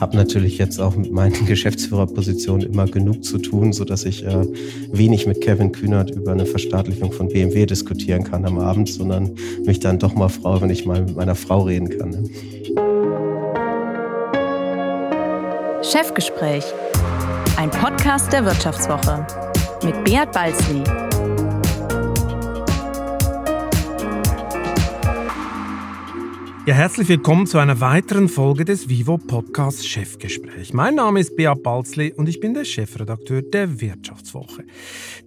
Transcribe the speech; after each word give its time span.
Habe 0.00 0.16
natürlich 0.16 0.58
jetzt 0.58 0.80
auch 0.80 0.96
mit 0.96 1.10
meinen 1.10 1.46
Geschäftsführerpositionen 1.46 2.66
immer 2.66 2.86
genug 2.86 3.24
zu 3.24 3.38
tun, 3.38 3.72
sodass 3.72 4.04
ich 4.04 4.24
äh, 4.24 4.46
wenig 4.92 5.26
mit 5.26 5.40
Kevin 5.40 5.72
Kühnert 5.72 6.10
über 6.10 6.32
eine 6.32 6.46
Verstaatlichung 6.46 7.12
von 7.12 7.28
BMW 7.28 7.66
diskutieren 7.66 8.24
kann 8.24 8.44
am 8.44 8.58
Abend, 8.58 8.88
sondern 8.88 9.34
mich 9.64 9.80
dann 9.80 9.98
doch 9.98 10.14
mal 10.14 10.28
freue, 10.28 10.60
wenn 10.60 10.70
ich 10.70 10.86
mal 10.86 11.02
mit 11.02 11.16
meiner 11.16 11.34
Frau 11.34 11.62
reden 11.62 11.88
kann. 11.88 12.10
Ne? 12.10 12.24
Chefgespräch, 15.82 16.64
ein 17.56 17.70
Podcast 17.70 18.32
der 18.32 18.44
Wirtschaftswoche 18.44 19.26
mit 19.82 20.04
Beat 20.04 20.32
Balzli. 20.32 20.82
Ja, 26.68 26.74
herzlich 26.74 27.08
willkommen 27.08 27.46
zu 27.46 27.56
einer 27.56 27.80
weiteren 27.80 28.28
Folge 28.28 28.66
des 28.66 28.90
Vivo 28.90 29.16
Podcast 29.16 29.88
Chefgespräch. 29.88 30.74
Mein 30.74 30.96
Name 30.96 31.18
ist 31.18 31.34
Beat 31.34 31.62
Balzli 31.62 32.12
und 32.12 32.28
ich 32.28 32.40
bin 32.40 32.52
der 32.52 32.66
Chefredakteur 32.66 33.40
der 33.40 33.80
Wirtschaftswoche. 33.80 34.66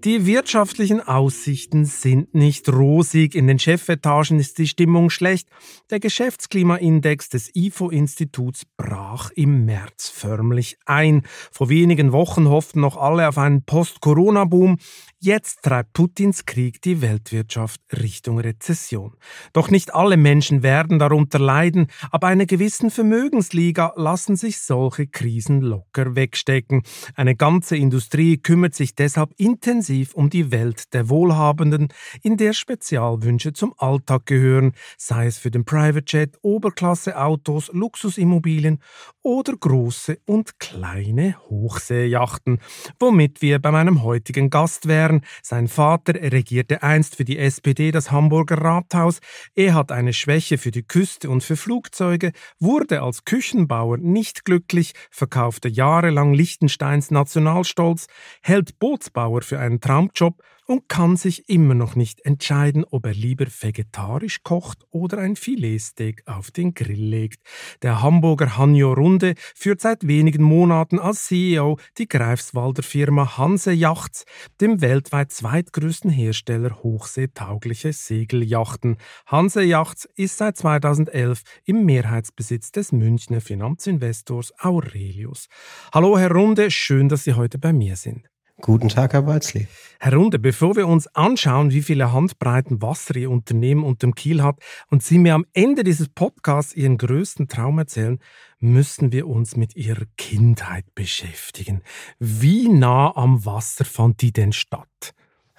Die 0.03 0.27
wirtschaftlichen 0.27 1.01
Aussichten 1.01 1.85
sind 1.85 2.35
nicht 2.35 2.69
rosig. 2.69 3.33
In 3.33 3.47
den 3.47 3.57
Chefetagen 3.57 4.39
ist 4.39 4.59
die 4.59 4.67
Stimmung 4.67 5.09
schlecht. 5.09 5.49
Der 5.89 5.99
Geschäftsklimaindex 5.99 7.29
des 7.29 7.49
IFO-Instituts 7.55 8.67
brach 8.77 9.31
im 9.33 9.65
März 9.65 10.09
förmlich 10.09 10.77
ein. 10.85 11.23
Vor 11.51 11.69
wenigen 11.69 12.11
Wochen 12.11 12.49
hofften 12.49 12.81
noch 12.81 12.97
alle 12.97 13.27
auf 13.27 13.39
einen 13.39 13.63
Post-Corona-Boom. 13.63 14.77
Jetzt 15.23 15.61
treibt 15.61 15.93
Putins 15.93 16.47
Krieg 16.47 16.81
die 16.81 17.03
Weltwirtschaft 17.03 17.79
Richtung 17.93 18.39
Rezession. 18.39 19.13
Doch 19.53 19.69
nicht 19.69 19.93
alle 19.93 20.17
Menschen 20.17 20.63
werden 20.63 20.97
darunter 20.97 21.37
leiden, 21.37 21.89
aber 22.09 22.25
einer 22.25 22.47
gewissen 22.47 22.89
Vermögensliga 22.89 23.93
lassen 23.95 24.35
sich 24.35 24.61
solche 24.61 25.05
Krisen 25.05 25.61
locker 25.61 26.15
wegstecken. 26.15 26.81
Eine 27.13 27.35
ganze 27.35 27.77
Industrie 27.77 28.37
kümmert 28.37 28.73
sich 28.73 28.95
deshalb 28.95 29.35
intensiv 29.37 30.15
um 30.15 30.31
die 30.31 30.51
Welt 30.51 30.91
der 30.91 31.07
Wohlhabenden, 31.07 31.89
in 32.23 32.37
der 32.37 32.53
Spezialwünsche 32.53 33.53
zum 33.53 33.75
Alltag 33.77 34.25
gehören, 34.25 34.71
sei 34.97 35.27
es 35.27 35.37
für 35.37 35.51
den 35.51 35.65
Private 35.65 36.05
Jet, 36.07 36.39
Oberklasse-Autos, 36.41 37.69
Luxusimmobilien 37.73 38.79
oder 39.21 39.55
große 39.55 40.17
und 40.25 40.57
kleine 40.57 41.35
Hochseejachten, 41.47 42.57
womit 42.99 43.43
wir 43.43 43.59
bei 43.59 43.69
meinem 43.69 44.01
heutigen 44.01 44.49
Gast 44.49 44.87
wären, 44.87 45.10
Bayern. 45.11 45.21
Sein 45.41 45.67
Vater 45.67 46.13
regierte 46.13 46.83
einst 46.83 47.15
für 47.15 47.25
die 47.25 47.37
SPD 47.37 47.91
das 47.91 48.11
Hamburger 48.11 48.57
Rathaus. 48.57 49.19
Er 49.55 49.73
hat 49.73 49.91
eine 49.91 50.13
Schwäche 50.13 50.57
für 50.57 50.71
die 50.71 50.83
Küste 50.83 51.29
und 51.29 51.43
für 51.43 51.55
Flugzeuge, 51.55 52.31
wurde 52.59 53.01
als 53.01 53.25
Küchenbauer 53.25 53.97
nicht 53.97 54.45
glücklich, 54.45 54.93
verkaufte 55.09 55.67
jahrelang 55.67 56.33
Liechtensteins 56.33 57.11
Nationalstolz, 57.11 58.07
hält 58.41 58.79
Bootsbauer 58.79 59.41
für 59.41 59.59
einen 59.59 59.81
Traumjob 59.81 60.41
und 60.67 60.87
kann 60.87 61.17
sich 61.17 61.49
immer 61.49 61.73
noch 61.73 61.95
nicht 61.95 62.25
entscheiden, 62.25 62.85
ob 62.89 63.05
er 63.05 63.13
lieber 63.13 63.45
vegetarisch 63.45 64.43
kocht 64.43 64.85
oder 64.89 65.17
ein 65.17 65.35
Filetsteak 65.35 66.23
auf 66.25 66.51
den 66.51 66.73
Grill 66.73 67.03
legt. 67.03 67.39
Der 67.81 68.01
Hamburger 68.01 68.57
Hanjo 68.57 68.93
Runde 68.93 69.35
führt 69.55 69.81
seit 69.81 70.07
wenigen 70.07 70.43
Monaten 70.43 70.99
als 70.99 71.25
CEO 71.25 71.77
die 71.97 72.07
Greifswalder 72.07 72.83
Firma 72.83 73.37
Hanse 73.37 73.71
Yachts, 73.71 74.25
dem 74.59 74.81
weltweit 74.81 75.31
zweitgrößten 75.31 76.09
Hersteller 76.09 76.81
hochseetauglicher 76.83 77.93
Segelyachten. 77.93 78.97
Hanse 79.25 79.63
Yachts 79.63 80.07
ist 80.15 80.37
seit 80.37 80.57
2011 80.57 81.41
im 81.65 81.85
Mehrheitsbesitz 81.85 82.71
des 82.71 82.91
Münchner 82.91 83.41
Finanzinvestors 83.41 84.53
Aurelius. 84.59 85.47
Hallo 85.93 86.17
Herr 86.17 86.31
Runde, 86.31 86.71
schön, 86.71 87.09
dass 87.09 87.23
Sie 87.23 87.33
heute 87.33 87.57
bei 87.57 87.73
mir 87.73 87.95
sind. 87.95 88.30
Guten 88.61 88.89
Tag, 88.89 89.13
Herr 89.13 89.25
Walzli. 89.25 89.67
Herr 89.99 90.13
Runde, 90.13 90.37
bevor 90.37 90.75
wir 90.75 90.87
uns 90.87 91.07
anschauen, 91.15 91.71
wie 91.71 91.81
viele 91.81 92.13
Handbreiten 92.13 92.81
Wasser 92.81 93.15
Ihr 93.15 93.31
Unternehmen 93.31 93.83
unterm 93.83 94.13
Kiel 94.13 94.43
hat 94.43 94.57
und 94.91 95.01
Sie 95.01 95.17
mir 95.17 95.33
am 95.33 95.45
Ende 95.53 95.83
dieses 95.83 96.09
Podcasts 96.09 96.75
Ihren 96.75 96.99
größten 96.99 97.47
Traum 97.47 97.79
erzählen, 97.79 98.19
müssen 98.59 99.11
wir 99.11 99.27
uns 99.27 99.55
mit 99.55 99.75
Ihrer 99.75 100.05
Kindheit 100.15 100.85
beschäftigen. 100.93 101.81
Wie 102.19 102.69
nah 102.69 103.15
am 103.15 103.43
Wasser 103.45 103.83
fand 103.83 104.21
die 104.21 104.31
denn 104.31 104.53
statt? 104.53 105.13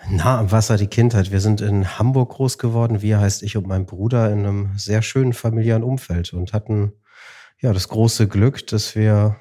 Na, 0.09 0.39
am 0.39 0.53
Wasser 0.53 0.77
die 0.77 0.87
Kindheit. 0.87 1.33
Wir 1.33 1.41
sind 1.41 1.61
in 1.61 1.99
Hamburg 1.99 2.31
groß 2.31 2.59
geworden. 2.59 3.03
Wir 3.03 3.21
heißt 3.21 3.43
ich 3.43 3.57
und 3.57 3.67
mein 3.67 3.85
Bruder 3.85 4.31
in 4.33 4.41
einem 4.41 4.71
sehr 4.77 5.03
schönen 5.03 5.33
familiären 5.33 5.83
Umfeld 5.83 6.33
und 6.33 6.53
hatten 6.53 6.93
ja 7.61 7.73
das 7.73 7.89
große 7.89 8.29
Glück, 8.29 8.67
dass 8.69 8.95
wir 8.95 9.37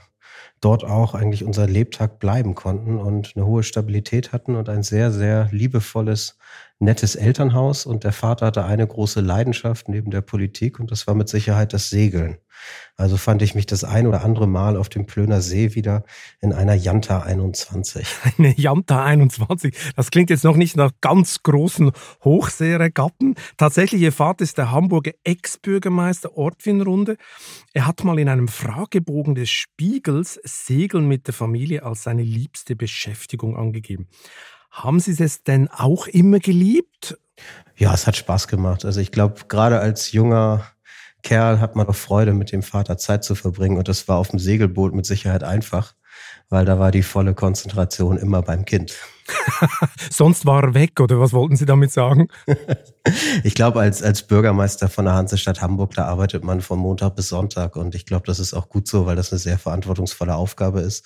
dort 0.61 0.83
auch 0.83 1.15
eigentlich 1.15 1.43
unser 1.43 1.67
Lebtag 1.67 2.19
bleiben 2.19 2.55
konnten 2.55 2.97
und 2.99 3.33
eine 3.35 3.45
hohe 3.45 3.63
Stabilität 3.63 4.31
hatten 4.31 4.55
und 4.55 4.69
ein 4.69 4.83
sehr, 4.83 5.11
sehr 5.11 5.49
liebevolles, 5.51 6.37
nettes 6.79 7.15
Elternhaus. 7.15 7.85
Und 7.85 8.03
der 8.03 8.13
Vater 8.13 8.45
hatte 8.47 8.63
eine 8.63 8.85
große 8.87 9.21
Leidenschaft 9.21 9.89
neben 9.89 10.11
der 10.11 10.21
Politik 10.21 10.79
und 10.79 10.91
das 10.91 11.07
war 11.07 11.15
mit 11.15 11.29
Sicherheit 11.29 11.73
das 11.73 11.89
Segeln. 11.89 12.37
Also 12.95 13.17
fand 13.17 13.41
ich 13.41 13.55
mich 13.55 13.65
das 13.65 13.83
ein 13.83 14.05
oder 14.07 14.23
andere 14.23 14.47
Mal 14.47 14.77
auf 14.77 14.89
dem 14.89 15.05
Plöner 15.05 15.41
See 15.41 15.75
wieder 15.75 16.03
in 16.39 16.53
einer 16.53 16.75
Janta 16.75 17.21
21. 17.21 18.05
Eine 18.37 18.53
Janta 18.55 19.03
21. 19.03 19.75
Das 19.95 20.11
klingt 20.11 20.29
jetzt 20.29 20.43
noch 20.43 20.55
nicht 20.55 20.75
nach 20.75 20.91
ganz 21.01 21.41
großen 21.43 21.91
Hochseeregatten. 22.23 23.35
Tatsächlich, 23.57 24.01
ihr 24.01 24.11
Vater 24.11 24.43
ist 24.43 24.57
der 24.57 24.71
Hamburger 24.71 25.11
Ex-Bürgermeister 25.23 26.37
Ortwin-Runde. 26.37 27.17
Er 27.73 27.87
hat 27.87 28.03
mal 28.03 28.19
in 28.19 28.29
einem 28.29 28.47
Fragebogen 28.47 29.35
des 29.35 29.49
Spiegels 29.49 30.39
Segeln 30.43 31.07
mit 31.07 31.27
der 31.27 31.33
Familie 31.33 31.83
als 31.83 32.03
seine 32.03 32.23
liebste 32.23 32.75
Beschäftigung 32.75 33.57
angegeben. 33.57 34.07
Haben 34.69 34.99
Sie 34.99 35.21
es 35.21 35.43
denn 35.43 35.67
auch 35.69 36.07
immer 36.07 36.39
geliebt? 36.39 37.17
Ja, 37.75 37.93
es 37.93 38.07
hat 38.07 38.15
Spaß 38.15 38.47
gemacht. 38.47 38.85
Also 38.85 38.99
ich 39.01 39.11
glaube, 39.11 39.41
gerade 39.47 39.79
als 39.79 40.11
junger 40.11 40.65
Kerl 41.23 41.59
hat 41.59 41.75
man 41.75 41.87
doch 41.87 41.95
Freude, 41.95 42.33
mit 42.33 42.51
dem 42.51 42.63
Vater 42.63 42.97
Zeit 42.97 43.23
zu 43.23 43.35
verbringen. 43.35 43.77
Und 43.77 43.87
das 43.87 44.07
war 44.07 44.17
auf 44.17 44.29
dem 44.29 44.39
Segelboot 44.39 44.93
mit 44.93 45.05
Sicherheit 45.05 45.43
einfach, 45.43 45.93
weil 46.49 46.65
da 46.65 46.79
war 46.79 46.91
die 46.91 47.03
volle 47.03 47.33
Konzentration 47.33 48.17
immer 48.17 48.41
beim 48.41 48.65
Kind. 48.65 48.95
Sonst 50.11 50.45
war 50.45 50.63
er 50.63 50.73
weg, 50.73 50.99
oder 50.99 51.19
was 51.19 51.33
wollten 51.33 51.55
Sie 51.55 51.65
damit 51.65 51.91
sagen? 51.91 52.27
ich 53.43 53.55
glaube, 53.55 53.79
als, 53.79 54.03
als 54.03 54.23
Bürgermeister 54.23 54.89
von 54.89 55.05
der 55.05 55.13
Hansestadt 55.13 55.61
Hamburg, 55.61 55.93
da 55.93 56.05
arbeitet 56.05 56.43
man 56.43 56.61
von 56.61 56.79
Montag 56.79 57.15
bis 57.15 57.29
Sonntag. 57.29 57.75
Und 57.75 57.95
ich 57.95 58.05
glaube, 58.05 58.25
das 58.25 58.39
ist 58.39 58.53
auch 58.53 58.69
gut 58.69 58.87
so, 58.87 59.05
weil 59.05 59.15
das 59.15 59.31
eine 59.31 59.39
sehr 59.39 59.57
verantwortungsvolle 59.57 60.35
Aufgabe 60.35 60.81
ist. 60.81 61.05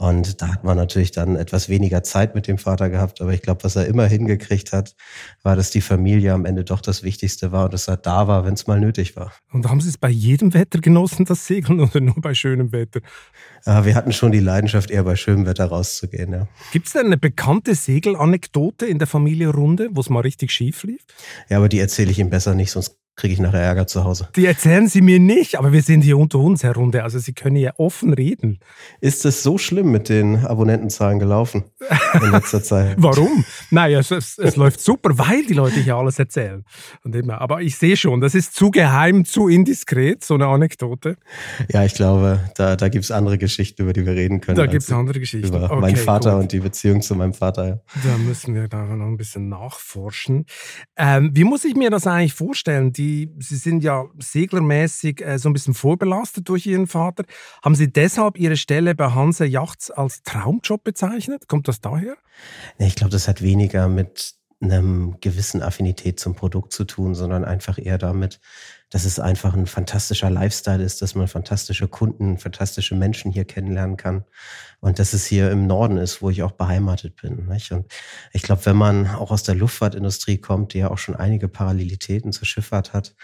Und 0.00 0.40
da 0.40 0.48
hat 0.48 0.64
man 0.64 0.78
natürlich 0.78 1.10
dann 1.10 1.36
etwas 1.36 1.68
weniger 1.68 2.02
Zeit 2.02 2.34
mit 2.34 2.46
dem 2.46 2.56
Vater 2.56 2.88
gehabt. 2.88 3.20
Aber 3.20 3.34
ich 3.34 3.42
glaube, 3.42 3.64
was 3.64 3.76
er 3.76 3.84
immer 3.84 4.06
hingekriegt 4.06 4.72
hat, 4.72 4.96
war, 5.42 5.56
dass 5.56 5.70
die 5.70 5.82
Familie 5.82 6.32
am 6.32 6.46
Ende 6.46 6.64
doch 6.64 6.80
das 6.80 7.02
Wichtigste 7.02 7.52
war 7.52 7.66
und 7.66 7.74
dass 7.74 7.86
er 7.86 7.98
da 7.98 8.26
war, 8.26 8.46
wenn 8.46 8.54
es 8.54 8.66
mal 8.66 8.80
nötig 8.80 9.14
war. 9.14 9.30
Und 9.52 9.68
haben 9.68 9.82
Sie 9.82 9.90
es 9.90 9.98
bei 9.98 10.08
jedem 10.08 10.54
Wetter 10.54 10.80
genossen, 10.80 11.26
das 11.26 11.46
Segeln, 11.46 11.80
oder 11.80 12.00
nur 12.00 12.14
bei 12.18 12.32
schönem 12.32 12.72
Wetter? 12.72 13.00
Ja, 13.66 13.84
wir 13.84 13.94
hatten 13.94 14.14
schon 14.14 14.32
die 14.32 14.40
Leidenschaft, 14.40 14.90
eher 14.90 15.04
bei 15.04 15.16
schönem 15.16 15.44
Wetter 15.44 15.66
rauszugehen. 15.66 16.32
Ja. 16.32 16.48
Gibt 16.72 16.86
es 16.86 16.94
denn 16.94 17.04
eine 17.04 17.18
bekannte 17.18 17.74
Segelanekdote 17.74 18.86
in 18.86 18.96
der 18.98 19.06
Familie 19.06 19.50
Runde, 19.50 19.90
wo 19.92 20.00
es 20.00 20.08
mal 20.08 20.20
richtig 20.20 20.50
schief 20.50 20.82
lief? 20.82 21.04
Ja, 21.50 21.58
aber 21.58 21.68
die 21.68 21.78
erzähle 21.78 22.10
ich 22.10 22.18
ihm 22.18 22.30
besser 22.30 22.54
nicht, 22.54 22.70
sonst 22.70 22.99
kriege 23.16 23.34
ich 23.34 23.40
nachher 23.40 23.60
Ärger 23.60 23.86
zu 23.86 24.04
Hause. 24.04 24.28
Die 24.34 24.46
erzählen 24.46 24.88
Sie 24.88 25.02
mir 25.02 25.18
nicht, 25.18 25.58
aber 25.58 25.72
wir 25.72 25.82
sind 25.82 26.02
hier 26.02 26.16
unter 26.16 26.38
uns, 26.38 26.62
Herr 26.62 26.74
Runde. 26.74 27.02
Also 27.02 27.18
Sie 27.18 27.34
können 27.34 27.56
ja 27.56 27.72
offen 27.76 28.14
reden. 28.14 28.60
Ist 29.00 29.26
es 29.26 29.42
so 29.42 29.58
schlimm 29.58 29.90
mit 29.90 30.08
den 30.08 30.46
Abonnentenzahlen 30.46 31.18
gelaufen 31.18 31.64
in 32.14 32.30
letzter 32.30 32.62
Zeit? 32.62 32.94
Warum? 32.98 33.44
Naja, 33.70 33.98
es, 33.98 34.10
es, 34.10 34.38
es 34.38 34.56
läuft 34.56 34.80
super, 34.80 35.18
weil 35.18 35.44
die 35.44 35.52
Leute 35.52 35.80
hier 35.80 35.96
alles 35.96 36.18
erzählen. 36.18 36.64
Und 37.04 37.14
immer. 37.14 37.40
Aber 37.40 37.60
ich 37.60 37.76
sehe 37.76 37.96
schon, 37.96 38.20
das 38.20 38.34
ist 38.34 38.54
zu 38.54 38.70
geheim, 38.70 39.24
zu 39.24 39.48
indiskret, 39.48 40.24
so 40.24 40.34
eine 40.34 40.46
Anekdote. 40.46 41.16
Ja, 41.68 41.84
ich 41.84 41.94
glaube, 41.94 42.40
da, 42.56 42.76
da 42.76 42.88
gibt 42.88 43.04
es 43.04 43.10
andere 43.10 43.36
Geschichten, 43.36 43.82
über 43.82 43.92
die 43.92 44.06
wir 44.06 44.14
reden 44.14 44.40
können. 44.40 44.56
Da 44.56 44.66
gibt 44.66 44.82
es 44.82 44.92
andere 44.92 45.20
Geschichten. 45.20 45.48
Über 45.48 45.64
okay, 45.70 45.80
meinen 45.80 45.96
Vater 45.96 46.32
gut. 46.32 46.42
und 46.42 46.52
die 46.52 46.60
Beziehung 46.60 47.02
zu 47.02 47.14
meinem 47.14 47.34
Vater. 47.34 47.82
Da 48.02 48.16
müssen 48.16 48.54
wir 48.54 48.68
da 48.68 48.84
noch 48.84 49.06
ein 49.06 49.16
bisschen 49.18 49.48
nachforschen. 49.48 50.46
Ähm, 50.96 51.30
wie 51.34 51.44
muss 51.44 51.64
ich 51.64 51.76
mir 51.76 51.90
das 51.90 52.06
eigentlich 52.06 52.34
vorstellen? 52.34 52.92
Die 53.00 53.30
Sie, 53.38 53.56
sind 53.56 53.82
ja 53.82 54.04
seglermäßig 54.18 55.24
äh, 55.24 55.38
so 55.38 55.48
ein 55.48 55.54
bisschen 55.54 55.72
vorbelastet 55.72 56.46
durch 56.50 56.66
Ihren 56.66 56.86
Vater. 56.86 57.24
Haben 57.64 57.74
Sie 57.74 57.90
deshalb 57.90 58.38
Ihre 58.38 58.58
Stelle 58.58 58.94
bei 58.94 59.12
Hanse 59.12 59.46
Yachts 59.46 59.90
als 59.90 60.22
Traumjob 60.22 60.84
bezeichnet? 60.84 61.48
Kommt 61.48 61.66
das 61.66 61.80
daher? 61.80 62.18
Ich 62.76 62.96
glaube, 62.96 63.10
das 63.10 63.26
hat 63.26 63.40
weniger 63.40 63.88
mit 63.88 64.34
einem 64.60 65.16
gewissen 65.22 65.62
Affinität 65.62 66.20
zum 66.20 66.34
Produkt 66.34 66.74
zu 66.74 66.84
tun, 66.84 67.14
sondern 67.14 67.46
einfach 67.46 67.78
eher 67.78 67.96
damit, 67.96 68.38
dass 68.90 69.04
es 69.04 69.20
einfach 69.20 69.54
ein 69.54 69.66
fantastischer 69.66 70.30
Lifestyle 70.30 70.82
ist, 70.82 71.00
dass 71.00 71.14
man 71.14 71.28
fantastische 71.28 71.86
Kunden, 71.86 72.38
fantastische 72.38 72.96
Menschen 72.96 73.30
hier 73.30 73.44
kennenlernen 73.44 73.96
kann 73.96 74.24
und 74.80 74.98
dass 74.98 75.12
es 75.12 75.26
hier 75.26 75.50
im 75.50 75.66
Norden 75.66 75.96
ist, 75.96 76.22
wo 76.22 76.30
ich 76.30 76.42
auch 76.42 76.52
beheimatet 76.52 77.14
bin. 77.22 77.46
Nicht? 77.46 77.70
Und 77.70 77.86
ich 78.32 78.42
glaube, 78.42 78.66
wenn 78.66 78.76
man 78.76 79.06
auch 79.06 79.30
aus 79.30 79.44
der 79.44 79.54
Luftfahrtindustrie 79.54 80.38
kommt, 80.38 80.74
die 80.74 80.78
ja 80.78 80.90
auch 80.90 80.98
schon 80.98 81.14
einige 81.14 81.48
Parallelitäten 81.48 82.32
zur 82.32 82.46
Schifffahrt 82.46 82.92
hat, 82.92 83.14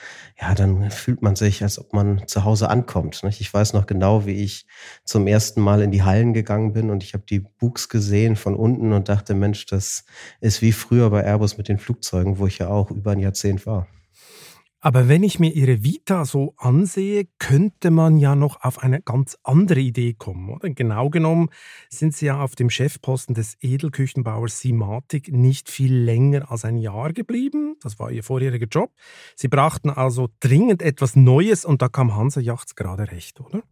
ja, 0.41 0.55
dann 0.55 0.91
fühlt 0.91 1.23
man 1.23 1.35
sich, 1.35 1.63
als 1.63 1.79
ob 1.79 1.93
man 1.93 2.29
zu 2.29 2.45
Hause 2.45 2.71
ankommt. 2.71 3.25
Nicht? 3.25 3.41
Ich 3.41 3.53
weiß 3.53 3.73
noch 3.73 3.87
genau, 3.87 4.25
wie 4.25 4.45
ich 4.45 4.67
zum 5.05 5.27
ersten 5.27 5.61
Mal 5.61 5.83
in 5.83 5.91
die 5.91 6.05
Hallen 6.05 6.33
gegangen 6.33 6.75
bin 6.75 6.91
und 6.91 7.03
ich 7.03 7.15
habe 7.15 7.25
die 7.29 7.41
Bugs 7.41 7.89
gesehen 7.89 8.37
von 8.37 8.55
unten 8.55 8.93
und 8.93 9.09
dachte, 9.09 9.35
Mensch, 9.35 9.67
das 9.67 10.05
ist 10.41 10.63
wie 10.63 10.73
früher 10.73 11.11
bei 11.11 11.25
Airbus 11.25 11.59
mit 11.59 11.69
den 11.69 11.79
Flugzeugen, 11.79 12.39
wo 12.39 12.47
ich 12.47 12.59
ja 12.59 12.69
auch 12.69 12.91
über 12.93 13.13
ein 13.13 13.19
Jahrzehnt 13.19 13.67
war. 13.67 13.89
Aber 14.87 15.09
wenn 15.09 15.25
ich 15.25 15.41
mir 15.41 15.51
Ihre 15.53 15.83
Vita 15.83 16.25
so 16.25 16.55
ansehe, 16.59 17.27
könnte 17.41 17.91
man 17.91 18.19
ja 18.19 18.37
noch 18.37 18.63
auf 18.63 18.85
eine 18.85 19.03
ganz 19.03 19.37
andere 19.43 19.81
Idee 19.81 20.15
kommen. 20.15 20.49
Oder? 20.49 20.71
Genau 20.71 21.11
genommen 21.11 21.49
sind 21.89 22.15
Sie 22.15 22.27
ja 22.27 22.41
auf 22.41 22.55
dem 22.55 22.71
Chefposten 22.71 23.35
des 23.35 23.57
Edelküchenbauers 23.61 24.61
Simatic 24.61 25.33
nicht 25.33 25.71
viel 25.71 25.93
länger 25.93 26.53
als 26.53 26.65
ein 26.65 26.77
Jahr 26.77 27.13
geblieben. 27.13 27.75
Das 27.83 27.99
war 27.99 28.13
Ihr 28.13 28.23
vorheriger 28.23 28.69
Job. 28.69 28.93
Sie 29.35 29.49
brachten 29.49 29.91
also 29.91 30.29
dringend 30.39 30.83
etwas 30.83 31.17
Neues 31.17 31.65
und 31.65 31.83
da 31.83 31.89
kam 31.89 32.15
Hansa 32.15 32.41
Yachts 32.41 32.77
gerade 32.77 33.11
recht, 33.11 33.41
oder? 33.41 33.65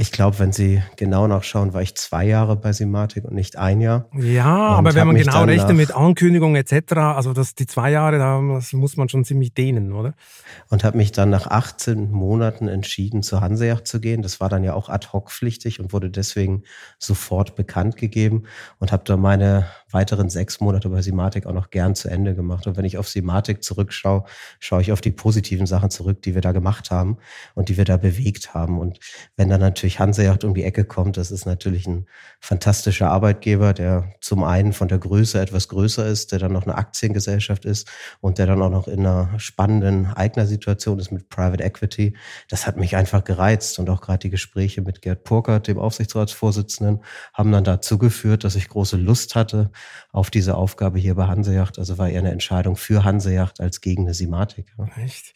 Ich 0.00 0.12
glaube, 0.12 0.38
wenn 0.38 0.52
Sie 0.52 0.80
genau 0.96 1.26
nachschauen, 1.26 1.72
war 1.74 1.82
ich 1.82 1.96
zwei 1.96 2.24
Jahre 2.24 2.54
bei 2.54 2.72
Simatic 2.72 3.24
und 3.24 3.34
nicht 3.34 3.56
ein 3.56 3.80
Jahr. 3.80 4.06
Ja, 4.16 4.46
aber 4.46 4.94
wenn 4.94 5.08
man 5.08 5.16
genau 5.16 5.42
rechnet 5.42 5.76
mit 5.76 5.92
Ankündigung 5.92 6.54
etc., 6.54 6.96
also 6.98 7.32
das, 7.32 7.56
die 7.56 7.66
zwei 7.66 7.90
Jahre, 7.90 8.16
da 8.16 8.40
muss 8.40 8.96
man 8.96 9.08
schon 9.08 9.24
ziemlich 9.24 9.54
dehnen, 9.54 9.92
oder? 9.92 10.14
Und 10.68 10.84
habe 10.84 10.96
mich 10.96 11.10
dann 11.10 11.30
nach 11.30 11.48
18 11.48 12.12
Monaten 12.12 12.68
entschieden, 12.68 13.24
zur 13.24 13.40
Hanseacht 13.40 13.88
zu 13.88 14.00
gehen. 14.00 14.22
Das 14.22 14.38
war 14.38 14.48
dann 14.48 14.62
ja 14.62 14.74
auch 14.74 14.88
ad 14.88 15.08
hoc 15.12 15.32
pflichtig 15.32 15.80
und 15.80 15.92
wurde 15.92 16.10
deswegen 16.10 16.62
sofort 16.98 17.56
bekannt 17.56 17.96
gegeben 17.96 18.44
und 18.78 18.92
habe 18.92 19.02
da 19.04 19.16
meine 19.16 19.66
weiteren 19.90 20.28
sechs 20.28 20.60
Monate 20.60 20.88
bei 20.88 21.02
Simatic 21.02 21.46
auch 21.46 21.52
noch 21.52 21.70
gern 21.70 21.94
zu 21.94 22.08
Ende 22.08 22.34
gemacht. 22.34 22.66
Und 22.66 22.76
wenn 22.76 22.84
ich 22.84 22.98
auf 22.98 23.08
Simatic 23.08 23.62
zurückschaue, 23.62 24.24
schaue 24.60 24.82
ich 24.82 24.92
auf 24.92 25.00
die 25.00 25.10
positiven 25.10 25.66
Sachen 25.66 25.90
zurück, 25.90 26.22
die 26.22 26.34
wir 26.34 26.42
da 26.42 26.52
gemacht 26.52 26.90
haben 26.90 27.18
und 27.54 27.68
die 27.68 27.76
wir 27.76 27.84
da 27.84 27.96
bewegt 27.96 28.54
haben. 28.54 28.78
Und 28.78 28.98
wenn 29.36 29.48
dann 29.48 29.60
natürlich 29.60 29.98
Hanseyacht 29.98 30.44
um 30.44 30.54
die 30.54 30.64
Ecke 30.64 30.84
kommt, 30.84 31.16
das 31.16 31.30
ist 31.30 31.46
natürlich 31.46 31.86
ein 31.86 32.06
fantastischer 32.40 33.10
Arbeitgeber, 33.10 33.72
der 33.72 34.12
zum 34.20 34.44
einen 34.44 34.72
von 34.72 34.88
der 34.88 34.98
Größe 34.98 35.40
etwas 35.40 35.68
größer 35.68 36.06
ist, 36.06 36.32
der 36.32 36.38
dann 36.38 36.52
noch 36.52 36.64
eine 36.64 36.76
Aktiengesellschaft 36.76 37.64
ist 37.64 37.88
und 38.20 38.38
der 38.38 38.46
dann 38.46 38.62
auch 38.62 38.70
noch 38.70 38.88
in 38.88 39.00
einer 39.00 39.38
spannenden 39.38 40.06
Eignersituation 40.06 40.98
ist 40.98 41.10
mit 41.10 41.28
Private 41.28 41.64
Equity. 41.64 42.16
Das 42.48 42.66
hat 42.66 42.76
mich 42.76 42.96
einfach 42.96 43.24
gereizt 43.24 43.78
und 43.78 43.88
auch 43.90 44.00
gerade 44.00 44.18
die 44.18 44.30
Gespräche 44.30 44.82
mit 44.82 45.02
Gerd 45.02 45.24
Purkert, 45.24 45.68
dem 45.68 45.78
Aufsichtsratsvorsitzenden, 45.78 47.02
haben 47.32 47.52
dann 47.52 47.64
dazu 47.64 47.98
geführt, 47.98 48.44
dass 48.44 48.54
ich 48.54 48.68
große 48.68 48.96
Lust 48.96 49.34
hatte, 49.34 49.70
auf 50.12 50.30
diese 50.30 50.56
Aufgabe 50.56 50.98
hier 50.98 51.14
bei 51.14 51.26
Hanseyacht. 51.26 51.78
Also 51.78 51.98
war 51.98 52.08
eher 52.08 52.20
eine 52.20 52.32
Entscheidung 52.32 52.76
für 52.76 53.04
Hanseyacht 53.04 53.60
als 53.60 53.80
gegen 53.80 54.02
eine 54.02 54.14
Simatik. 54.14 54.74
Echt? 54.96 55.34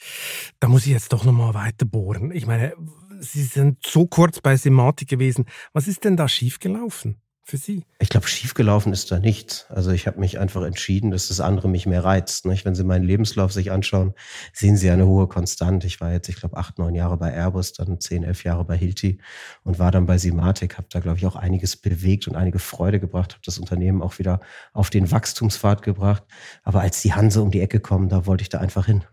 Da 0.61 0.69
muss 0.69 0.87
ich 0.87 0.93
jetzt 0.93 1.13
doch 1.13 1.25
nochmal 1.25 1.55
weiter 1.55 1.85
bohren. 1.85 2.31
Ich 2.33 2.47
meine, 2.47 2.75
Sie 3.21 3.45
sind 3.45 3.87
so 3.87 4.07
kurz 4.07 4.41
bei 4.41 4.57
Simatik 4.57 5.09
gewesen. 5.09 5.45
Was 5.73 5.87
ist 5.87 6.05
denn 6.05 6.17
da 6.17 6.29
schiefgelaufen? 6.29 7.21
Für 7.45 7.57
Sie? 7.57 7.85
Ich 7.99 8.09
glaube, 8.09 8.29
schiefgelaufen 8.29 8.93
ist 8.93 9.11
da 9.11 9.19
nichts. 9.19 9.67
Also 9.69 9.91
ich 9.91 10.07
habe 10.07 10.21
mich 10.21 10.39
einfach 10.39 10.63
entschieden, 10.63 11.11
dass 11.11 11.29
das 11.29 11.41
andere 11.41 11.69
mich 11.69 11.87
mehr 11.87 12.05
reizt. 12.05 12.47
Nicht? 12.47 12.65
Wenn 12.65 12.75
Sie 12.75 12.85
meinen 12.85 13.05
Lebenslauf 13.05 13.53
sich 13.53 13.73
anschauen, 13.73 14.15
sehen 14.53 14.77
Sie 14.77 14.91
eine 14.91 15.07
hohe 15.07 15.27
Konstant. 15.27 15.85
Ich 15.85 16.01
war 16.01 16.13
jetzt, 16.13 16.29
ich 16.29 16.37
glaube, 16.37 16.57
acht, 16.57 16.79
neun 16.79 16.95
Jahre 16.95 17.17
bei 17.17 17.33
Airbus, 17.33 17.73
dann 17.73 18.01
zehn, 18.01 18.23
elf 18.23 18.45
Jahre 18.45 18.65
bei 18.65 18.77
Hilti 18.77 19.19
und 19.65 19.79
war 19.79 19.91
dann 19.91 20.07
bei 20.07 20.19
Simatic. 20.19 20.79
Habe 20.79 20.89
da, 20.91 21.01
glaube 21.01 21.19
ich, 21.19 21.27
auch 21.27 21.37
einiges 21.37 21.77
bewegt 21.77 22.29
und 22.29 22.37
einige 22.37 22.59
Freude 22.59 23.01
gebracht. 23.01 23.33
Habe 23.33 23.43
das 23.45 23.59
Unternehmen 23.59 24.03
auch 24.03 24.19
wieder 24.19 24.41
auf 24.73 24.91
den 24.91 25.11
Wachstumspfad 25.11 25.83
gebracht. 25.83 26.23
Aber 26.63 26.81
als 26.81 27.03
die 27.03 27.13
Hanse 27.13 27.43
um 27.43 27.51
die 27.51 27.61
Ecke 27.61 27.81
kommen, 27.81 28.09
da 28.09 28.27
wollte 28.27 28.43
ich 28.43 28.49
da 28.49 28.59
einfach 28.59 28.87
hin. 28.87 29.05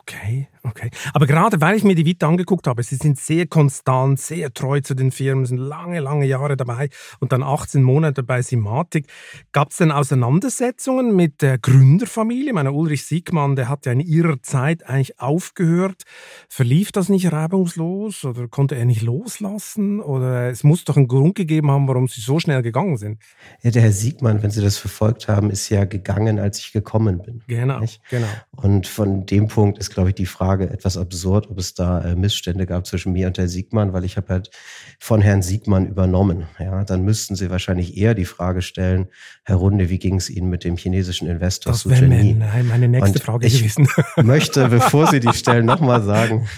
Okay, 0.00 0.48
okay. 0.62 0.90
Aber 1.14 1.26
gerade 1.26 1.60
weil 1.60 1.76
ich 1.76 1.84
mir 1.84 1.94
die 1.94 2.04
Vita 2.04 2.28
angeguckt 2.28 2.66
habe, 2.66 2.82
sie 2.82 2.96
sind 2.96 3.18
sehr 3.18 3.46
konstant, 3.46 4.18
sehr 4.18 4.52
treu 4.52 4.80
zu 4.80 4.94
den 4.94 5.10
Firmen, 5.10 5.46
sind 5.46 5.58
lange, 5.58 6.00
lange 6.00 6.26
Jahre 6.26 6.56
dabei 6.56 6.88
und 7.20 7.32
dann 7.32 7.42
18 7.42 7.82
Monate 7.82 8.22
bei 8.22 8.42
Simatic. 8.42 9.06
Gab 9.52 9.70
es 9.70 9.76
denn 9.76 9.92
Auseinandersetzungen 9.92 11.14
mit 11.14 11.40
der 11.42 11.58
Gründerfamilie? 11.58 12.52
Meiner 12.52 12.74
Ulrich 12.74 13.06
Siegmann, 13.06 13.56
der 13.56 13.68
hat 13.68 13.86
ja 13.86 13.92
in 13.92 14.00
ihrer 14.00 14.42
Zeit 14.42 14.86
eigentlich 14.86 15.18
aufgehört. 15.20 16.02
Verlief 16.48 16.92
das 16.92 17.08
nicht 17.08 17.32
reibungslos 17.32 18.24
oder 18.24 18.48
konnte 18.48 18.74
er 18.74 18.84
nicht 18.84 19.02
loslassen? 19.02 20.00
Oder 20.00 20.50
es 20.50 20.64
muss 20.64 20.84
doch 20.84 20.96
einen 20.96 21.08
Grund 21.08 21.36
gegeben 21.36 21.70
haben, 21.70 21.88
warum 21.88 22.08
sie 22.08 22.20
so 22.20 22.38
schnell 22.38 22.62
gegangen 22.62 22.96
sind. 22.96 23.22
Ja, 23.62 23.70
der 23.70 23.82
Herr 23.82 23.92
Siegmann, 23.92 24.42
wenn 24.42 24.50
Sie 24.50 24.62
das 24.62 24.78
verfolgt 24.78 25.28
haben, 25.28 25.50
ist 25.50 25.68
ja 25.68 25.84
gegangen, 25.84 26.38
als 26.38 26.58
ich 26.58 26.72
gekommen 26.72 27.22
bin. 27.22 27.42
Genau, 27.46 27.80
nicht? 27.80 28.00
genau. 28.10 28.26
Und 28.56 28.86
von 28.86 29.26
dem 29.26 29.48
Punkt 29.48 29.76
Punkt 29.76 29.78
ist, 29.86 29.94
glaube 29.94 30.10
ich, 30.10 30.14
die 30.14 30.26
Frage 30.26 30.68
etwas 30.68 30.96
absurd, 30.96 31.48
ob 31.48 31.58
es 31.58 31.74
da 31.74 32.00
äh, 32.00 32.16
Missstände 32.16 32.66
gab 32.66 32.86
zwischen 32.86 33.12
mir 33.12 33.28
und 33.28 33.38
Herrn 33.38 33.48
Siegmann, 33.48 33.92
weil 33.92 34.04
ich 34.04 34.16
habe 34.16 34.28
halt 34.28 34.50
von 34.98 35.20
Herrn 35.20 35.42
Siegmann 35.42 35.86
übernommen. 35.86 36.46
Ja, 36.58 36.84
dann 36.84 37.02
müssten 37.02 37.36
Sie 37.36 37.50
wahrscheinlich 37.50 37.96
eher 37.96 38.14
die 38.14 38.24
Frage 38.24 38.62
stellen, 38.62 39.06
Herr 39.44 39.56
Runde, 39.56 39.88
wie 39.88 39.98
ging 39.98 40.16
es 40.16 40.28
Ihnen 40.28 40.50
mit 40.50 40.64
dem 40.64 40.76
chinesischen 40.76 41.28
Investor 41.28 41.72
das 41.72 41.88
wäre 41.88 42.06
meine 42.06 42.88
nächste 42.88 43.18
und 43.18 43.22
Frage 43.22 43.46
ich 43.46 43.58
gewesen. 43.58 43.88
möchte, 44.24 44.68
bevor 44.68 45.06
Sie 45.06 45.20
die 45.20 45.32
stellen, 45.32 45.66
nochmal 45.66 46.02
sagen, 46.02 46.48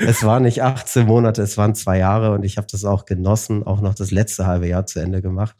es 0.00 0.24
waren 0.24 0.44
nicht 0.44 0.62
18 0.62 1.06
Monate, 1.06 1.42
es 1.42 1.58
waren 1.58 1.74
zwei 1.74 1.98
Jahre 1.98 2.32
und 2.32 2.44
ich 2.44 2.56
habe 2.56 2.66
das 2.70 2.84
auch 2.84 3.04
genossen, 3.04 3.62
auch 3.62 3.80
noch 3.80 3.94
das 3.94 4.10
letzte 4.10 4.46
halbe 4.46 4.66
Jahr 4.66 4.86
zu 4.86 5.00
Ende 5.00 5.20
gemacht, 5.20 5.56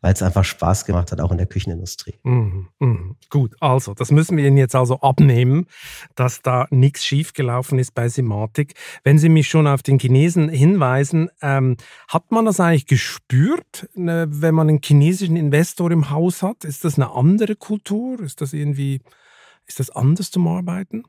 weil 0.00 0.12
es 0.12 0.22
einfach 0.22 0.44
Spaß 0.44 0.86
gemacht 0.86 1.12
hat, 1.12 1.20
auch 1.20 1.30
in 1.30 1.38
der 1.38 1.46
Küchenindustrie. 1.46 2.14
Mhm, 2.24 2.68
mh. 2.80 2.98
Gut, 3.30 3.54
also 3.60 3.94
das 3.94 4.10
müssen 4.10 4.36
wir 4.36 4.46
Ihnen 4.46 4.56
jetzt 4.56 4.74
also 4.74 5.00
abnehmen, 5.00 5.66
dass 6.14 6.42
da 6.42 6.63
nichts 6.70 7.04
schiefgelaufen 7.04 7.78
ist 7.78 7.94
bei 7.94 8.08
Simatic. 8.08 8.74
Wenn 9.02 9.18
Sie 9.18 9.28
mich 9.28 9.48
schon 9.48 9.66
auf 9.66 9.82
den 9.82 9.98
Chinesen 9.98 10.48
hinweisen, 10.48 11.30
ähm, 11.42 11.76
hat 12.08 12.30
man 12.30 12.44
das 12.44 12.60
eigentlich 12.60 12.86
gespürt, 12.86 13.88
ne, 13.94 14.26
wenn 14.28 14.54
man 14.54 14.68
einen 14.68 14.80
chinesischen 14.82 15.36
Investor 15.36 15.90
im 15.90 16.10
Haus 16.10 16.42
hat? 16.42 16.64
Ist 16.64 16.84
das 16.84 16.96
eine 16.96 17.10
andere 17.12 17.56
Kultur? 17.56 18.20
Ist 18.20 18.40
das 18.40 18.52
irgendwie, 18.52 19.00
ist 19.66 19.80
das 19.80 19.90
anders 19.90 20.30
zum 20.30 20.46
Arbeiten? 20.48 21.04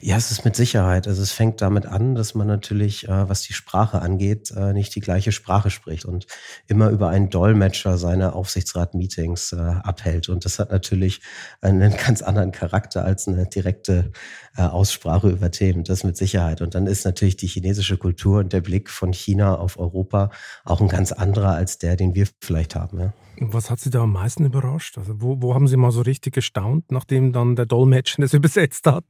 Ja, 0.00 0.16
es 0.16 0.30
ist 0.30 0.44
mit 0.44 0.56
Sicherheit. 0.56 1.08
Also 1.08 1.22
es 1.22 1.32
fängt 1.32 1.62
damit 1.62 1.86
an, 1.86 2.14
dass 2.14 2.34
man 2.34 2.46
natürlich, 2.46 3.08
äh, 3.08 3.28
was 3.28 3.42
die 3.42 3.54
Sprache 3.54 4.02
angeht, 4.02 4.50
äh, 4.50 4.72
nicht 4.72 4.94
die 4.94 5.00
gleiche 5.00 5.32
Sprache 5.32 5.70
spricht 5.70 6.04
und 6.04 6.26
immer 6.66 6.90
über 6.90 7.08
einen 7.08 7.30
Dolmetscher 7.30 7.96
seine 7.96 8.34
Aufsichtsrat-Meetings 8.34 9.52
äh, 9.52 9.56
abhält. 9.56 10.28
Und 10.28 10.44
das 10.44 10.58
hat 10.58 10.70
natürlich 10.70 11.22
einen 11.60 11.96
ganz 12.04 12.22
anderen 12.22 12.52
Charakter 12.52 13.04
als 13.04 13.26
eine 13.26 13.46
direkte 13.46 14.12
äh, 14.56 14.62
Aussprache 14.62 15.30
über 15.30 15.50
Themen. 15.50 15.84
Das 15.84 16.04
mit 16.04 16.16
Sicherheit. 16.16 16.60
Und 16.60 16.74
dann 16.74 16.86
ist 16.86 17.04
natürlich 17.04 17.36
die 17.36 17.46
chinesische 17.46 17.96
Kultur 17.96 18.40
und 18.40 18.52
der 18.52 18.60
Blick 18.60 18.90
von 18.90 19.12
China 19.12 19.56
auf 19.56 19.78
Europa 19.78 20.30
auch 20.64 20.80
ein 20.80 20.88
ganz 20.88 21.12
anderer 21.12 21.54
als 21.54 21.78
der, 21.78 21.96
den 21.96 22.14
wir 22.14 22.28
vielleicht 22.40 22.74
haben. 22.74 23.00
Ja. 23.00 23.12
Was 23.40 23.70
hat 23.70 23.80
Sie 23.80 23.90
da 23.90 24.02
am 24.02 24.12
meisten 24.12 24.44
überrascht? 24.44 24.96
Also 24.96 25.20
wo, 25.20 25.42
wo 25.42 25.54
haben 25.54 25.66
Sie 25.66 25.76
mal 25.76 25.90
so 25.90 26.02
richtig 26.02 26.34
gestaunt, 26.34 26.90
nachdem 26.90 27.32
dann 27.32 27.56
der 27.56 27.66
Dolmetscher 27.66 28.16
das 28.22 28.32
übersetzt 28.32 28.86
hat? 28.86 29.04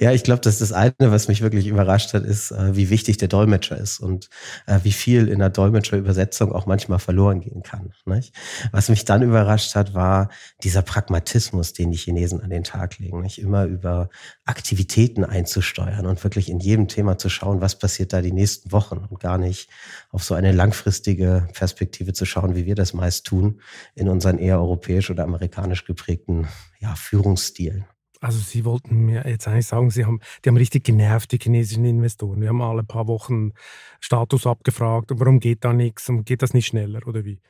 ja, 0.00 0.12
ich 0.12 0.22
glaube, 0.22 0.40
dass 0.40 0.58
das 0.58 0.72
eine, 0.72 0.94
was 0.98 1.28
mich 1.28 1.42
wirklich 1.42 1.66
überrascht 1.66 2.14
hat, 2.14 2.24
ist, 2.24 2.50
äh, 2.50 2.76
wie 2.76 2.90
wichtig 2.90 3.18
der 3.18 3.28
Dolmetscher 3.28 3.76
ist 3.76 4.00
und 4.00 4.28
äh, 4.66 4.80
wie 4.82 4.92
viel 4.92 5.28
in 5.28 5.38
der 5.38 5.50
Dolmetscherübersetzung 5.50 6.52
auch 6.52 6.66
manchmal 6.66 6.98
verloren 6.98 7.40
gehen 7.40 7.62
kann. 7.62 7.92
Nicht? 8.06 8.34
Was 8.72 8.88
mich 8.88 9.04
dann 9.04 9.22
überrascht 9.22 9.74
hat, 9.74 9.94
war 9.94 10.30
dieser 10.62 10.82
Pragmatismus, 10.82 11.72
den 11.72 11.90
die 11.90 11.98
Chinesen 11.98 12.40
an 12.40 12.50
den 12.50 12.64
Tag 12.64 12.98
legen. 12.98 13.20
Nicht? 13.20 13.38
Immer 13.38 13.64
über 13.64 14.08
Aktivitäten 14.44 15.24
einzusteuern 15.24 16.06
und 16.06 16.22
wirklich 16.24 16.48
in 16.48 16.58
jedem 16.58 16.88
Thema 16.88 17.18
zu 17.18 17.28
schauen, 17.28 17.60
was 17.60 17.78
passiert 17.78 18.12
da 18.12 18.22
die 18.22 18.32
nächsten 18.32 18.72
Wochen 18.72 18.98
und 18.98 19.20
gar 19.20 19.38
nicht 19.38 19.68
auf 20.10 20.24
so 20.24 20.34
eine 20.34 20.52
langfristige 20.52 21.48
Perspektive 21.52 22.12
zu 22.12 22.24
schauen, 22.24 22.54
wie 22.54 22.64
wir 22.64 22.74
das 22.74 22.94
meist 22.94 23.09
meist 23.10 23.26
tun 23.26 23.60
in 23.94 24.08
unseren 24.08 24.38
eher 24.38 24.60
europäisch 24.60 25.10
oder 25.10 25.24
amerikanisch 25.24 25.84
geprägten 25.84 26.46
ja, 26.78 26.94
Führungsstilen. 26.94 27.84
Also 28.20 28.38
Sie 28.38 28.64
wollten 28.64 29.06
mir 29.06 29.24
jetzt 29.26 29.48
eigentlich 29.48 29.66
sagen, 29.66 29.90
Sie 29.90 30.04
haben, 30.04 30.20
die 30.44 30.50
haben 30.50 30.56
richtig 30.56 30.84
genervt, 30.84 31.32
die 31.32 31.38
chinesischen 31.38 31.86
Investoren. 31.86 32.42
Die 32.42 32.48
haben 32.48 32.60
alle 32.60 32.84
paar 32.84 33.08
Wochen 33.08 33.52
Status 33.98 34.46
abgefragt. 34.46 35.10
Warum 35.14 35.40
geht 35.40 35.64
da 35.64 35.72
nichts? 35.72 36.08
Und 36.08 36.26
geht 36.26 36.42
das 36.42 36.52
nicht 36.52 36.66
schneller 36.66 37.06
oder 37.06 37.24
wie? 37.24 37.40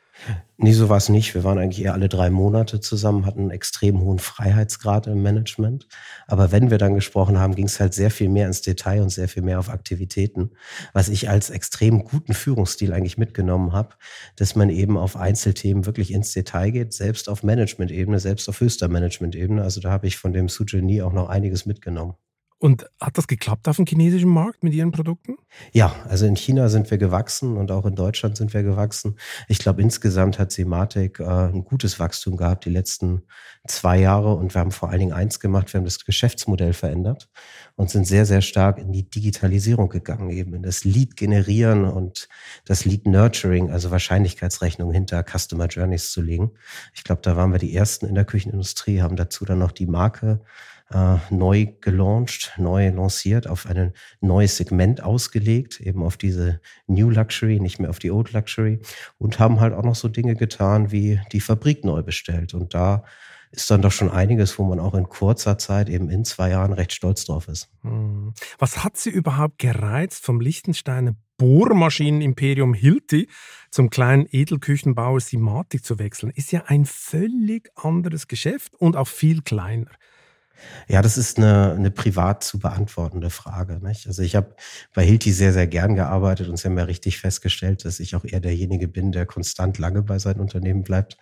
Nee, 0.62 0.72
so 0.72 0.90
war 0.90 0.98
es 0.98 1.08
nicht. 1.08 1.34
Wir 1.34 1.42
waren 1.42 1.58
eigentlich 1.58 1.82
eher 1.82 1.94
alle 1.94 2.10
drei 2.10 2.28
Monate 2.28 2.80
zusammen, 2.80 3.24
hatten 3.24 3.40
einen 3.40 3.50
extrem 3.50 4.00
hohen 4.00 4.18
Freiheitsgrad 4.18 5.06
im 5.06 5.22
Management. 5.22 5.88
Aber 6.26 6.52
wenn 6.52 6.70
wir 6.70 6.76
dann 6.76 6.94
gesprochen 6.94 7.38
haben, 7.38 7.54
ging 7.54 7.64
es 7.64 7.80
halt 7.80 7.94
sehr 7.94 8.10
viel 8.10 8.28
mehr 8.28 8.46
ins 8.46 8.60
Detail 8.60 9.00
und 9.00 9.08
sehr 9.08 9.28
viel 9.28 9.42
mehr 9.42 9.58
auf 9.58 9.70
Aktivitäten, 9.70 10.50
was 10.92 11.08
ich 11.08 11.30
als 11.30 11.48
extrem 11.48 12.04
guten 12.04 12.34
Führungsstil 12.34 12.92
eigentlich 12.92 13.16
mitgenommen 13.16 13.72
habe, 13.72 13.94
dass 14.36 14.54
man 14.54 14.68
eben 14.68 14.98
auf 14.98 15.16
Einzelthemen 15.16 15.86
wirklich 15.86 16.12
ins 16.12 16.32
Detail 16.32 16.70
geht, 16.72 16.92
selbst 16.92 17.30
auf 17.30 17.42
Management-Ebene, 17.42 18.20
selbst 18.20 18.46
auf 18.50 18.60
höchster 18.60 18.88
Management-Ebene. 18.88 19.62
Also 19.62 19.80
da 19.80 19.90
habe 19.90 20.06
ich 20.06 20.18
von 20.18 20.34
dem 20.34 20.50
Sujeni 20.50 21.00
auch 21.00 21.14
noch 21.14 21.30
einiges 21.30 21.64
mitgenommen. 21.64 22.14
Und 22.62 22.90
hat 23.00 23.16
das 23.16 23.26
geklappt 23.26 23.68
auf 23.68 23.76
dem 23.76 23.86
chinesischen 23.86 24.28
Markt 24.28 24.62
mit 24.62 24.74
Ihren 24.74 24.92
Produkten? 24.92 25.38
Ja, 25.72 25.96
also 26.10 26.26
in 26.26 26.36
China 26.36 26.68
sind 26.68 26.90
wir 26.90 26.98
gewachsen 26.98 27.56
und 27.56 27.70
auch 27.70 27.86
in 27.86 27.94
Deutschland 27.94 28.36
sind 28.36 28.52
wir 28.52 28.62
gewachsen. 28.62 29.16
Ich 29.48 29.60
glaube, 29.60 29.80
insgesamt 29.80 30.38
hat 30.38 30.52
Sematic 30.52 31.20
äh, 31.20 31.24
ein 31.24 31.64
gutes 31.64 31.98
Wachstum 31.98 32.36
gehabt 32.36 32.66
die 32.66 32.70
letzten 32.70 33.22
zwei 33.66 33.98
Jahre 33.98 34.34
und 34.34 34.54
wir 34.54 34.60
haben 34.60 34.72
vor 34.72 34.90
allen 34.90 34.98
Dingen 34.98 35.14
eins 35.14 35.40
gemacht, 35.40 35.72
wir 35.72 35.78
haben 35.78 35.86
das 35.86 36.04
Geschäftsmodell 36.04 36.74
verändert 36.74 37.30
und 37.76 37.88
sind 37.88 38.06
sehr, 38.06 38.26
sehr 38.26 38.42
stark 38.42 38.76
in 38.76 38.92
die 38.92 39.08
Digitalisierung 39.08 39.88
gegangen, 39.88 40.28
eben 40.28 40.52
in 40.52 40.62
das 40.62 40.84
Lead 40.84 41.16
generieren 41.16 41.84
und 41.84 42.28
das 42.66 42.84
Lead 42.84 43.06
Nurturing, 43.06 43.70
also 43.70 43.90
Wahrscheinlichkeitsrechnung 43.90 44.92
hinter 44.92 45.24
Customer 45.24 45.66
Journeys 45.66 46.12
zu 46.12 46.20
legen. 46.20 46.50
Ich 46.92 47.04
glaube, 47.04 47.22
da 47.22 47.36
waren 47.36 47.52
wir 47.52 47.58
die 47.58 47.74
ersten 47.74 48.04
in 48.04 48.16
der 48.16 48.26
Küchenindustrie, 48.26 49.00
haben 49.00 49.16
dazu 49.16 49.46
dann 49.46 49.60
noch 49.60 49.72
die 49.72 49.86
Marke 49.86 50.42
äh, 50.92 51.16
neu 51.30 51.66
gelauncht, 51.80 52.52
neu 52.56 52.88
lanciert, 52.88 53.46
auf 53.46 53.66
ein 53.66 53.92
neues 54.20 54.56
Segment 54.56 55.02
ausgelegt, 55.02 55.80
eben 55.80 56.02
auf 56.02 56.16
diese 56.16 56.60
New 56.86 57.10
Luxury, 57.10 57.60
nicht 57.60 57.78
mehr 57.78 57.90
auf 57.90 57.98
die 57.98 58.10
Old 58.10 58.32
Luxury 58.32 58.80
und 59.18 59.38
haben 59.38 59.60
halt 59.60 59.72
auch 59.74 59.84
noch 59.84 59.94
so 59.94 60.08
Dinge 60.08 60.34
getan, 60.34 60.90
wie 60.90 61.20
die 61.32 61.40
Fabrik 61.40 61.84
neu 61.84 62.02
bestellt. 62.02 62.54
Und 62.54 62.74
da 62.74 63.04
ist 63.52 63.70
dann 63.70 63.82
doch 63.82 63.92
schon 63.92 64.10
einiges, 64.10 64.58
wo 64.58 64.64
man 64.64 64.78
auch 64.78 64.94
in 64.94 65.08
kurzer 65.08 65.58
Zeit, 65.58 65.88
eben 65.88 66.08
in 66.08 66.24
zwei 66.24 66.50
Jahren, 66.50 66.72
recht 66.72 66.92
stolz 66.92 67.24
drauf 67.24 67.48
ist. 67.48 67.68
Hm. 67.82 68.32
Was 68.58 68.84
hat 68.84 68.96
Sie 68.96 69.10
überhaupt 69.10 69.58
gereizt, 69.58 70.24
vom 70.24 70.40
Liechtensteiner 70.40 71.14
Bohrmaschinenimperium 71.36 72.74
Hilti 72.74 73.28
zum 73.70 73.90
kleinen 73.90 74.26
Edelküchenbauer 74.30 75.20
Simatic 75.20 75.84
zu 75.84 75.98
wechseln? 75.98 76.30
Ist 76.34 76.52
ja 76.52 76.64
ein 76.66 76.84
völlig 76.84 77.70
anderes 77.76 78.28
Geschäft 78.28 78.74
und 78.76 78.96
auch 78.96 79.08
viel 79.08 79.42
kleiner. 79.42 79.90
Ja, 80.88 81.02
das 81.02 81.16
ist 81.16 81.38
eine, 81.38 81.72
eine 81.72 81.90
privat 81.90 82.42
zu 82.42 82.58
beantwortende 82.58 83.30
Frage. 83.30 83.80
Nicht? 83.82 84.06
Also 84.06 84.22
ich 84.22 84.34
habe 84.34 84.54
bei 84.94 85.04
Hilti 85.04 85.32
sehr, 85.32 85.52
sehr 85.52 85.66
gern 85.66 85.94
gearbeitet 85.94 86.48
und 86.48 86.56
Sie 86.56 86.66
haben 86.66 86.78
ja 86.78 86.84
richtig 86.84 87.18
festgestellt, 87.18 87.84
dass 87.84 88.00
ich 88.00 88.16
auch 88.16 88.24
eher 88.24 88.40
derjenige 88.40 88.88
bin, 88.88 89.12
der 89.12 89.26
konstant 89.26 89.78
lange 89.78 90.02
bei 90.02 90.18
seinem 90.18 90.40
Unternehmen 90.40 90.82
bleibt. 90.82 91.16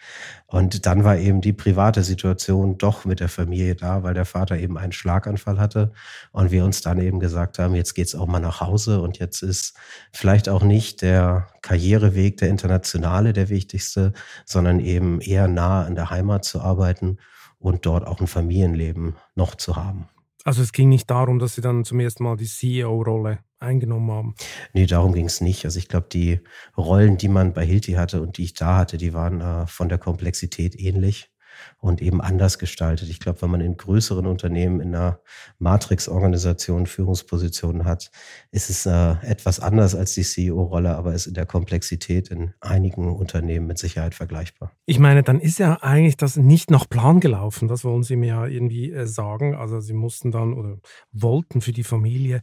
Und 0.47 0.87
dann 0.87 1.05
war 1.05 1.19
eben 1.19 1.41
die 1.41 1.53
private 1.53 2.03
Situation 2.03 2.79
doch 2.79 3.05
mit 3.05 3.21
der 3.21 3.29
Familie 3.29 3.75
da, 3.75 4.03
weil 4.03 4.15
der 4.15 4.25
Vater 4.25 4.57
eben 4.57 4.79
einen 4.79 4.93
Schlaganfall 4.93 5.59
hatte 5.59 5.93
und 6.33 6.51
wir 6.51 6.65
uns 6.65 6.81
dann 6.81 6.99
eben 7.01 7.21
gesagt 7.21 7.59
haben, 7.59 7.75
jetzt 7.75 7.95
geht's 7.95 8.15
auch 8.15 8.27
mal 8.27 8.41
nach 8.41 8.61
Hause 8.61 9.01
und 9.01 9.19
jetzt 9.19 9.43
ist 9.43 9.75
vielleicht 10.13 10.49
auch 10.49 10.63
nicht 10.63 11.03
der 11.03 11.49
Karriereweg, 11.63 12.39
der 12.39 12.49
internationale, 12.49 13.33
der 13.33 13.49
wichtigste, 13.49 14.13
sondern 14.47 14.81
eben 14.81 15.21
eher 15.21 15.49
nah 15.49 15.85
an 15.85 15.95
der 15.95 16.11
Heimat 16.11 16.45
zu 16.45 16.61
arbeiten 16.61 17.19
und 17.59 17.87
dort 17.87 18.07
auch 18.07 18.21
ein 18.21 18.27
Familienleben 18.27 19.17
noch 19.35 19.55
zu 19.55 19.77
haben. 19.77 20.09
Also 20.45 20.63
es 20.63 20.73
ging 20.73 20.89
nicht 20.89 21.11
darum, 21.11 21.39
dass 21.39 21.57
Sie 21.57 21.61
dann 21.61 21.85
zum 21.85 22.01
ersten 22.01 22.23
Mal 22.25 22.37
die 22.37 22.47
CEO-Rolle 22.47 23.41
eingenommen 23.59 24.11
haben. 24.11 24.35
Nee, 24.73 24.87
darum 24.87 25.13
ging 25.13 25.27
es 25.27 25.41
nicht. 25.41 25.65
Also 25.65 25.79
ich 25.79 25.89
glaube, 25.89 26.07
die 26.13 26.41
Rollen, 26.77 27.19
die 27.19 27.29
man 27.29 27.53
bei 27.53 27.67
Hilti 27.67 27.93
hatte 27.93 28.23
und 28.23 28.39
die 28.39 28.45
ich 28.45 28.55
da 28.55 28.77
hatte, 28.77 28.97
die 28.97 29.13
waren 29.13 29.41
äh, 29.41 29.67
von 29.67 29.89
der 29.89 29.99
Komplexität 29.99 30.79
ähnlich 30.79 31.31
und 31.79 32.03
eben 32.03 32.21
anders 32.21 32.59
gestaltet. 32.59 33.09
Ich 33.09 33.21
glaube, 33.21 33.43
wenn 33.43 33.51
man 33.51 33.61
in 33.61 33.77
größeren 33.77 34.27
Unternehmen 34.27 34.81
in 34.81 34.95
einer 34.95 35.21
Matrix-Organisation 35.59 36.87
Führungspositionen 36.87 37.85
hat, 37.85 38.11
ist 38.51 38.71
es 38.71 38.87
äh, 38.87 39.17
etwas 39.23 39.61
anders 39.61 39.95
als 39.95 40.15
die 40.15 40.23
CEO-Rolle, 40.23 40.97
aber 40.97 41.15
ist 41.15 41.27
in 41.27 41.35
der 41.35 41.47
Komplexität 41.47 42.29
in 42.29 42.55
einigen 42.61 43.15
Unternehmen 43.15 43.67
mit 43.67 43.79
Sicherheit 43.79 44.15
vergleichbar. 44.15 44.73
Ich 44.87 44.99
meine, 44.99 45.23
dann 45.23 45.41
ist 45.41 45.59
ja 45.59 45.75
eigentlich 45.83 46.17
das 46.17 46.37
nicht 46.37 46.71
nach 46.71 46.89
Plan 46.89 47.21
gelaufen. 47.21 47.69
Das 47.69 47.85
wollen 47.85 48.03
Sie 48.03 48.17
mir 48.17 48.29
ja 48.29 48.47
irgendwie 48.47 48.93
äh, 48.93 49.07
sagen. 49.07 49.55
Also 49.55 49.81
Sie 49.81 49.93
mussten 49.93 50.31
dann 50.31 50.55
oder 50.55 50.79
wollten 51.13 51.61
für 51.61 51.73
die 51.73 51.85
Familie, 51.85 52.43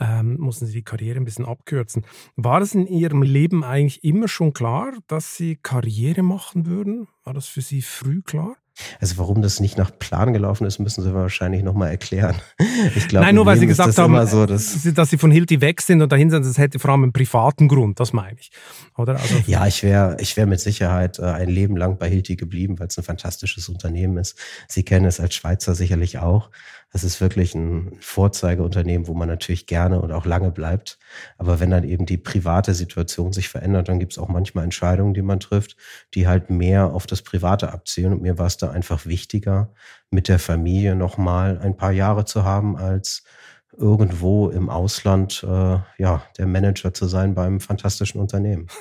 ähm, 0.00 0.36
mussten 0.38 0.66
Sie 0.66 0.72
die 0.72 0.84
Karriere 0.84 1.18
ein 1.18 1.24
bisschen 1.24 1.44
abkürzen. 1.44 2.04
War 2.36 2.60
es 2.60 2.74
in 2.74 2.86
Ihrem 2.86 3.22
Leben 3.22 3.64
eigentlich 3.64 4.04
immer 4.04 4.28
schon 4.28 4.52
klar, 4.52 4.92
dass 5.06 5.36
Sie 5.36 5.56
Karriere 5.56 6.22
machen 6.22 6.66
würden? 6.66 7.08
War 7.24 7.34
das 7.34 7.46
für 7.46 7.60
Sie 7.60 7.82
früh 7.82 8.22
klar? 8.22 8.56
Also 9.00 9.18
warum 9.18 9.42
das 9.42 9.60
nicht 9.60 9.76
nach 9.76 9.96
Plan 9.96 10.32
gelaufen 10.32 10.66
ist, 10.66 10.78
müssen 10.78 11.02
Sie 11.02 11.12
wahrscheinlich 11.12 11.62
nochmal 11.62 11.90
erklären. 11.90 12.36
Ich 12.96 13.08
glaube, 13.08 13.26
Nein, 13.26 13.34
nur 13.34 13.46
weil 13.46 13.58
Sie 13.58 13.66
gesagt 13.66 13.96
haben, 13.98 14.26
so, 14.26 14.46
dass, 14.46 14.82
dass, 14.94 15.10
Sie 15.10 15.18
von 15.18 15.30
Hilti 15.30 15.60
weg 15.60 15.80
sind 15.80 16.02
und 16.02 16.10
dahin 16.10 16.30
sind, 16.30 16.44
das 16.44 16.58
hätte 16.58 16.78
vor 16.78 16.90
allem 16.90 17.04
einen 17.04 17.12
privaten 17.12 17.68
Grund, 17.68 18.00
das 18.00 18.12
meine 18.12 18.38
ich. 18.38 18.50
Oder? 18.96 19.18
Also 19.18 19.36
ja, 19.46 19.66
ich 19.66 19.82
wäre 19.82 20.16
ich 20.20 20.36
wär 20.36 20.46
mit 20.46 20.60
Sicherheit 20.60 21.18
äh, 21.18 21.24
ein 21.24 21.48
Leben 21.48 21.76
lang 21.76 21.98
bei 21.98 22.08
Hilti 22.08 22.36
geblieben, 22.36 22.78
weil 22.78 22.88
es 22.88 22.98
ein 22.98 23.04
fantastisches 23.04 23.68
Unternehmen 23.68 24.16
ist. 24.16 24.38
Sie 24.68 24.84
kennen 24.84 25.06
es 25.06 25.20
als 25.20 25.34
Schweizer 25.34 25.74
sicherlich 25.74 26.18
auch. 26.18 26.50
Das 26.92 27.04
ist 27.04 27.22
wirklich 27.22 27.54
ein 27.54 27.96
Vorzeigeunternehmen, 28.00 29.06
wo 29.06 29.14
man 29.14 29.26
natürlich 29.28 29.66
gerne 29.66 30.00
und 30.00 30.12
auch 30.12 30.26
lange 30.26 30.50
bleibt. 30.50 30.98
Aber 31.38 31.58
wenn 31.58 31.70
dann 31.70 31.84
eben 31.84 32.04
die 32.04 32.18
private 32.18 32.74
Situation 32.74 33.32
sich 33.32 33.48
verändert, 33.48 33.88
dann 33.88 33.98
gibt 33.98 34.12
es 34.12 34.18
auch 34.18 34.28
manchmal 34.28 34.64
Entscheidungen, 34.64 35.14
die 35.14 35.22
man 35.22 35.40
trifft, 35.40 35.76
die 36.14 36.28
halt 36.28 36.50
mehr 36.50 36.92
auf 36.92 37.06
das 37.06 37.22
Private 37.22 37.72
abzielen. 37.72 38.12
Und 38.12 38.22
mir 38.22 38.38
war 38.38 38.46
es 38.46 38.58
da 38.58 38.70
einfach 38.70 39.06
wichtiger, 39.06 39.72
mit 40.10 40.28
der 40.28 40.38
Familie 40.38 40.94
nochmal 40.94 41.58
ein 41.58 41.76
paar 41.78 41.92
Jahre 41.92 42.26
zu 42.26 42.44
haben, 42.44 42.76
als 42.76 43.22
irgendwo 43.76 44.50
im 44.50 44.68
Ausland 44.68 45.44
äh, 45.48 45.78
ja 45.98 46.22
der 46.38 46.46
Manager 46.46 46.92
zu 46.92 47.06
sein 47.06 47.34
beim 47.34 47.60
fantastischen 47.60 48.20
Unternehmen. 48.20 48.66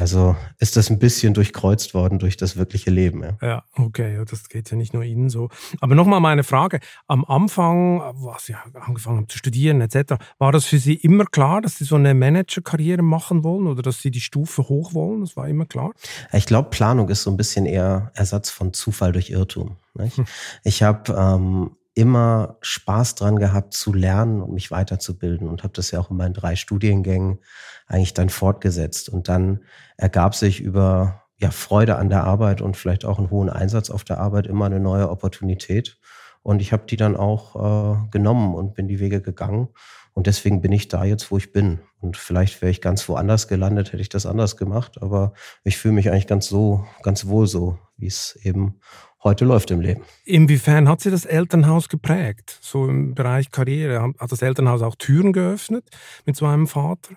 Also 0.00 0.34
ist 0.58 0.76
das 0.76 0.88
ein 0.88 0.98
bisschen 0.98 1.34
durchkreuzt 1.34 1.92
worden 1.92 2.18
durch 2.18 2.38
das 2.38 2.56
wirkliche 2.56 2.90
Leben. 2.90 3.22
Ja, 3.22 3.36
ja 3.42 3.62
okay, 3.76 4.24
das 4.28 4.48
geht 4.48 4.70
ja 4.70 4.76
nicht 4.76 4.94
nur 4.94 5.02
Ihnen 5.02 5.28
so. 5.28 5.50
Aber 5.82 5.94
nochmal 5.94 6.20
meine 6.20 6.44
Frage: 6.44 6.80
Am 7.08 7.26
Anfang, 7.26 8.00
was 8.14 8.46
Sie 8.46 8.54
angefangen 8.54 9.18
haben 9.18 9.28
zu 9.28 9.36
studieren 9.36 9.82
etc., 9.82 10.14
war 10.38 10.50
das 10.50 10.64
für 10.64 10.78
Sie 10.78 10.94
immer 10.94 11.26
klar, 11.26 11.60
dass 11.60 11.76
Sie 11.76 11.84
so 11.84 11.96
eine 11.96 12.14
Managerkarriere 12.14 13.02
machen 13.02 13.44
wollen 13.44 13.66
oder 13.66 13.82
dass 13.82 14.00
Sie 14.00 14.10
die 14.10 14.22
Stufe 14.22 14.62
hoch 14.68 14.94
wollen? 14.94 15.20
Das 15.20 15.36
war 15.36 15.46
immer 15.46 15.66
klar. 15.66 15.92
Ich 16.32 16.46
glaube, 16.46 16.70
Planung 16.70 17.10
ist 17.10 17.22
so 17.22 17.30
ein 17.30 17.36
bisschen 17.36 17.66
eher 17.66 18.12
Ersatz 18.14 18.48
von 18.48 18.72
Zufall 18.72 19.12
durch 19.12 19.28
Irrtum. 19.28 19.76
Hm. 19.98 20.24
Ich 20.64 20.82
habe 20.82 21.12
ähm, 21.12 21.72
immer 21.94 22.56
Spaß 22.62 23.16
dran 23.16 23.36
gehabt 23.36 23.74
zu 23.74 23.92
lernen 23.92 24.40
und 24.40 24.52
mich 24.52 24.70
weiterzubilden 24.70 25.48
und 25.48 25.62
habe 25.62 25.74
das 25.74 25.90
ja 25.90 26.00
auch 26.00 26.10
in 26.10 26.16
meinen 26.16 26.34
drei 26.34 26.56
Studiengängen 26.56 27.40
eigentlich 27.86 28.14
dann 28.14 28.30
fortgesetzt. 28.30 29.08
Und 29.08 29.28
dann 29.28 29.60
ergab 29.96 30.34
sich 30.34 30.60
über 30.60 31.22
ja, 31.36 31.50
Freude 31.50 31.96
an 31.96 32.08
der 32.08 32.24
Arbeit 32.24 32.62
und 32.62 32.76
vielleicht 32.76 33.04
auch 33.04 33.18
einen 33.18 33.30
hohen 33.30 33.50
Einsatz 33.50 33.90
auf 33.90 34.04
der 34.04 34.18
Arbeit 34.18 34.46
immer 34.46 34.66
eine 34.66 34.80
neue 34.80 35.10
Opportunität. 35.10 35.98
Und 36.42 36.60
ich 36.60 36.72
habe 36.72 36.84
die 36.88 36.96
dann 36.96 37.16
auch 37.16 37.56
äh, 37.56 38.08
genommen 38.10 38.54
und 38.54 38.74
bin 38.74 38.88
die 38.88 39.00
Wege 39.00 39.20
gegangen. 39.20 39.68
Und 40.14 40.26
deswegen 40.26 40.60
bin 40.60 40.72
ich 40.72 40.88
da 40.88 41.04
jetzt, 41.04 41.30
wo 41.30 41.38
ich 41.38 41.52
bin. 41.52 41.80
Und 42.00 42.16
vielleicht 42.16 42.60
wäre 42.60 42.70
ich 42.70 42.80
ganz 42.80 43.08
woanders 43.08 43.48
gelandet, 43.48 43.92
hätte 43.92 44.02
ich 44.02 44.08
das 44.08 44.26
anders 44.26 44.56
gemacht. 44.56 45.00
Aber 45.00 45.32
ich 45.64 45.78
fühle 45.78 45.94
mich 45.94 46.10
eigentlich 46.10 46.26
ganz 46.26 46.48
so, 46.48 46.84
ganz 47.02 47.26
wohl 47.26 47.46
so, 47.46 47.78
wie 47.96 48.08
es 48.08 48.38
eben 48.42 48.80
heute 49.22 49.44
läuft 49.44 49.70
im 49.70 49.80
Leben. 49.80 50.02
Inwiefern 50.24 50.88
hat 50.88 51.00
Sie 51.00 51.10
das 51.10 51.24
Elternhaus 51.24 51.88
geprägt? 51.88 52.58
So 52.60 52.88
im 52.88 53.14
Bereich 53.14 53.50
Karriere. 53.50 54.02
Hat 54.02 54.32
das 54.32 54.42
Elternhaus 54.42 54.82
auch 54.82 54.96
Türen 54.96 55.32
geöffnet 55.32 55.88
mit 56.26 56.36
so 56.36 56.46
einem 56.46 56.66
Vater? 56.66 57.14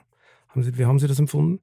Haben 0.49 0.63
Sie, 0.63 0.77
wie 0.77 0.85
haben 0.85 0.99
Sie 0.99 1.07
das 1.07 1.19
empfunden? 1.19 1.61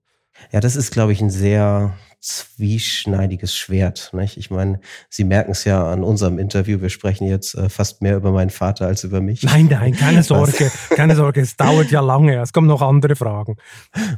Ja, 0.50 0.60
das 0.60 0.76
ist, 0.76 0.92
glaube 0.92 1.12
ich, 1.12 1.20
ein 1.20 1.30
sehr 1.30 1.94
zwieschneidiges 2.22 3.54
Schwert. 3.56 4.10
Nicht? 4.12 4.36
Ich 4.36 4.48
meine, 4.48 4.80
Sie 5.08 5.24
merken 5.24 5.50
es 5.50 5.64
ja 5.64 5.90
an 5.92 6.04
unserem 6.04 6.38
Interview, 6.38 6.80
wir 6.80 6.88
sprechen 6.88 7.26
jetzt 7.26 7.54
äh, 7.54 7.68
fast 7.68 8.00
mehr 8.00 8.16
über 8.16 8.30
meinen 8.30 8.50
Vater 8.50 8.86
als 8.86 9.02
über 9.02 9.20
mich. 9.20 9.42
Nein, 9.42 9.66
nein, 9.68 9.92
keine 9.92 10.22
Sorge, 10.22 10.70
keine 10.90 11.16
Sorge, 11.16 11.40
es 11.40 11.56
dauert 11.56 11.90
ja 11.90 12.00
lange, 12.00 12.40
es 12.40 12.52
kommen 12.52 12.68
noch 12.68 12.80
andere 12.80 13.16
Fragen. 13.16 13.56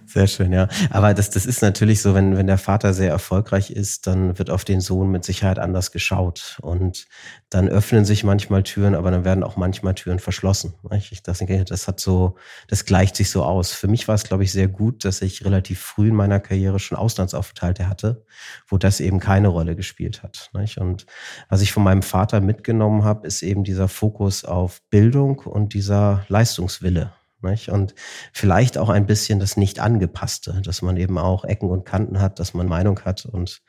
Sehr 0.06 0.26
schön, 0.26 0.52
ja. 0.52 0.68
Aber 0.90 1.14
das, 1.14 1.30
das 1.30 1.46
ist 1.46 1.62
natürlich 1.62 2.02
so, 2.02 2.14
wenn, 2.14 2.36
wenn 2.36 2.46
der 2.46 2.58
Vater 2.58 2.92
sehr 2.92 3.10
erfolgreich 3.10 3.70
ist, 3.70 4.06
dann 4.06 4.38
wird 4.38 4.50
auf 4.50 4.66
den 4.66 4.82
Sohn 4.82 5.10
mit 5.10 5.24
Sicherheit 5.24 5.58
anders 5.58 5.90
geschaut. 5.90 6.58
Und 6.60 7.06
dann 7.48 7.68
öffnen 7.70 8.04
sich 8.04 8.22
manchmal 8.22 8.64
Türen, 8.64 8.94
aber 8.94 9.10
dann 9.10 9.24
werden 9.24 9.42
auch 9.42 9.56
manchmal 9.56 9.94
Türen 9.94 10.18
verschlossen. 10.18 10.74
Nicht? 10.90 11.10
Ich 11.12 11.22
denke, 11.22 11.64
das 11.64 11.88
hat 11.88 12.00
so, 12.00 12.36
das 12.68 12.84
gleicht 12.84 13.16
sich 13.16 13.30
so 13.30 13.44
aus. 13.44 13.72
Für 13.72 13.88
mich 13.88 14.08
war 14.08 14.14
es, 14.14 14.24
glaube 14.24 14.44
ich, 14.44 14.52
sehr 14.52 14.68
gut, 14.68 15.06
dass 15.06 15.22
ich 15.22 15.42
relativ 15.42 15.80
früh 15.80 16.08
in 16.08 16.14
meiner 16.14 16.38
Karriere 16.38 16.78
schon 16.78 16.98
Auslandsaufenthalte 16.98 17.88
hatte 17.88 17.93
hatte, 17.94 18.24
wo 18.66 18.76
das 18.76 19.00
eben 19.00 19.20
keine 19.20 19.48
Rolle 19.48 19.76
gespielt 19.76 20.22
hat. 20.22 20.50
Nicht? 20.52 20.78
Und 20.78 21.06
was 21.48 21.60
ich 21.60 21.72
von 21.72 21.84
meinem 21.84 22.02
Vater 22.02 22.40
mitgenommen 22.40 23.04
habe, 23.04 23.26
ist 23.26 23.42
eben 23.42 23.62
dieser 23.62 23.88
Fokus 23.88 24.44
auf 24.44 24.82
Bildung 24.90 25.38
und 25.38 25.74
dieser 25.74 26.24
Leistungswille. 26.28 27.12
Nicht? 27.42 27.68
Und 27.68 27.94
vielleicht 28.32 28.78
auch 28.78 28.88
ein 28.88 29.06
bisschen 29.06 29.38
das 29.38 29.56
Nicht-Angepasste, 29.56 30.62
dass 30.64 30.82
man 30.82 30.96
eben 30.96 31.18
auch 31.18 31.44
Ecken 31.44 31.68
und 31.68 31.84
Kanten 31.84 32.20
hat, 32.20 32.38
dass 32.40 32.54
man 32.54 32.66
Meinung 32.66 33.00
hat 33.00 33.26
und 33.26 33.62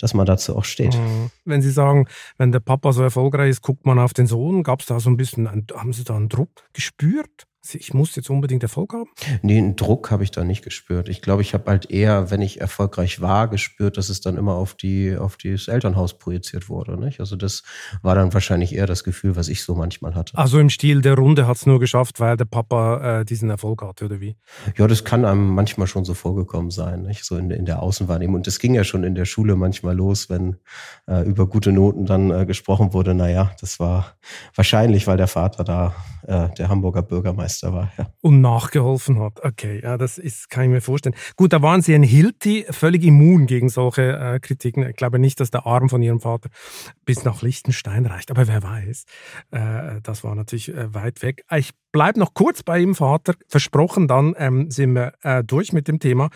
dass 0.00 0.14
man 0.14 0.26
dazu 0.26 0.56
auch 0.56 0.64
steht. 0.64 0.96
Mhm. 0.96 1.30
Wenn 1.44 1.62
Sie 1.62 1.70
sagen, 1.70 2.08
wenn 2.38 2.52
der 2.52 2.60
Papa 2.60 2.92
so 2.92 3.02
erfolgreich 3.02 3.50
ist, 3.50 3.62
guckt 3.62 3.86
man 3.86 3.98
auf 3.98 4.14
den 4.14 4.26
Sohn, 4.26 4.62
gab 4.62 4.80
es 4.80 4.86
da 4.86 4.98
so 4.98 5.10
ein 5.10 5.16
bisschen, 5.16 5.48
haben 5.48 5.92
Sie 5.92 6.04
da 6.04 6.16
einen 6.16 6.28
Druck 6.28 6.68
gespürt? 6.72 7.46
Ich 7.74 7.94
muss 7.94 8.16
jetzt 8.16 8.30
unbedingt 8.30 8.62
Erfolg 8.62 8.92
haben? 8.92 9.10
Nee, 9.42 9.58
einen 9.58 9.76
Druck 9.76 10.10
habe 10.10 10.24
ich 10.24 10.30
da 10.30 10.44
nicht 10.44 10.62
gespürt. 10.62 11.08
Ich 11.08 11.22
glaube, 11.22 11.42
ich 11.42 11.54
habe 11.54 11.70
halt 11.70 11.90
eher, 11.90 12.30
wenn 12.30 12.42
ich 12.42 12.60
erfolgreich 12.60 13.20
war, 13.20 13.48
gespürt, 13.48 13.96
dass 13.96 14.08
es 14.08 14.20
dann 14.20 14.36
immer 14.36 14.54
auf 14.54 14.74
die 14.74 15.16
auf 15.16 15.36
das 15.36 15.68
Elternhaus 15.68 16.18
projiziert 16.18 16.68
wurde. 16.68 16.98
Nicht? 16.98 17.20
Also 17.20 17.36
das 17.36 17.62
war 18.02 18.14
dann 18.14 18.34
wahrscheinlich 18.34 18.74
eher 18.74 18.86
das 18.86 19.04
Gefühl, 19.04 19.36
was 19.36 19.48
ich 19.48 19.62
so 19.62 19.74
manchmal 19.74 20.14
hatte. 20.14 20.36
Also 20.36 20.58
im 20.58 20.70
Stil 20.70 21.02
der 21.02 21.14
Runde 21.14 21.46
hat 21.46 21.56
es 21.56 21.66
nur 21.66 21.78
geschafft, 21.78 22.20
weil 22.20 22.36
der 22.36 22.44
Papa 22.44 23.20
äh, 23.20 23.24
diesen 23.24 23.50
Erfolg 23.50 23.82
hatte, 23.82 24.06
oder 24.06 24.20
wie? 24.20 24.36
Ja, 24.76 24.86
das 24.86 25.04
kann 25.04 25.24
einem 25.24 25.48
manchmal 25.54 25.86
schon 25.86 26.04
so 26.04 26.14
vorgekommen 26.14 26.70
sein, 26.70 27.02
nicht? 27.02 27.24
so 27.24 27.36
in, 27.36 27.50
in 27.50 27.66
der 27.66 27.82
Außenwahrnehmung. 27.82 28.36
Und 28.36 28.46
das 28.46 28.58
ging 28.58 28.74
ja 28.74 28.84
schon 28.84 29.04
in 29.04 29.14
der 29.14 29.24
Schule 29.24 29.56
manchmal 29.56 29.94
los, 29.94 30.30
wenn 30.30 30.56
äh, 31.06 31.22
über 31.24 31.46
gute 31.46 31.72
Noten 31.72 32.06
dann 32.06 32.30
äh, 32.30 32.46
gesprochen 32.46 32.92
wurde. 32.92 33.14
Naja, 33.14 33.52
das 33.60 33.78
war 33.78 34.16
wahrscheinlich, 34.54 35.06
weil 35.06 35.16
der 35.16 35.28
Vater 35.28 35.64
da 35.64 35.94
äh, 36.26 36.48
der 36.56 36.68
Hamburger 36.68 37.02
Bürgermeister 37.02 37.57
war. 37.62 37.92
Ja. 37.98 38.12
Und 38.20 38.40
nachgeholfen 38.40 39.20
hat. 39.20 39.44
Okay, 39.44 39.80
ja, 39.82 39.98
das 39.98 40.18
ist, 40.18 40.50
kann 40.50 40.64
ich 40.64 40.70
mir 40.70 40.80
vorstellen. 40.80 41.14
Gut, 41.36 41.52
da 41.52 41.62
waren 41.62 41.82
Sie 41.82 41.94
ein 41.94 42.02
Hilti, 42.02 42.66
völlig 42.70 43.04
immun 43.04 43.46
gegen 43.46 43.68
solche 43.68 44.16
äh, 44.18 44.40
Kritiken. 44.40 44.88
Ich 44.88 44.96
glaube 44.96 45.18
nicht, 45.18 45.40
dass 45.40 45.50
der 45.50 45.66
Arm 45.66 45.88
von 45.88 46.02
Ihrem 46.02 46.20
Vater 46.20 46.50
bis 47.04 47.24
nach 47.24 47.42
Liechtenstein 47.42 48.06
reicht, 48.06 48.30
aber 48.30 48.48
wer 48.48 48.62
weiß. 48.62 49.04
Äh, 49.50 50.00
das 50.02 50.24
war 50.24 50.34
natürlich 50.34 50.68
äh, 50.68 50.94
weit 50.94 51.22
weg. 51.22 51.44
Ich 51.54 51.72
bleibe 51.92 52.18
noch 52.18 52.34
kurz 52.34 52.62
bei 52.62 52.80
Ihrem 52.80 52.94
Vater. 52.94 53.34
Versprochen, 53.48 54.08
dann 54.08 54.34
ähm, 54.38 54.70
sind 54.70 54.94
wir 54.94 55.12
äh, 55.22 55.42
durch 55.44 55.72
mit 55.72 55.88
dem 55.88 56.00
Thema. 56.00 56.28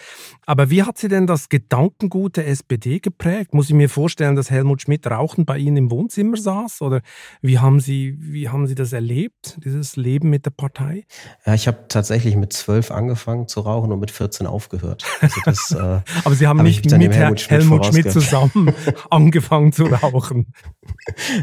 Aber 0.46 0.70
wie 0.70 0.82
hat 0.82 0.98
Sie 0.98 1.08
denn 1.08 1.26
das 1.26 1.48
Gedankengut 1.48 2.36
der 2.36 2.48
SPD 2.48 3.00
geprägt? 3.00 3.54
Muss 3.54 3.68
ich 3.68 3.74
mir 3.74 3.88
vorstellen, 3.88 4.36
dass 4.36 4.50
Helmut 4.50 4.82
Schmidt 4.82 5.06
rauchend 5.06 5.46
bei 5.46 5.58
Ihnen 5.58 5.76
im 5.76 5.90
Wohnzimmer 5.90 6.36
saß? 6.36 6.82
Oder 6.82 7.00
wie 7.40 7.58
haben 7.58 7.80
Sie, 7.80 8.16
wie 8.18 8.48
haben 8.48 8.66
Sie 8.66 8.74
das 8.74 8.92
erlebt, 8.92 9.58
dieses 9.64 9.96
Leben 9.96 10.30
mit 10.30 10.46
der 10.46 10.50
Partei? 10.50 11.04
Ja, 11.46 11.54
ich 11.54 11.66
habe 11.66 11.84
tatsächlich 11.88 12.36
mit 12.36 12.52
zwölf 12.52 12.90
angefangen 12.90 13.48
zu 13.48 13.60
rauchen 13.60 13.92
und 13.92 14.00
mit 14.00 14.10
14 14.10 14.46
aufgehört. 14.46 15.04
Also 15.20 15.40
das, 15.44 15.70
äh, 15.78 16.00
Aber 16.24 16.34
Sie 16.34 16.46
haben 16.46 16.58
hab 16.58 16.66
nicht 16.66 16.84
mit 16.84 17.14
Helmut 17.14 17.40
Schmidt, 17.40 17.60
Helmut 17.60 17.86
Schmidt 17.86 18.10
zusammen 18.10 18.74
angefangen 19.10 19.72
zu 19.72 19.84
rauchen. 19.84 20.52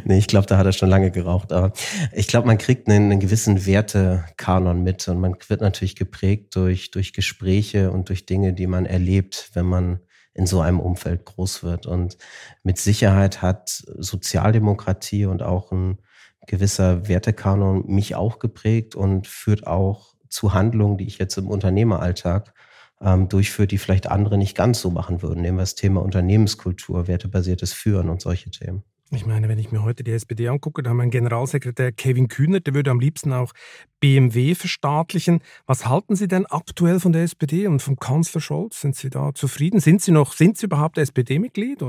nee, 0.03 0.17
ich 0.17 0.27
glaube, 0.27 0.47
da 0.47 0.57
hat 0.57 0.65
er 0.65 0.73
schon 0.73 0.89
lange 0.89 1.11
geraucht. 1.11 1.51
Aber 1.51 1.73
ich 2.13 2.27
glaube, 2.27 2.47
man 2.47 2.57
kriegt 2.57 2.87
einen, 2.87 3.11
einen 3.11 3.19
gewissen 3.19 3.65
Wertekanon 3.99 4.83
mit 4.83 5.07
und 5.07 5.19
man 5.19 5.35
wird 5.47 5.61
natürlich 5.61 5.95
geprägt 5.95 6.55
durch, 6.55 6.91
durch 6.91 7.13
Gespräche 7.13 7.91
und 7.91 8.09
durch 8.09 8.25
Dinge, 8.25 8.53
die 8.53 8.67
man 8.67 8.85
erlebt, 8.85 9.51
wenn 9.53 9.65
man 9.65 9.99
in 10.33 10.45
so 10.45 10.61
einem 10.61 10.79
Umfeld 10.79 11.25
groß 11.25 11.63
wird. 11.63 11.85
Und 11.85 12.17
mit 12.63 12.77
Sicherheit 12.77 13.41
hat 13.41 13.69
Sozialdemokratie 13.69 15.25
und 15.25 15.43
auch 15.43 15.71
ein 15.71 15.97
gewisser 16.47 17.07
Wertekanon 17.07 17.85
mich 17.87 18.15
auch 18.15 18.39
geprägt 18.39 18.95
und 18.95 19.27
führt 19.27 19.67
auch 19.67 20.15
zu 20.29 20.53
Handlungen, 20.53 20.97
die 20.97 21.07
ich 21.07 21.17
jetzt 21.17 21.37
im 21.37 21.47
Unternehmeralltag 21.47 22.53
ähm, 23.01 23.29
durchführt, 23.29 23.71
die 23.71 23.77
vielleicht 23.77 24.09
andere 24.09 24.37
nicht 24.37 24.55
ganz 24.55 24.79
so 24.79 24.89
machen 24.89 25.21
würden. 25.21 25.41
Nehmen 25.41 25.57
wir 25.57 25.63
das 25.63 25.75
Thema 25.75 26.01
Unternehmenskultur, 26.01 27.07
wertebasiertes 27.07 27.73
Führen 27.73 28.09
und 28.09 28.21
solche 28.21 28.51
Themen. 28.51 28.83
Ich 29.11 29.25
meine, 29.25 29.49
wenn 29.49 29.57
ich 29.57 29.71
mir 29.71 29.81
heute 29.81 30.03
die 30.03 30.11
SPD 30.11 30.49
angucke, 30.49 30.83
da 30.83 30.91
haben 30.91 30.97
wir 30.97 31.01
einen 31.03 31.11
Generalsekretär 31.11 31.91
Kevin 31.91 32.27
Kühner, 32.27 32.59
der 32.59 32.75
würde 32.75 32.91
am 32.91 32.99
liebsten 32.99 33.33
auch 33.33 33.53
BMW 33.99 34.53
verstaatlichen. 34.53 35.41
Was 35.65 35.87
halten 35.87 36.15
Sie 36.15 36.27
denn 36.27 36.45
aktuell 36.45 36.99
von 36.99 37.11
der 37.11 37.23
SPD 37.23 37.65
und 37.65 37.81
vom 37.81 37.97
Kanzler 37.97 38.39
Scholz? 38.39 38.81
Sind 38.81 38.95
Sie 38.95 39.09
da 39.09 39.33
zufrieden? 39.33 39.79
Sind 39.79 40.03
Sie 40.03 40.11
noch, 40.11 40.33
sind 40.33 40.59
Sie 40.59 40.67
überhaupt 40.67 40.99
SPD-Mitglied? 40.99 41.81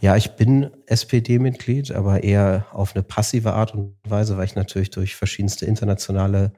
Ja, 0.00 0.16
ich 0.16 0.30
bin 0.30 0.70
SPD-Mitglied, 0.86 1.92
aber 1.92 2.24
eher 2.24 2.66
auf 2.72 2.96
eine 2.96 3.04
passive 3.04 3.52
Art 3.52 3.72
und 3.72 3.94
Weise, 4.02 4.36
weil 4.36 4.46
ich 4.46 4.56
natürlich 4.56 4.90
durch 4.90 5.14
verschiedenste 5.14 5.66
internationale 5.66 6.52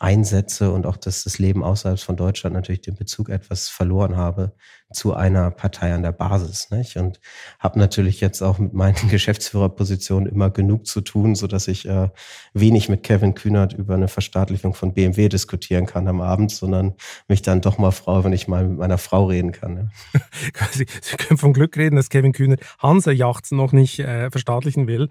Einsätze 0.00 0.72
und 0.72 0.84
auch 0.84 0.96
dass 0.96 1.24
das 1.24 1.38
Leben 1.38 1.62
außerhalb 1.62 2.00
von 2.00 2.16
Deutschland 2.16 2.54
natürlich 2.54 2.80
den 2.80 2.96
Bezug 2.96 3.28
etwas 3.28 3.68
verloren 3.68 4.16
habe 4.16 4.52
zu 4.92 5.14
einer 5.14 5.50
Partei 5.50 5.92
an 5.92 6.02
der 6.02 6.12
Basis. 6.12 6.70
Nicht? 6.70 6.96
Und 6.96 7.20
habe 7.58 7.78
natürlich 7.78 8.20
jetzt 8.20 8.42
auch 8.42 8.58
mit 8.58 8.72
meinen 8.72 8.96
Geschäftsführerpositionen 9.10 10.28
immer 10.28 10.50
genug 10.50 10.86
zu 10.86 11.00
tun, 11.00 11.34
so 11.34 11.46
dass 11.46 11.68
ich 11.68 11.86
äh, 11.86 12.08
wenig 12.54 12.88
mit 12.88 13.02
Kevin 13.02 13.34
Kühnert 13.34 13.74
über 13.74 13.94
eine 13.94 14.08
Verstaatlichung 14.08 14.74
von 14.74 14.94
BMW 14.94 15.28
diskutieren 15.28 15.86
kann 15.86 16.08
am 16.08 16.20
Abend, 16.20 16.50
sondern 16.50 16.94
mich 17.28 17.42
dann 17.42 17.60
doch 17.60 17.78
mal 17.78 17.90
freue, 17.90 18.24
wenn 18.24 18.32
ich 18.32 18.48
mal 18.48 18.66
mit 18.66 18.78
meiner 18.78 18.98
Frau 18.98 19.26
reden 19.26 19.52
kann. 19.52 19.90
Ja. 20.14 20.68
Sie, 20.72 20.86
können 21.16 21.38
vom 21.38 21.52
Glück 21.52 21.76
reden, 21.76 21.96
dass 21.96 22.08
Kevin 22.08 22.32
Kühnert 22.32 22.60
Hansa 22.78 23.10
Yachts 23.10 23.50
noch 23.50 23.72
nicht 23.72 23.98
äh, 23.98 24.30
verstaatlichen 24.30 24.86
will. 24.86 25.08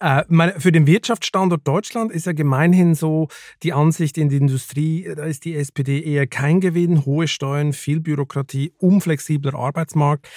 Äh, 0.00 0.24
meine, 0.28 0.60
für 0.60 0.72
den 0.72 0.86
Wirtschaftsstandort 0.86 1.66
Deutschland 1.66 2.12
ist 2.12 2.26
ja 2.26 2.32
gemeinhin 2.32 2.94
so 2.94 3.28
die 3.62 3.72
Ansicht 3.72 4.18
in 4.18 4.28
der 4.28 4.38
Industrie, 4.38 5.08
da 5.16 5.24
ist 5.24 5.44
die 5.44 5.54
SPD 5.54 6.02
eher 6.02 6.26
kein 6.26 6.60
Gewinn, 6.60 7.04
hohe 7.06 7.28
Steuern, 7.28 7.72
viel 7.72 8.00
Bürokratie, 8.00 8.72
unflexibler 9.14 9.54
Arbeitsmarkt. 9.54 10.28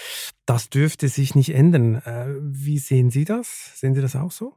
Das 0.46 0.70
dürfte 0.70 1.08
sich 1.08 1.36
nicht 1.36 1.54
ändern. 1.54 1.96
Äh, 1.96 2.28
wie 2.42 2.78
sehen 2.78 3.10
Sie 3.10 3.26
das? 3.26 3.72
Sehen 3.76 3.96
Sie 3.96 4.02
das 4.02 4.16
auch 4.16 4.32
so? 4.32 4.54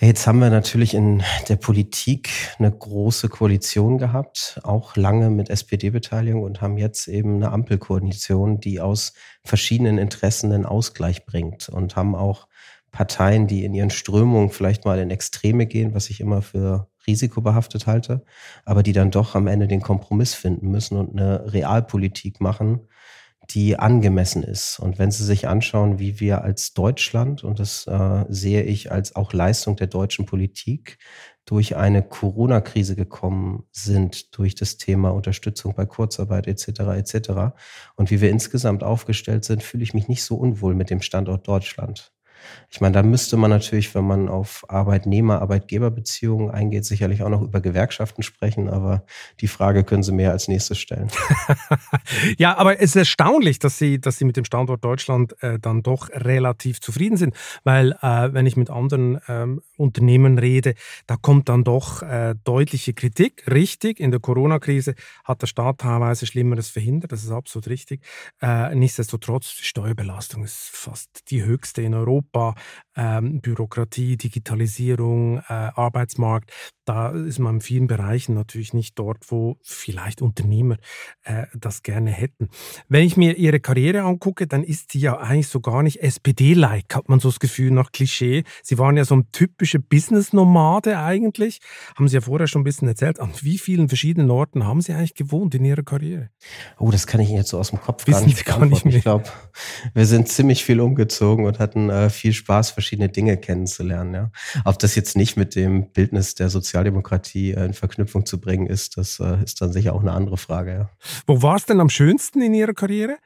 Jetzt 0.00 0.26
haben 0.26 0.40
wir 0.40 0.50
natürlich 0.50 0.92
in 0.94 1.22
der 1.48 1.56
Politik 1.56 2.28
eine 2.58 2.70
große 2.70 3.28
Koalition 3.28 3.98
gehabt, 3.98 4.60
auch 4.64 4.96
lange 4.96 5.30
mit 5.30 5.50
SPD-Beteiligung 5.50 6.42
und 6.42 6.60
haben 6.60 6.78
jetzt 6.78 7.06
eben 7.06 7.36
eine 7.36 7.52
Ampelkoalition, 7.52 8.60
die 8.60 8.80
aus 8.80 9.14
verschiedenen 9.44 9.98
Interessen 9.98 10.52
einen 10.52 10.66
Ausgleich 10.66 11.26
bringt 11.26 11.68
und 11.68 11.94
haben 11.94 12.16
auch 12.16 12.48
Parteien, 12.90 13.46
die 13.46 13.64
in 13.64 13.72
ihren 13.72 13.90
Strömungen 13.90 14.50
vielleicht 14.50 14.84
mal 14.84 14.98
in 14.98 15.10
Extreme 15.10 15.66
gehen, 15.66 15.94
was 15.94 16.10
ich 16.10 16.20
immer 16.20 16.42
für 16.42 16.88
risikobehaftet 17.06 17.86
halte, 17.86 18.24
aber 18.64 18.82
die 18.82 18.92
dann 18.92 19.10
doch 19.10 19.34
am 19.34 19.46
Ende 19.46 19.68
den 19.68 19.80
Kompromiss 19.80 20.34
finden 20.34 20.70
müssen 20.70 20.98
und 20.98 21.12
eine 21.12 21.52
Realpolitik 21.52 22.40
machen, 22.40 22.80
die 23.50 23.78
angemessen 23.78 24.42
ist. 24.42 24.78
Und 24.78 24.98
wenn 24.98 25.10
Sie 25.10 25.24
sich 25.24 25.48
anschauen, 25.48 25.98
wie 25.98 26.20
wir 26.20 26.42
als 26.42 26.72
Deutschland, 26.72 27.44
und 27.44 27.58
das 27.58 27.86
äh, 27.86 28.24
sehe 28.28 28.62
ich 28.62 28.90
als 28.90 29.16
auch 29.16 29.32
Leistung 29.32 29.76
der 29.76 29.86
deutschen 29.86 30.26
Politik, 30.26 30.98
durch 31.44 31.76
eine 31.76 32.02
Corona-Krise 32.02 32.96
gekommen 32.96 33.64
sind, 33.70 34.36
durch 34.36 34.54
das 34.54 34.78
Thema 34.78 35.10
Unterstützung 35.10 35.74
bei 35.74 35.84
Kurzarbeit 35.84 36.46
etc. 36.46 36.68
etc. 36.96 37.30
Und 37.96 38.10
wie 38.10 38.20
wir 38.20 38.30
insgesamt 38.30 38.82
aufgestellt 38.82 39.44
sind, 39.44 39.62
fühle 39.62 39.82
ich 39.82 39.92
mich 39.92 40.08
nicht 40.08 40.24
so 40.24 40.36
unwohl 40.36 40.74
mit 40.74 40.88
dem 40.88 41.02
Standort 41.02 41.46
Deutschland. 41.46 42.12
Ich 42.70 42.80
meine, 42.80 42.92
da 42.92 43.02
müsste 43.02 43.36
man 43.36 43.50
natürlich, 43.50 43.94
wenn 43.94 44.04
man 44.04 44.28
auf 44.28 44.64
Arbeitnehmer-Arbeitgeber-Beziehungen 44.68 46.50
eingeht, 46.50 46.84
sicherlich 46.84 47.22
auch 47.22 47.28
noch 47.28 47.42
über 47.42 47.60
Gewerkschaften 47.60 48.22
sprechen, 48.22 48.68
aber 48.68 49.04
die 49.40 49.48
Frage 49.48 49.84
können 49.84 50.02
Sie 50.02 50.12
mir 50.12 50.30
als 50.30 50.48
nächstes 50.48 50.78
stellen. 50.78 51.08
ja, 52.38 52.56
aber 52.56 52.76
es 52.76 52.90
ist 52.90 52.96
erstaunlich, 52.96 53.58
dass 53.58 53.78
Sie, 53.78 54.00
dass 54.00 54.18
Sie 54.18 54.24
mit 54.24 54.36
dem 54.36 54.44
Standort 54.44 54.84
Deutschland 54.84 55.40
äh, 55.42 55.58
dann 55.58 55.82
doch 55.82 56.10
relativ 56.10 56.80
zufrieden 56.80 57.16
sind, 57.16 57.34
weil 57.62 57.92
äh, 58.02 58.32
wenn 58.32 58.46
ich 58.46 58.56
mit 58.56 58.70
anderen 58.70 59.20
ähm, 59.28 59.62
Unternehmen 59.76 60.38
rede, 60.38 60.74
da 61.06 61.16
kommt 61.16 61.48
dann 61.48 61.64
doch 61.64 62.02
äh, 62.02 62.34
deutliche 62.44 62.92
Kritik. 62.94 63.44
Richtig, 63.50 64.00
in 64.00 64.10
der 64.10 64.20
Corona-Krise 64.20 64.94
hat 65.24 65.42
der 65.42 65.46
Staat 65.46 65.78
teilweise 65.78 66.26
Schlimmeres 66.26 66.68
verhindert, 66.68 67.12
das 67.12 67.24
ist 67.24 67.30
absolut 67.30 67.68
richtig. 67.68 68.02
Äh, 68.42 68.74
nichtsdestotrotz, 68.74 69.56
die 69.56 69.64
Steuerbelastung 69.64 70.44
ist 70.44 70.70
fast 70.72 71.30
die 71.30 71.44
höchste 71.44 71.82
in 71.82 71.94
Europa. 71.94 72.33
Europa, 72.34 72.54
ähm, 72.96 73.40
Bürokratie, 73.40 74.16
Digitalisierung, 74.16 75.38
äh, 75.38 75.42
Arbeitsmarkt, 75.48 76.50
da 76.84 77.08
ist 77.10 77.38
man 77.38 77.56
in 77.56 77.60
vielen 77.60 77.86
Bereichen 77.86 78.34
natürlich 78.34 78.74
nicht 78.74 78.98
dort, 78.98 79.30
wo 79.30 79.56
vielleicht 79.62 80.20
Unternehmer 80.20 80.76
äh, 81.22 81.46
das 81.54 81.82
gerne 81.82 82.10
hätten. 82.10 82.50
Wenn 82.88 83.04
ich 83.04 83.16
mir 83.16 83.36
ihre 83.38 83.60
Karriere 83.60 84.02
angucke, 84.02 84.46
dann 84.46 84.62
ist 84.62 84.92
sie 84.92 84.98
ja 84.98 85.16
eigentlich 85.16 85.48
so 85.48 85.60
gar 85.60 85.82
nicht 85.82 86.02
SPD-like, 86.02 86.94
hat 86.94 87.08
man 87.08 87.20
so 87.20 87.28
das 87.28 87.40
Gefühl 87.40 87.70
nach 87.70 87.90
Klischee. 87.92 88.44
Sie 88.62 88.78
waren 88.78 88.96
ja 88.96 89.04
so 89.04 89.16
ein 89.16 89.30
typischer 89.32 89.78
Business-Nomade 89.78 90.98
eigentlich. 90.98 91.60
Haben 91.96 92.08
Sie 92.08 92.16
ja 92.16 92.20
vorher 92.20 92.46
schon 92.46 92.60
ein 92.60 92.64
bisschen 92.64 92.88
erzählt. 92.88 93.18
An 93.18 93.32
wie 93.40 93.58
vielen 93.58 93.88
verschiedenen 93.88 94.30
Orten 94.30 94.64
haben 94.64 94.80
Sie 94.80 94.92
eigentlich 94.92 95.14
gewohnt 95.14 95.54
in 95.54 95.64
Ihrer 95.64 95.82
Karriere? 95.82 96.30
Oh, 96.78 96.90
das 96.90 97.06
kann 97.06 97.20
ich 97.20 97.28
Ihnen 97.28 97.38
jetzt 97.38 97.50
so 97.50 97.58
aus 97.58 97.70
dem 97.70 97.80
Kopf 97.80 98.06
Wissen 98.06 98.20
gar 98.20 98.26
nicht, 98.26 98.44
gar 98.44 98.66
nicht 98.66 98.84
mehr. 98.84 98.96
Ich 98.96 99.02
glaube, 99.02 99.24
wir 99.94 100.06
sind 100.06 100.28
ziemlich 100.28 100.64
viel 100.64 100.80
umgezogen 100.80 101.46
und 101.46 101.58
hatten 101.58 101.88
äh, 101.88 102.10
viel 102.10 102.34
Spaß, 102.34 102.72
verschiedene 102.84 103.08
Dinge 103.08 103.38
kennenzulernen. 103.38 104.14
Ja. 104.14 104.30
Ob 104.66 104.78
das 104.78 104.94
jetzt 104.94 105.16
nicht 105.16 105.38
mit 105.38 105.54
dem 105.54 105.90
Bildnis 105.90 106.34
der 106.34 106.50
Sozialdemokratie 106.50 107.52
äh, 107.52 107.64
in 107.64 107.72
Verknüpfung 107.72 108.26
zu 108.26 108.38
bringen 108.40 108.66
ist, 108.66 108.98
das 108.98 109.18
äh, 109.20 109.42
ist 109.42 109.62
dann 109.62 109.72
sicher 109.72 109.94
auch 109.94 110.02
eine 110.02 110.12
andere 110.12 110.36
Frage. 110.36 110.72
Ja. 110.72 110.90
Wo 111.26 111.40
war 111.40 111.56
es 111.56 111.64
denn 111.64 111.80
am 111.80 111.88
schönsten 111.88 112.42
in 112.42 112.52
Ihrer 112.52 112.74
Karriere? 112.74 113.16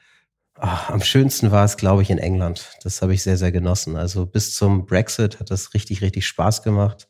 Ach, 0.60 0.90
am 0.90 1.02
schönsten 1.02 1.50
war 1.50 1.64
es, 1.64 1.76
glaube 1.76 2.02
ich, 2.02 2.10
in 2.10 2.18
England. 2.18 2.70
Das 2.82 3.02
habe 3.02 3.14
ich 3.14 3.22
sehr, 3.22 3.36
sehr 3.36 3.52
genossen. 3.52 3.96
Also 3.96 4.26
bis 4.26 4.54
zum 4.54 4.86
Brexit 4.86 5.40
hat 5.40 5.50
das 5.50 5.74
richtig, 5.74 6.02
richtig 6.02 6.26
Spaß 6.26 6.62
gemacht. 6.62 7.08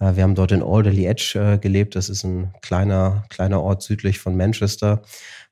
Äh, 0.00 0.16
wir 0.16 0.22
haben 0.22 0.34
dort 0.34 0.52
in 0.52 0.62
Alderley 0.62 1.04
Edge 1.04 1.58
gelebt. 1.60 1.94
Das 1.94 2.08
ist 2.08 2.24
ein 2.24 2.54
kleiner, 2.62 3.24
kleiner 3.28 3.60
Ort 3.60 3.82
südlich 3.82 4.18
von 4.18 4.34
Manchester. 4.34 5.02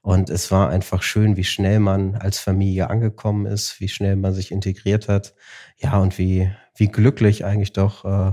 Und 0.03 0.31
es 0.31 0.51
war 0.51 0.71
einfach 0.71 1.03
schön, 1.03 1.37
wie 1.37 1.45
schnell 1.45 1.79
man 1.79 2.17
als 2.17 2.39
Familie 2.39 2.89
angekommen 2.89 3.47
ist, 3.47 3.81
wie 3.81 3.89
schnell 3.89 4.17
man 4.17 4.33
sich 4.33 4.51
integriert 4.51 5.09
hat. 5.09 5.35
Ja, 5.77 5.99
und 5.99 6.19
wie, 6.19 6.51
wie 6.75 6.89
glücklich 6.89 7.45
eigentlich 7.45 7.73
doch 7.75 8.05
äh, 8.05 8.33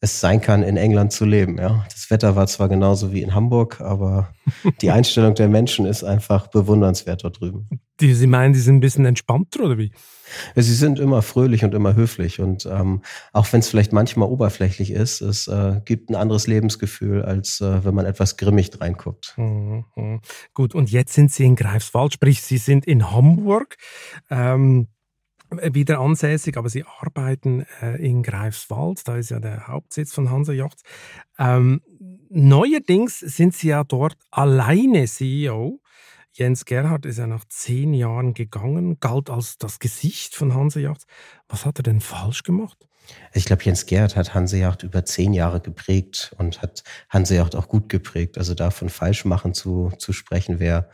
es 0.00 0.20
sein 0.20 0.40
kann, 0.40 0.62
in 0.62 0.76
England 0.76 1.12
zu 1.12 1.24
leben. 1.24 1.58
Ja. 1.58 1.84
Das 1.92 2.10
Wetter 2.10 2.36
war 2.36 2.46
zwar 2.46 2.68
genauso 2.68 3.12
wie 3.12 3.22
in 3.22 3.34
Hamburg, 3.34 3.80
aber 3.80 4.32
die 4.82 4.90
Einstellung 4.90 5.34
der 5.34 5.48
Menschen 5.48 5.86
ist 5.86 6.04
einfach 6.04 6.48
bewundernswert 6.48 7.24
dort 7.24 7.40
drüben. 7.40 7.68
Die, 8.00 8.14
Sie 8.14 8.26
meinen, 8.26 8.52
die 8.52 8.60
sind 8.60 8.76
ein 8.76 8.80
bisschen 8.80 9.04
entspannter 9.04 9.64
oder 9.64 9.78
wie? 9.78 9.92
Sie 10.54 10.74
sind 10.74 10.98
immer 10.98 11.22
fröhlich 11.22 11.64
und 11.64 11.74
immer 11.74 11.94
höflich 11.94 12.40
und 12.40 12.66
ähm, 12.66 13.02
auch 13.32 13.52
wenn 13.52 13.60
es 13.60 13.68
vielleicht 13.68 13.92
manchmal 13.92 14.28
oberflächlich 14.28 14.92
ist, 14.92 15.20
es 15.20 15.48
äh, 15.48 15.80
gibt 15.84 16.08
ein 16.08 16.14
anderes 16.14 16.46
Lebensgefühl, 16.46 17.22
als 17.22 17.60
äh, 17.60 17.84
wenn 17.84 17.94
man 17.94 18.06
etwas 18.06 18.36
grimmig 18.36 18.70
reinguckt. 18.80 19.34
Mhm, 19.36 19.84
mhm. 19.96 20.20
Gut, 20.54 20.74
und 20.74 20.90
jetzt 20.90 21.12
sind 21.14 21.32
Sie 21.32 21.44
in 21.44 21.56
Greifswald, 21.56 22.14
sprich 22.14 22.42
Sie 22.42 22.58
sind 22.58 22.86
in 22.86 23.10
Hamburg. 23.10 23.76
Ähm 24.30 24.88
wieder 25.50 25.98
ansässig, 26.00 26.56
aber 26.56 26.68
sie 26.68 26.84
arbeiten 26.84 27.66
äh, 27.82 27.96
in 27.96 28.22
Greifswald, 28.22 29.06
da 29.06 29.16
ist 29.16 29.30
ja 29.30 29.40
der 29.40 29.66
Hauptsitz 29.66 30.14
von 30.14 30.30
Hansa 30.30 30.52
Yachts. 30.52 30.82
Ähm, 31.38 31.82
neuerdings 32.28 33.18
sind 33.18 33.54
sie 33.54 33.68
ja 33.68 33.84
dort 33.84 34.16
alleine 34.30 35.06
CEO. 35.06 35.79
Jens 36.32 36.64
Gerhard 36.64 37.06
ist 37.06 37.18
ja 37.18 37.26
nach 37.26 37.44
zehn 37.48 37.92
Jahren 37.92 38.34
gegangen, 38.34 39.00
galt 39.00 39.30
als 39.30 39.58
das 39.58 39.78
Gesicht 39.78 40.36
von 40.36 40.54
Hanseyacht. 40.54 41.04
Was 41.48 41.66
hat 41.66 41.78
er 41.80 41.82
denn 41.82 42.00
falsch 42.00 42.44
gemacht? 42.44 42.86
Ich 43.32 43.44
glaube, 43.44 43.64
Jens 43.64 43.86
Gerhard 43.86 44.14
hat 44.14 44.34
Hanseyacht 44.34 44.84
über 44.84 45.04
zehn 45.04 45.32
Jahre 45.32 45.60
geprägt 45.60 46.32
und 46.38 46.62
hat 46.62 46.84
Hanseyacht 47.08 47.56
auch 47.56 47.66
gut 47.66 47.88
geprägt. 47.88 48.38
Also 48.38 48.54
davon 48.54 48.88
falsch 48.88 49.24
machen 49.24 49.54
zu, 49.54 49.90
zu 49.98 50.12
sprechen 50.12 50.60
wäre 50.60 50.88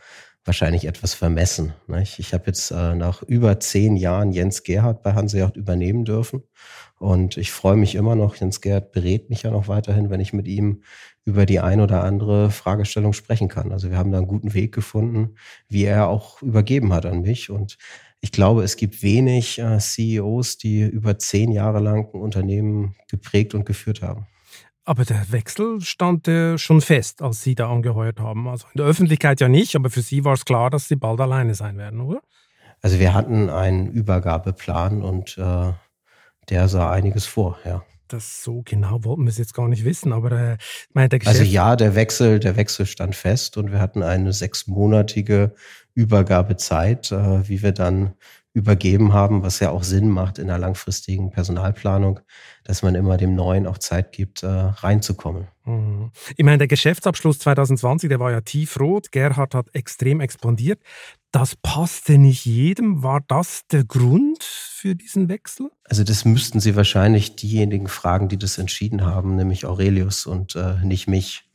wahrscheinlich 0.47 0.85
etwas 0.85 1.13
vermessen. 1.13 1.73
Nicht? 1.87 2.19
Ich 2.19 2.33
habe 2.33 2.45
jetzt 2.47 2.71
äh, 2.71 2.95
nach 2.95 3.21
über 3.21 3.59
zehn 3.59 3.97
Jahren 3.97 4.31
Jens 4.31 4.63
Gerhard 4.63 5.03
bei 5.03 5.13
Hanseyacht 5.13 5.57
übernehmen 5.57 6.05
dürfen 6.05 6.43
und 6.99 7.37
ich 7.37 7.51
freue 7.51 7.75
mich 7.75 7.95
immer 7.95 8.15
noch. 8.15 8.35
Jens 8.35 8.61
Gerhard 8.61 8.91
berät 8.91 9.29
mich 9.29 9.43
ja 9.43 9.51
noch 9.51 9.67
weiterhin, 9.67 10.09
wenn 10.09 10.19
ich 10.19 10.33
mit 10.33 10.47
ihm 10.47 10.81
über 11.25 11.45
die 11.45 11.59
ein 11.59 11.81
oder 11.81 12.03
andere 12.03 12.49
Fragestellung 12.49 13.13
sprechen 13.13 13.49
kann. 13.49 13.71
Also 13.71 13.89
wir 13.89 13.97
haben 13.97 14.11
da 14.11 14.17
einen 14.17 14.27
guten 14.27 14.53
Weg 14.53 14.73
gefunden, 14.73 15.35
wie 15.67 15.83
er 15.83 16.07
auch 16.07 16.41
übergeben 16.41 16.93
hat 16.93 17.05
an 17.05 17.21
mich. 17.21 17.49
Und 17.49 17.77
ich 18.21 18.31
glaube, 18.31 18.63
es 18.63 18.77
gibt 18.77 19.03
wenig 19.03 19.59
äh, 19.59 19.77
CEOs, 19.77 20.57
die 20.57 20.81
über 20.81 21.19
zehn 21.19 21.51
Jahre 21.51 21.79
lang 21.79 22.07
ein 22.13 22.21
Unternehmen 22.21 22.95
geprägt 23.09 23.53
und 23.53 23.65
geführt 23.65 24.01
haben. 24.01 24.27
Aber 24.87 25.03
der 25.03 25.31
Wechsel 25.33 25.81
stand 25.81 26.29
äh, 26.29 26.57
schon 26.57 26.79
fest, 26.79 27.21
als 27.21 27.43
Sie 27.43 27.55
da 27.55 27.69
angeheuert 27.69 28.21
haben. 28.21 28.47
Also 28.47 28.67
in 28.73 28.77
der 28.77 28.85
Öffentlichkeit 28.85 29.41
ja 29.41 29.49
nicht, 29.49 29.75
aber 29.75 29.89
für 29.89 30.01
Sie 30.01 30.23
war 30.23 30.33
es 30.33 30.45
klar, 30.45 30.69
dass 30.69 30.87
Sie 30.87 30.95
bald 30.95 31.19
alleine 31.19 31.55
sein 31.55 31.77
werden, 31.77 31.99
oder? 31.99 32.21
Also 32.81 32.97
wir 32.97 33.13
hatten 33.13 33.49
einen 33.49 33.87
Übergabeplan 33.87 35.01
und 35.01 35.37
äh, 35.37 35.73
der 36.49 36.67
sah 36.69 36.89
einiges 36.89 37.25
vor, 37.25 37.59
ja 37.65 37.83
das 38.07 38.43
so 38.43 38.61
genau 38.63 39.03
wollten 39.03 39.23
wir 39.23 39.29
es 39.29 39.37
jetzt 39.37 39.53
gar 39.53 39.67
nicht 39.67 39.83
wissen, 39.83 40.13
aber 40.13 40.31
äh, 40.31 40.57
meine, 40.93 41.09
der 41.09 41.27
Also 41.27 41.43
ja, 41.43 41.75
der 41.75 41.95
Wechsel, 41.95 42.39
der 42.39 42.55
Wechsel 42.55 42.85
stand 42.85 43.15
fest 43.15 43.57
und 43.57 43.71
wir 43.71 43.79
hatten 43.79 44.03
eine 44.03 44.33
sechsmonatige 44.33 45.53
Übergabezeit, 45.93 47.11
äh, 47.11 47.47
wie 47.47 47.61
wir 47.61 47.71
dann 47.71 48.13
übergeben 48.57 49.13
haben, 49.13 49.43
was 49.43 49.59
ja 49.59 49.69
auch 49.69 49.83
Sinn 49.83 50.09
macht 50.09 50.39
in 50.39 50.47
der 50.47 50.57
langfristigen 50.57 51.29
Personalplanung, 51.29 52.19
dass 52.63 52.81
man 52.81 52.95
immer 52.95 53.15
dem 53.15 53.35
Neuen 53.35 53.67
auch 53.67 53.77
Zeit 53.77 54.11
gibt, 54.11 54.41
äh, 54.41 54.47
reinzukommen. 54.47 55.47
Mhm. 55.65 56.11
Ich 56.35 56.43
meine, 56.43 56.57
der 56.57 56.67
Geschäftsabschluss 56.67 57.37
2020, 57.37 58.09
der 58.09 58.19
war 58.19 58.31
ja 58.31 58.41
tiefrot. 58.41 59.11
Gerhard 59.11 59.53
hat 59.53 59.67
extrem 59.73 60.21
expandiert. 60.21 60.81
Das 61.31 61.55
passte 61.55 62.17
nicht 62.17 62.45
jedem. 62.45 63.03
War 63.03 63.21
das 63.27 63.67
der 63.71 63.83
Grund 63.83 64.43
für 64.43 64.95
diesen 64.95 65.29
Wechsel? 65.29 65.69
Also 65.83 66.03
das 66.03 66.25
müssten 66.25 66.59
Sie 66.59 66.75
wahrscheinlich 66.75 67.35
diejenigen 67.35 67.87
fragen, 67.87 68.27
die 68.27 68.39
das 68.39 68.57
entschieden 68.57 69.05
haben, 69.05 69.35
nämlich 69.35 69.67
Aurelius 69.67 70.25
und 70.25 70.55
äh, 70.55 70.83
nicht 70.83 71.07
mich. 71.07 71.46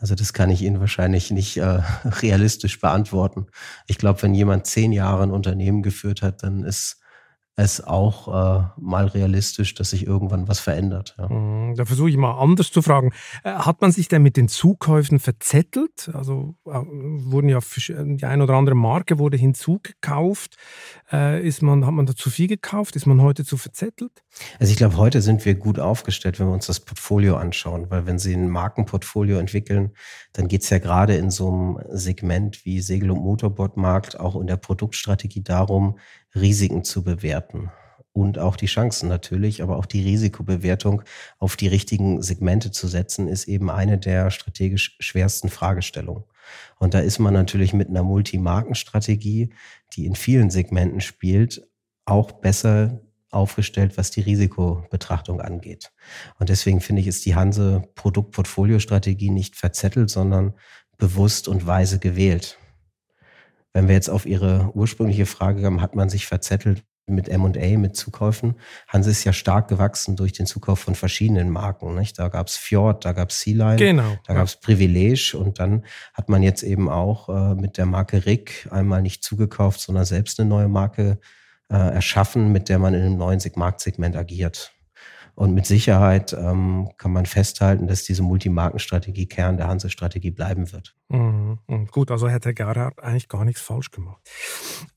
Also 0.00 0.14
das 0.14 0.32
kann 0.32 0.50
ich 0.50 0.62
Ihnen 0.62 0.80
wahrscheinlich 0.80 1.30
nicht 1.30 1.56
äh, 1.56 1.80
realistisch 2.04 2.80
beantworten. 2.80 3.46
Ich 3.86 3.98
glaube, 3.98 4.22
wenn 4.22 4.34
jemand 4.34 4.66
zehn 4.66 4.92
Jahre 4.92 5.22
ein 5.22 5.30
Unternehmen 5.30 5.82
geführt 5.82 6.22
hat, 6.22 6.42
dann 6.42 6.64
ist 6.64 7.00
es 7.58 7.82
auch 7.82 8.28
äh, 8.28 8.64
mal 8.76 9.06
realistisch, 9.06 9.72
dass 9.72 9.90
sich 9.90 10.06
irgendwann 10.06 10.46
was 10.46 10.60
verändert. 10.60 11.16
Ja. 11.18 11.28
Mhm, 11.28 11.74
da 11.74 11.86
versuche 11.86 12.10
ich 12.10 12.18
mal 12.18 12.38
anders 12.38 12.70
zu 12.70 12.82
fragen. 12.82 13.12
Äh, 13.44 13.52
hat 13.52 13.80
man 13.80 13.92
sich 13.92 14.08
denn 14.08 14.22
mit 14.22 14.36
den 14.36 14.48
Zukäufen 14.48 15.18
verzettelt? 15.18 16.10
Also 16.12 16.54
äh, 16.66 16.70
wurden 16.70 17.48
ja 17.48 17.60
die 17.88 18.26
ein 18.26 18.42
oder 18.42 18.54
andere 18.54 18.76
Marke 18.76 19.18
wurde 19.18 19.38
hinzugekauft. 19.38 20.56
Äh, 21.10 21.46
ist 21.48 21.62
man, 21.62 21.86
hat 21.86 21.94
man 21.94 22.04
da 22.04 22.14
zu 22.14 22.28
viel 22.28 22.46
gekauft? 22.46 22.94
Ist 22.94 23.06
man 23.06 23.22
heute 23.22 23.42
zu 23.46 23.56
verzettelt? 23.56 24.22
Also 24.60 24.70
ich 24.70 24.76
glaube, 24.76 24.98
heute 24.98 25.22
sind 25.22 25.46
wir 25.46 25.54
gut 25.54 25.78
aufgestellt, 25.78 26.38
wenn 26.38 26.48
wir 26.48 26.54
uns 26.54 26.66
das 26.66 26.80
Portfolio 26.80 27.36
anschauen, 27.36 27.86
weil 27.88 28.04
wenn 28.04 28.18
Sie 28.18 28.34
ein 28.34 28.50
Markenportfolio 28.50 29.38
entwickeln, 29.38 29.92
dann 30.34 30.46
geht 30.46 30.62
es 30.62 30.68
ja 30.68 30.78
gerade 30.78 31.16
in 31.16 31.30
so 31.30 31.50
einem 31.50 31.78
Segment 31.88 32.66
wie 32.66 32.82
Segel- 32.82 33.12
und 33.12 33.22
Motorbordmarkt 33.22 34.20
auch 34.20 34.38
in 34.38 34.46
der 34.46 34.58
Produktstrategie 34.58 35.42
darum, 35.42 35.96
Risiken 36.36 36.84
zu 36.84 37.02
bewerten 37.02 37.70
und 38.16 38.38
auch 38.38 38.56
die 38.56 38.66
Chancen 38.66 39.10
natürlich, 39.10 39.62
aber 39.62 39.76
auch 39.76 39.84
die 39.84 40.02
Risikobewertung 40.02 41.02
auf 41.38 41.56
die 41.56 41.68
richtigen 41.68 42.22
Segmente 42.22 42.70
zu 42.70 42.88
setzen, 42.88 43.28
ist 43.28 43.46
eben 43.46 43.70
eine 43.70 43.98
der 43.98 44.30
strategisch 44.30 44.96
schwersten 45.00 45.50
Fragestellungen. 45.50 46.24
Und 46.78 46.94
da 46.94 47.00
ist 47.00 47.18
man 47.18 47.34
natürlich 47.34 47.74
mit 47.74 47.88
einer 47.88 48.02
Multimarkenstrategie, 48.02 49.52
die 49.92 50.06
in 50.06 50.14
vielen 50.14 50.48
Segmenten 50.48 51.02
spielt, 51.02 51.68
auch 52.06 52.32
besser 52.32 53.00
aufgestellt, 53.30 53.98
was 53.98 54.10
die 54.10 54.22
Risikobetrachtung 54.22 55.42
angeht. 55.42 55.92
Und 56.38 56.48
deswegen 56.48 56.80
finde 56.80 57.02
ich, 57.02 57.08
ist 57.08 57.26
die 57.26 57.34
Hanse 57.34 57.82
Produktportfoliostrategie 57.96 59.30
nicht 59.30 59.56
verzettelt, 59.56 60.08
sondern 60.08 60.54
bewusst 60.96 61.48
und 61.48 61.66
weise 61.66 61.98
gewählt. 61.98 62.58
Wenn 63.76 63.88
wir 63.88 63.94
jetzt 63.94 64.08
auf 64.08 64.24
Ihre 64.24 64.70
ursprüngliche 64.72 65.26
Frage 65.26 65.60
kommen, 65.60 65.82
hat 65.82 65.94
man 65.94 66.08
sich 66.08 66.26
verzettelt 66.26 66.82
mit 67.06 67.28
M&A, 67.28 67.76
mit 67.76 67.94
Zukäufen. 67.94 68.54
Hanse 68.88 69.10
ist 69.10 69.22
ja 69.24 69.34
stark 69.34 69.68
gewachsen 69.68 70.16
durch 70.16 70.32
den 70.32 70.46
Zukauf 70.46 70.78
von 70.78 70.94
verschiedenen 70.94 71.50
Marken. 71.50 71.94
Nicht? 71.94 72.18
Da 72.18 72.28
gab 72.28 72.46
es 72.46 72.56
Fjord, 72.56 73.04
da 73.04 73.12
gab 73.12 73.28
es 73.28 73.42
Sea 73.42 73.76
genau, 73.76 74.16
da 74.24 74.32
ja. 74.32 74.38
gab 74.38 74.46
es 74.46 74.56
Privilege 74.56 75.36
und 75.38 75.58
dann 75.58 75.84
hat 76.14 76.30
man 76.30 76.42
jetzt 76.42 76.62
eben 76.62 76.88
auch 76.88 77.28
äh, 77.28 77.54
mit 77.54 77.76
der 77.76 77.84
Marke 77.84 78.24
Rick 78.24 78.66
einmal 78.70 79.02
nicht 79.02 79.22
zugekauft, 79.22 79.78
sondern 79.78 80.06
selbst 80.06 80.40
eine 80.40 80.48
neue 80.48 80.68
Marke 80.68 81.18
äh, 81.68 81.76
erschaffen, 81.76 82.52
mit 82.52 82.70
der 82.70 82.78
man 82.78 82.94
in 82.94 83.02
einem 83.02 83.18
neuen 83.18 83.42
Marktsegment 83.56 84.16
agiert. 84.16 84.72
Und 85.36 85.52
mit 85.52 85.66
Sicherheit 85.66 86.32
ähm, 86.32 86.88
kann 86.96 87.12
man 87.12 87.26
festhalten, 87.26 87.86
dass 87.86 88.04
diese 88.04 88.22
Multimarkenstrategie 88.22 89.26
Kern 89.26 89.58
der 89.58 89.68
Hanse-Strategie 89.68 90.30
bleiben 90.30 90.72
wird. 90.72 90.96
Mhm. 91.10 91.58
Gut, 91.90 92.10
also 92.10 92.26
hätte 92.26 92.54
Gerhard 92.54 92.98
eigentlich 93.02 93.28
gar 93.28 93.44
nichts 93.44 93.60
falsch 93.60 93.90
gemacht. 93.90 94.18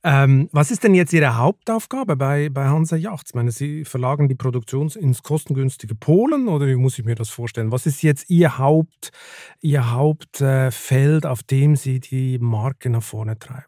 Ähm, 0.01 0.47
was 0.53 0.71
ist 0.71 0.85
denn 0.85 0.95
jetzt 0.95 1.11
Ihre 1.11 1.35
Hauptaufgabe 1.35 2.15
bei, 2.15 2.47
bei 2.47 2.67
Hansa 2.67 2.95
Yachts? 2.95 3.31
Ich 3.31 3.35
meine, 3.35 3.51
Sie 3.51 3.83
verlagern 3.83 4.29
die 4.29 4.35
Produktion 4.35 4.87
ins 4.87 5.23
kostengünstige 5.23 5.93
Polen 5.93 6.47
oder 6.47 6.67
wie 6.67 6.75
muss 6.75 6.97
ich 6.97 7.03
mir 7.03 7.15
das 7.15 7.29
vorstellen? 7.29 7.73
Was 7.73 7.85
ist 7.85 8.01
jetzt 8.01 8.29
Ihr 8.29 8.57
Haupt, 8.57 9.11
Ihr 9.59 9.91
Hauptfeld, 9.91 11.25
auf 11.25 11.43
dem 11.43 11.75
Sie 11.75 11.99
die 11.99 12.39
Marke 12.39 12.89
nach 12.89 13.03
vorne 13.03 13.37
treiben? 13.37 13.65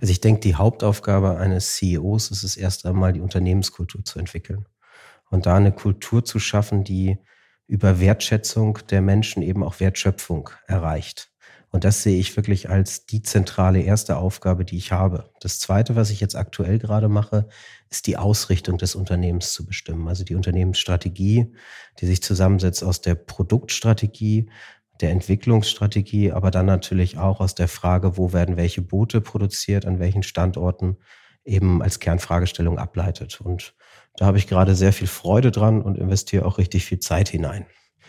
Also 0.00 0.10
ich 0.10 0.20
denke, 0.20 0.40
die 0.40 0.56
Hauptaufgabe 0.56 1.36
eines 1.36 1.76
CEOs 1.76 2.32
ist 2.32 2.42
es 2.42 2.56
erst 2.56 2.86
einmal, 2.86 3.12
die 3.12 3.20
Unternehmenskultur 3.20 4.04
zu 4.04 4.18
entwickeln 4.18 4.66
und 5.30 5.46
da 5.46 5.56
eine 5.56 5.72
Kultur 5.72 6.24
zu 6.24 6.38
schaffen, 6.38 6.84
die 6.84 7.18
über 7.66 8.00
Wertschätzung 8.00 8.78
der 8.90 9.02
Menschen 9.02 9.42
eben 9.42 9.62
auch 9.62 9.80
Wertschöpfung 9.80 10.50
erreicht. 10.66 11.30
Und 11.70 11.84
das 11.84 12.02
sehe 12.02 12.18
ich 12.18 12.34
wirklich 12.36 12.70
als 12.70 13.04
die 13.04 13.22
zentrale 13.22 13.80
erste 13.82 14.16
Aufgabe, 14.16 14.64
die 14.64 14.78
ich 14.78 14.90
habe. 14.90 15.30
Das 15.40 15.60
zweite, 15.60 15.96
was 15.96 16.08
ich 16.08 16.18
jetzt 16.18 16.34
aktuell 16.34 16.78
gerade 16.78 17.08
mache, 17.08 17.46
ist 17.90 18.06
die 18.06 18.16
Ausrichtung 18.16 18.78
des 18.78 18.94
Unternehmens 18.94 19.52
zu 19.52 19.66
bestimmen. 19.66 20.08
Also 20.08 20.24
die 20.24 20.34
Unternehmensstrategie, 20.34 21.52
die 22.00 22.06
sich 22.06 22.22
zusammensetzt 22.22 22.82
aus 22.82 23.02
der 23.02 23.16
Produktstrategie, 23.16 24.50
der 25.02 25.10
Entwicklungsstrategie, 25.10 26.32
aber 26.32 26.50
dann 26.50 26.66
natürlich 26.66 27.18
auch 27.18 27.40
aus 27.40 27.54
der 27.54 27.68
Frage, 27.68 28.16
wo 28.16 28.32
werden 28.32 28.56
welche 28.56 28.82
Boote 28.82 29.20
produziert, 29.20 29.84
an 29.84 30.00
welchen 30.00 30.22
Standorten 30.22 30.96
eben 31.44 31.82
als 31.82 32.00
Kernfragestellung 32.00 32.78
ableitet. 32.78 33.40
Und 33.42 33.74
da 34.18 34.26
habe 34.26 34.36
ich 34.36 34.48
gerade 34.48 34.74
sehr 34.74 34.92
viel 34.92 35.06
Freude 35.06 35.52
dran 35.52 35.80
und 35.80 35.96
investiere 35.96 36.44
auch 36.44 36.58
richtig 36.58 36.84
viel 36.84 36.98
Zeit 36.98 37.28
hinein. 37.28 37.66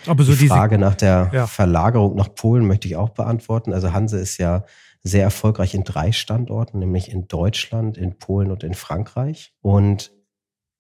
Aber 0.08 0.24
so 0.24 0.34
die 0.34 0.48
Frage 0.48 0.80
nach 0.80 0.96
der 0.96 1.30
ja. 1.32 1.46
Verlagerung 1.46 2.16
nach 2.16 2.34
Polen 2.34 2.66
möchte 2.66 2.88
ich 2.88 2.96
auch 2.96 3.10
beantworten. 3.10 3.74
Also 3.74 3.94
Hanse 3.94 4.18
ist 4.18 4.38
ja 4.40 4.64
sehr 5.04 5.24
erfolgreich 5.24 5.76
in 5.76 5.84
drei 5.84 6.12
Standorten, 6.12 6.80
nämlich 6.80 7.12
in 7.12 7.28
Deutschland, 7.28 7.98
in 7.98 8.18
Polen 8.18 8.50
und 8.50 8.64
in 8.64 8.74
Frankreich. 8.74 9.54
Und 9.62 10.12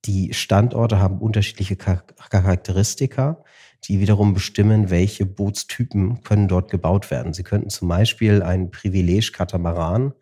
die 0.05 0.33
Standorte 0.33 0.99
haben 0.99 1.19
unterschiedliche 1.19 1.75
Charakteristika, 1.75 3.43
die 3.83 3.99
wiederum 3.99 4.33
bestimmen, 4.33 4.89
welche 4.89 5.25
Bootstypen 5.25 6.23
können 6.23 6.47
dort 6.47 6.71
gebaut 6.71 7.11
werden. 7.11 7.33
Sie 7.33 7.43
könnten 7.43 7.69
zum 7.69 7.87
Beispiel 7.87 8.41
einen 8.41 8.71
Privileg-Katamaran, 8.71 10.13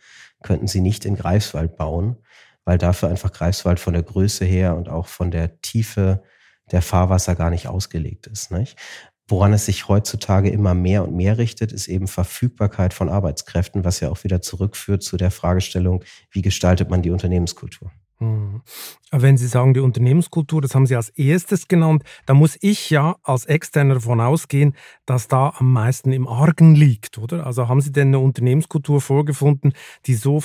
könnten 0.44 0.68
Sie 0.68 0.82
nicht 0.82 1.06
in 1.06 1.16
Greifswald 1.16 1.78
bauen, 1.78 2.18
weil 2.68 2.78
dafür 2.78 3.08
einfach 3.08 3.32
Greifswald 3.32 3.80
von 3.80 3.94
der 3.94 4.04
Größe 4.04 4.44
her 4.44 4.76
und 4.76 4.90
auch 4.90 5.08
von 5.08 5.32
der 5.32 5.62
Tiefe 5.62 6.22
der 6.70 6.82
Fahrwasser 6.82 7.34
gar 7.34 7.50
nicht 7.50 7.70
ausgelegt 7.70 8.28
ist. 8.28 8.52
Nicht? 8.52 8.78
Woran 9.26 9.54
es 9.54 9.68
sich 9.68 9.88
heutzutage 9.88 10.50
immer 10.50 10.74
mehr 10.74 11.06
und 11.06 11.16
mehr 11.16 11.38
richtet, 11.38 11.72
ist 11.72 11.88
eben 11.88 12.10
Verfügbarkeit 12.10 12.94
von 12.94 13.08
Arbeitskräften, 13.08 13.86
was 13.86 14.02
ja 14.02 14.10
auch 14.10 14.22
wieder 14.26 14.42
zurückführt 14.42 15.02
zu 15.02 15.16
der 15.16 15.32
Fragestellung, 15.32 16.04
wie 16.30 16.42
gestaltet 16.42 16.90
man 16.90 17.02
die 17.02 17.10
Unternehmenskultur. 17.10 17.90
Hm. 18.18 18.62
Wenn 19.12 19.38
Sie 19.38 19.48
sagen, 19.48 19.74
die 19.74 19.80
Unternehmenskultur, 19.80 20.62
das 20.62 20.76
haben 20.76 20.88
Sie 20.88 20.96
als 20.98 21.08
erstes 21.10 21.70
genannt, 21.70 22.04
da 22.26 22.34
muss 22.34 22.58
ich 22.60 22.90
ja 22.90 23.16
als 23.24 23.46
Externer 23.46 23.94
davon 23.94 24.20
ausgehen, 24.20 24.76
dass 25.06 25.30
da 25.30 25.54
am 25.58 25.72
meisten 25.72 26.12
im 26.12 26.28
Argen 26.28 26.76
liegt, 26.76 27.18
oder? 27.18 27.46
Also 27.46 27.70
haben 27.70 27.80
Sie 27.80 27.94
denn 27.94 28.10
eine 28.10 28.20
Unternehmenskultur 28.20 29.00
vorgefunden, 29.00 29.72
die 30.06 30.16
so 30.16 30.42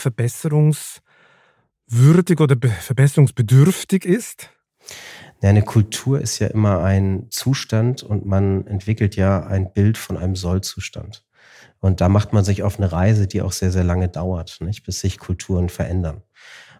verbesserungswürdig 1.92 2.40
oder 2.40 2.56
verbesserungsbedürftig 2.80 4.04
ist? 4.04 4.50
Eine 5.42 5.62
Kultur 5.62 6.20
ist 6.20 6.38
ja 6.38 6.46
immer 6.46 6.82
ein 6.82 7.26
Zustand 7.30 8.02
und 8.02 8.24
man 8.24 8.66
entwickelt 8.66 9.16
ja 9.16 9.44
ein 9.44 9.72
Bild 9.72 9.98
von 9.98 10.16
einem 10.16 10.36
Sollzustand. 10.36 11.24
Und 11.80 12.00
da 12.00 12.08
macht 12.08 12.32
man 12.32 12.44
sich 12.44 12.62
auf 12.62 12.78
eine 12.78 12.92
Reise, 12.92 13.26
die 13.26 13.42
auch 13.42 13.52
sehr, 13.52 13.72
sehr 13.72 13.84
lange 13.84 14.08
dauert, 14.08 14.58
nicht? 14.60 14.84
bis 14.84 15.00
sich 15.00 15.18
Kulturen 15.18 15.68
verändern. 15.68 16.22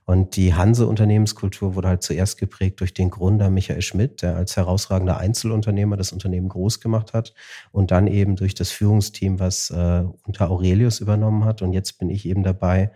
Und 0.05 0.37
die 0.37 0.55
Hanse-Unternehmenskultur 0.55 1.75
wurde 1.75 1.89
halt 1.89 2.03
zuerst 2.03 2.39
geprägt 2.39 2.81
durch 2.81 2.93
den 2.93 3.11
Gründer 3.11 3.51
Michael 3.51 3.83
Schmidt, 3.83 4.23
der 4.23 4.37
als 4.37 4.57
herausragender 4.57 5.19
Einzelunternehmer 5.19 5.97
das 5.97 6.13
Unternehmen 6.13 6.49
groß 6.49 6.81
gemacht 6.81 7.13
hat 7.13 7.35
und 7.71 7.93
dann 7.93 8.09
eben 8.09 8.35
durch 8.35 8.55
das 8.55 8.71
Führungsteam, 8.71 9.39
was 9.39 9.71
äh, 9.71 10.05
unter 10.25 10.51
Aurelius 10.51 11.01
übernommen 11.01 11.45
hat. 11.45 11.63
Und 11.63 11.73
jetzt 11.73 11.99
bin 11.99 12.11
ich 12.11 12.27
eben 12.27 12.43
dabei, 12.43 12.91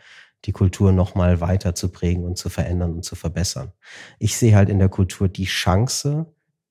die 0.45 0.53
Kultur 0.53 0.93
nochmal 0.93 1.41
weiter 1.41 1.75
zu 1.75 1.89
prägen 1.91 2.25
und 2.25 2.37
zu 2.39 2.49
verändern 2.49 2.93
und 2.93 3.05
zu 3.05 3.17
verbessern. 3.17 3.73
Ich 4.19 4.37
sehe 4.37 4.55
halt 4.55 4.69
in 4.69 4.79
der 4.79 4.89
Kultur 4.89 5.29
die 5.29 5.47
Chance, 5.47 6.27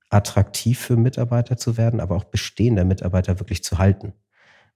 attraktiv 0.10 0.80
für 0.80 0.96
Mitarbeiter 0.96 1.58
zu 1.58 1.78
werden, 1.78 2.00
aber 2.00 2.16
auch 2.16 2.26
bestehende 2.26 2.86
Mitarbeiter 2.86 3.40
wirklich 3.40 3.64
zu 3.64 3.78
halten. 3.78 4.14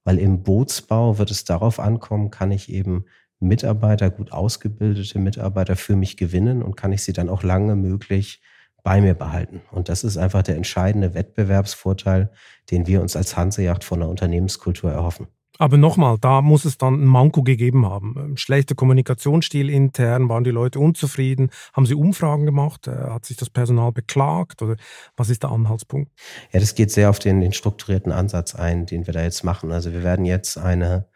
Weil 0.04 0.18
im 0.18 0.44
Bootsbau 0.44 1.18
wird 1.18 1.32
es 1.32 1.44
darauf 1.46 1.80
ankommen, 1.80 2.32
kann 2.32 2.52
ich 2.52 2.70
eben 2.70 3.06
Mitarbeiter, 3.40 4.10
gut 4.10 4.32
ausgebildete 4.32 5.20
Mitarbeiter 5.20 5.76
für 5.76 5.96
mich 5.96 6.18
gewinnen 6.18 6.62
und 6.62 6.76
kann 6.76 6.92
ich 6.92 7.04
sie 7.04 7.14
dann 7.14 7.30
auch 7.30 7.44
lange 7.44 7.76
möglich 7.76 8.42
bei 8.84 9.02
mir 9.02 9.14
behalten. 9.14 9.62
Und 9.72 9.90
das 9.90 10.04
ist 10.04 10.18
einfach 10.18 10.44
der 10.44 10.56
entscheidende 10.56 11.14
Wettbewerbsvorteil, 11.14 12.32
den 12.72 12.88
wir 12.88 13.02
uns 13.02 13.16
als 13.16 13.38
Hansejacht 13.38 13.84
von 13.84 14.00
der 14.00 14.10
Unternehmenskultur 14.10 14.92
erhoffen. 14.92 15.28
Aber 15.60 15.76
nochmal, 15.76 16.18
da 16.20 16.42
muss 16.42 16.64
es 16.64 16.78
dann 16.78 17.04
ein 17.04 17.06
Manko 17.06 17.44
gegeben 17.44 17.86
haben. 17.86 18.16
Ähm, 18.18 18.38
schlechter 18.38 18.76
Kommunikationsstil 18.76 19.70
intern, 19.70 20.30
waren 20.30 20.46
die 20.46 20.52
Leute 20.52 20.80
unzufrieden? 20.80 21.52
Haben 21.74 21.86
sie 21.86 21.96
Umfragen 21.96 22.46
gemacht? 22.46 22.88
Äh, 22.88 22.92
hat 22.92 23.26
sich 23.26 23.36
das 23.36 23.50
Personal 23.50 23.92
beklagt? 23.92 24.62
Oder 24.62 24.78
was 25.18 25.30
ist 25.30 25.44
der 25.44 25.52
Anhaltspunkt? 25.52 26.12
Ja, 26.54 26.62
das 26.62 26.76
geht 26.76 26.92
sehr 26.92 27.10
auf 27.10 27.20
den, 27.20 27.42
den 27.42 27.52
strukturierten 27.52 28.14
Ansatz 28.14 28.56
ein, 28.56 28.86
den 28.86 29.06
wir 29.06 29.14
da 29.14 29.22
jetzt 29.22 29.44
machen. 29.44 29.74
Also 29.74 29.92
wir 29.92 30.02
werden 30.02 30.24
jetzt 30.24 30.58
eine 30.58 31.09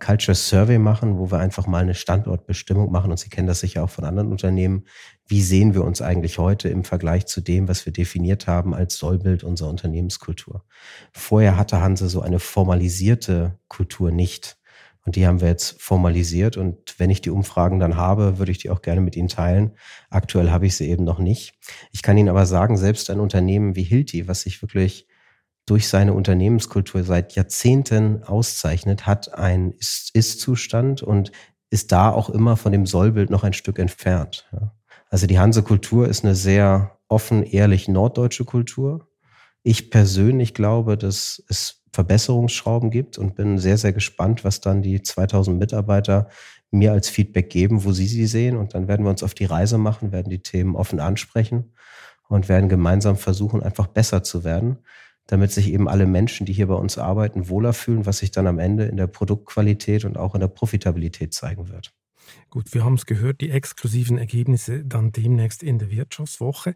Culture 0.00 0.34
Survey 0.34 0.78
machen, 0.78 1.18
wo 1.18 1.30
wir 1.30 1.38
einfach 1.38 1.66
mal 1.66 1.82
eine 1.82 1.94
Standortbestimmung 1.94 2.90
machen. 2.90 3.10
Und 3.10 3.18
Sie 3.18 3.28
kennen 3.28 3.46
das 3.46 3.60
sicher 3.60 3.84
auch 3.84 3.90
von 3.90 4.04
anderen 4.04 4.32
Unternehmen. 4.32 4.84
Wie 5.26 5.40
sehen 5.40 5.74
wir 5.74 5.84
uns 5.84 6.02
eigentlich 6.02 6.38
heute 6.38 6.68
im 6.68 6.84
Vergleich 6.84 7.26
zu 7.26 7.40
dem, 7.40 7.68
was 7.68 7.86
wir 7.86 7.92
definiert 7.92 8.46
haben 8.46 8.74
als 8.74 8.98
Sollbild 8.98 9.44
unserer 9.44 9.70
Unternehmenskultur? 9.70 10.64
Vorher 11.12 11.56
hatte 11.56 11.80
Hanse 11.80 12.08
so 12.08 12.20
eine 12.22 12.40
formalisierte 12.40 13.58
Kultur 13.68 14.10
nicht. 14.10 14.58
Und 15.06 15.16
die 15.16 15.26
haben 15.26 15.40
wir 15.40 15.48
jetzt 15.48 15.80
formalisiert. 15.80 16.56
Und 16.56 16.98
wenn 16.98 17.10
ich 17.10 17.20
die 17.20 17.30
Umfragen 17.30 17.78
dann 17.78 17.96
habe, 17.96 18.38
würde 18.38 18.52
ich 18.52 18.58
die 18.58 18.70
auch 18.70 18.82
gerne 18.82 19.00
mit 19.00 19.16
Ihnen 19.16 19.28
teilen. 19.28 19.72
Aktuell 20.10 20.50
habe 20.50 20.66
ich 20.66 20.76
sie 20.76 20.88
eben 20.88 21.04
noch 21.04 21.18
nicht. 21.18 21.54
Ich 21.92 22.02
kann 22.02 22.16
Ihnen 22.16 22.30
aber 22.30 22.46
sagen, 22.46 22.76
selbst 22.76 23.10
ein 23.10 23.20
Unternehmen 23.20 23.76
wie 23.76 23.82
Hilti, 23.82 24.28
was 24.28 24.42
sich 24.42 24.62
wirklich 24.62 25.06
durch 25.66 25.88
seine 25.88 26.12
Unternehmenskultur 26.12 27.04
seit 27.04 27.34
Jahrzehnten 27.34 28.22
auszeichnet, 28.22 29.06
hat 29.06 29.34
ein 29.34 29.72
Ist-Zustand 29.78 31.02
und 31.02 31.32
ist 31.70 31.90
da 31.92 32.10
auch 32.10 32.28
immer 32.28 32.56
von 32.56 32.72
dem 32.72 32.86
Sollbild 32.86 33.30
noch 33.30 33.44
ein 33.44 33.52
Stück 33.52 33.78
entfernt. 33.78 34.48
Also 35.08 35.26
die 35.26 35.38
Hanse-Kultur 35.38 36.08
ist 36.08 36.24
eine 36.24 36.34
sehr 36.34 36.98
offen, 37.08 37.42
ehrlich 37.42 37.88
norddeutsche 37.88 38.44
Kultur. 38.44 39.08
Ich 39.62 39.90
persönlich 39.90 40.54
glaube, 40.54 40.98
dass 40.98 41.42
es 41.48 41.82
Verbesserungsschrauben 41.92 42.90
gibt 42.90 43.18
und 43.18 43.34
bin 43.34 43.58
sehr, 43.58 43.78
sehr 43.78 43.92
gespannt, 43.92 44.44
was 44.44 44.60
dann 44.60 44.82
die 44.82 45.02
2000 45.02 45.58
Mitarbeiter 45.58 46.28
mir 46.70 46.92
als 46.92 47.08
Feedback 47.08 47.50
geben, 47.50 47.84
wo 47.84 47.92
sie 47.92 48.08
sie 48.08 48.26
sehen. 48.26 48.56
Und 48.56 48.74
dann 48.74 48.88
werden 48.88 49.06
wir 49.06 49.10
uns 49.10 49.22
auf 49.22 49.34
die 49.34 49.44
Reise 49.44 49.78
machen, 49.78 50.12
werden 50.12 50.30
die 50.30 50.42
Themen 50.42 50.76
offen 50.76 51.00
ansprechen 51.00 51.72
und 52.28 52.48
werden 52.48 52.68
gemeinsam 52.68 53.16
versuchen, 53.16 53.62
einfach 53.62 53.86
besser 53.86 54.22
zu 54.22 54.44
werden 54.44 54.78
damit 55.26 55.50
sich 55.52 55.72
eben 55.72 55.88
alle 55.88 56.06
Menschen, 56.06 56.46
die 56.46 56.52
hier 56.52 56.66
bei 56.66 56.74
uns 56.74 56.98
arbeiten, 56.98 57.48
wohler 57.48 57.72
fühlen, 57.72 58.06
was 58.06 58.18
sich 58.18 58.30
dann 58.30 58.46
am 58.46 58.58
Ende 58.58 58.84
in 58.84 58.96
der 58.96 59.06
Produktqualität 59.06 60.04
und 60.04 60.16
auch 60.16 60.34
in 60.34 60.40
der 60.40 60.48
Profitabilität 60.48 61.32
zeigen 61.32 61.68
wird. 61.68 61.92
Gut, 62.50 62.72
wir 62.72 62.84
haben 62.84 62.94
es 62.94 63.06
gehört, 63.06 63.40
die 63.40 63.50
exklusiven 63.50 64.18
Ergebnisse 64.18 64.84
dann 64.84 65.12
demnächst 65.12 65.62
in 65.62 65.78
der 65.78 65.90
Wirtschaftswoche. 65.90 66.74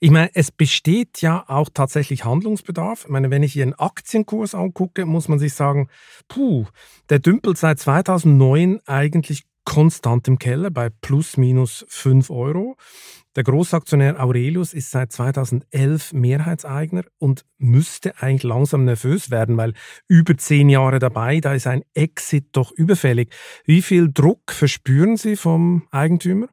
Ich 0.00 0.10
meine, 0.10 0.30
es 0.34 0.50
besteht 0.50 1.20
ja 1.20 1.44
auch 1.48 1.68
tatsächlich 1.72 2.24
Handlungsbedarf. 2.24 3.04
Ich 3.04 3.10
meine, 3.10 3.30
wenn 3.30 3.42
ich 3.42 3.54
Ihren 3.56 3.74
Aktienkurs 3.74 4.54
angucke, 4.54 5.06
muss 5.06 5.28
man 5.28 5.38
sich 5.38 5.54
sagen, 5.54 5.88
puh, 6.28 6.66
der 7.10 7.18
dümpelt 7.18 7.58
seit 7.58 7.78
2009 7.78 8.80
eigentlich 8.86 9.44
konstant 9.68 10.26
im 10.28 10.38
Keller 10.38 10.70
bei 10.70 10.88
plus 10.88 11.36
minus 11.36 11.84
5 11.88 12.30
Euro. 12.30 12.78
Der 13.36 13.44
Großaktionär 13.44 14.18
Aurelius 14.18 14.72
ist 14.72 14.90
seit 14.90 15.12
2011 15.12 16.14
Mehrheitseigner 16.14 17.04
und 17.18 17.44
müsste 17.58 18.16
eigentlich 18.22 18.44
langsam 18.44 18.86
nervös 18.86 19.30
werden, 19.30 19.58
weil 19.58 19.74
über 20.08 20.38
zehn 20.38 20.70
Jahre 20.70 20.98
dabei, 20.98 21.40
da 21.40 21.52
ist 21.52 21.66
ein 21.66 21.82
Exit 21.92 22.46
doch 22.52 22.72
überfällig. 22.72 23.34
Wie 23.66 23.82
viel 23.82 24.10
Druck 24.10 24.52
verspüren 24.52 25.18
Sie 25.18 25.36
vom 25.36 25.86
Eigentümer? 25.90 26.48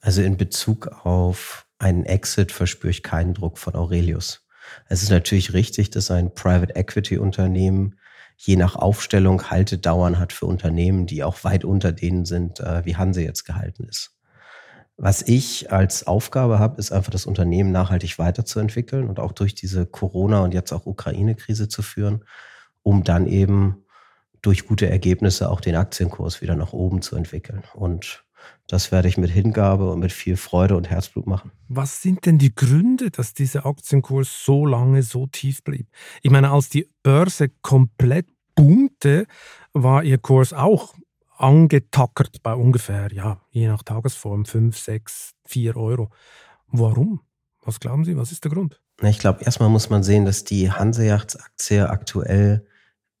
Also 0.00 0.22
in 0.22 0.38
Bezug 0.38 0.86
auf 1.04 1.66
einen 1.78 2.06
Exit 2.06 2.52
verspüre 2.52 2.90
ich 2.90 3.02
keinen 3.02 3.34
Druck 3.34 3.58
von 3.58 3.74
Aurelius. 3.74 4.46
Es 4.88 5.02
ist 5.02 5.10
natürlich 5.10 5.52
richtig, 5.52 5.90
dass 5.90 6.10
ein 6.10 6.32
Private 6.32 6.74
Equity 6.74 7.18
Unternehmen 7.18 7.96
je 8.42 8.56
nach 8.56 8.74
Aufstellung 8.74 9.50
Haltedauern 9.50 10.18
hat 10.18 10.32
für 10.32 10.46
Unternehmen, 10.46 11.06
die 11.06 11.22
auch 11.22 11.44
weit 11.44 11.62
unter 11.62 11.92
denen 11.92 12.24
sind, 12.24 12.58
äh, 12.60 12.84
wie 12.86 12.96
Hanse 12.96 13.22
jetzt 13.22 13.44
gehalten 13.44 13.84
ist. 13.84 14.16
Was 14.96 15.20
ich 15.22 15.70
als 15.70 16.06
Aufgabe 16.06 16.58
habe, 16.58 16.78
ist 16.78 16.90
einfach 16.90 17.10
das 17.10 17.26
Unternehmen 17.26 17.70
nachhaltig 17.70 18.18
weiterzuentwickeln 18.18 19.08
und 19.08 19.20
auch 19.20 19.32
durch 19.32 19.54
diese 19.54 19.84
Corona- 19.84 20.40
und 20.40 20.54
jetzt 20.54 20.72
auch 20.72 20.86
Ukraine-Krise 20.86 21.68
zu 21.68 21.82
führen, 21.82 22.24
um 22.82 23.04
dann 23.04 23.26
eben 23.26 23.84
durch 24.40 24.66
gute 24.66 24.88
Ergebnisse 24.88 25.50
auch 25.50 25.60
den 25.60 25.76
Aktienkurs 25.76 26.40
wieder 26.40 26.56
nach 26.56 26.72
oben 26.72 27.02
zu 27.02 27.16
entwickeln. 27.16 27.62
Und 27.74 28.24
das 28.66 28.92
werde 28.92 29.08
ich 29.08 29.18
mit 29.18 29.30
Hingabe 29.30 29.90
und 29.90 30.00
mit 30.00 30.12
viel 30.12 30.36
Freude 30.36 30.76
und 30.76 30.88
Herzblut 30.88 31.26
machen. 31.26 31.50
Was 31.68 32.02
sind 32.02 32.26
denn 32.26 32.38
die 32.38 32.54
Gründe, 32.54 33.10
dass 33.10 33.34
dieser 33.34 33.66
Aktienkurs 33.66 34.44
so 34.44 34.64
lange 34.66 35.02
so 35.02 35.26
tief 35.26 35.64
blieb? 35.64 35.88
Ich 36.22 36.30
meine, 36.30 36.50
als 36.50 36.68
die 36.68 36.88
Börse 37.02 37.48
komplett 37.62 38.26
boomte, 38.54 39.26
war 39.72 40.04
ihr 40.04 40.18
Kurs 40.18 40.52
auch 40.52 40.94
angetackert 41.36 42.42
bei 42.42 42.54
ungefähr, 42.54 43.12
ja, 43.12 43.40
je 43.50 43.66
nach 43.66 43.82
Tagesform, 43.82 44.44
5, 44.44 44.78
6, 44.78 45.32
4 45.46 45.76
Euro. 45.76 46.10
Warum? 46.68 47.20
Was 47.62 47.80
glauben 47.80 48.04
Sie, 48.04 48.16
was 48.16 48.30
ist 48.30 48.44
der 48.44 48.50
Grund? 48.50 48.80
Ich 49.02 49.18
glaube, 49.18 49.42
erstmal 49.44 49.70
muss 49.70 49.88
man 49.88 50.02
sehen, 50.02 50.26
dass 50.26 50.44
die 50.44 50.70
Hanseyachts-Aktie 50.70 51.88
aktuell 51.88 52.66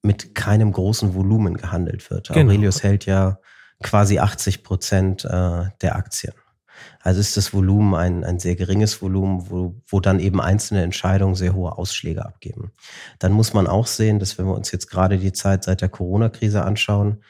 mit 0.02 0.34
keinem 0.34 0.72
großen 0.72 1.14
Volumen 1.14 1.56
gehandelt 1.56 2.10
wird. 2.10 2.28
Genau. 2.28 2.52
Aurelius 2.52 2.82
hält 2.82 3.06
ja 3.06 3.38
quasi 3.82 4.18
80 4.18 4.62
Prozent 4.62 5.24
äh, 5.24 5.64
der 5.80 5.96
Aktien. 5.96 6.34
Also 7.02 7.20
ist 7.20 7.36
das 7.36 7.52
Volumen 7.52 7.94
ein, 7.94 8.24
ein 8.24 8.38
sehr 8.38 8.56
geringes 8.56 9.00
Volumen, 9.02 9.50
wo, 9.50 9.80
wo 9.86 10.00
dann 10.00 10.20
eben 10.20 10.40
einzelne 10.40 10.82
Entscheidungen 10.82 11.34
sehr 11.34 11.54
hohe 11.54 11.76
Ausschläge 11.76 12.24
abgeben. 12.24 12.72
Dann 13.18 13.32
muss 13.32 13.54
man 13.54 13.66
auch 13.66 13.86
sehen, 13.86 14.18
dass 14.18 14.38
wenn 14.38 14.46
wir 14.46 14.54
uns 14.54 14.70
jetzt 14.70 14.88
gerade 14.88 15.18
die 15.18 15.32
Zeit 15.32 15.64
seit 15.64 15.80
der 15.80 15.88
Corona-Krise 15.88 16.62
anschauen, 16.62 17.22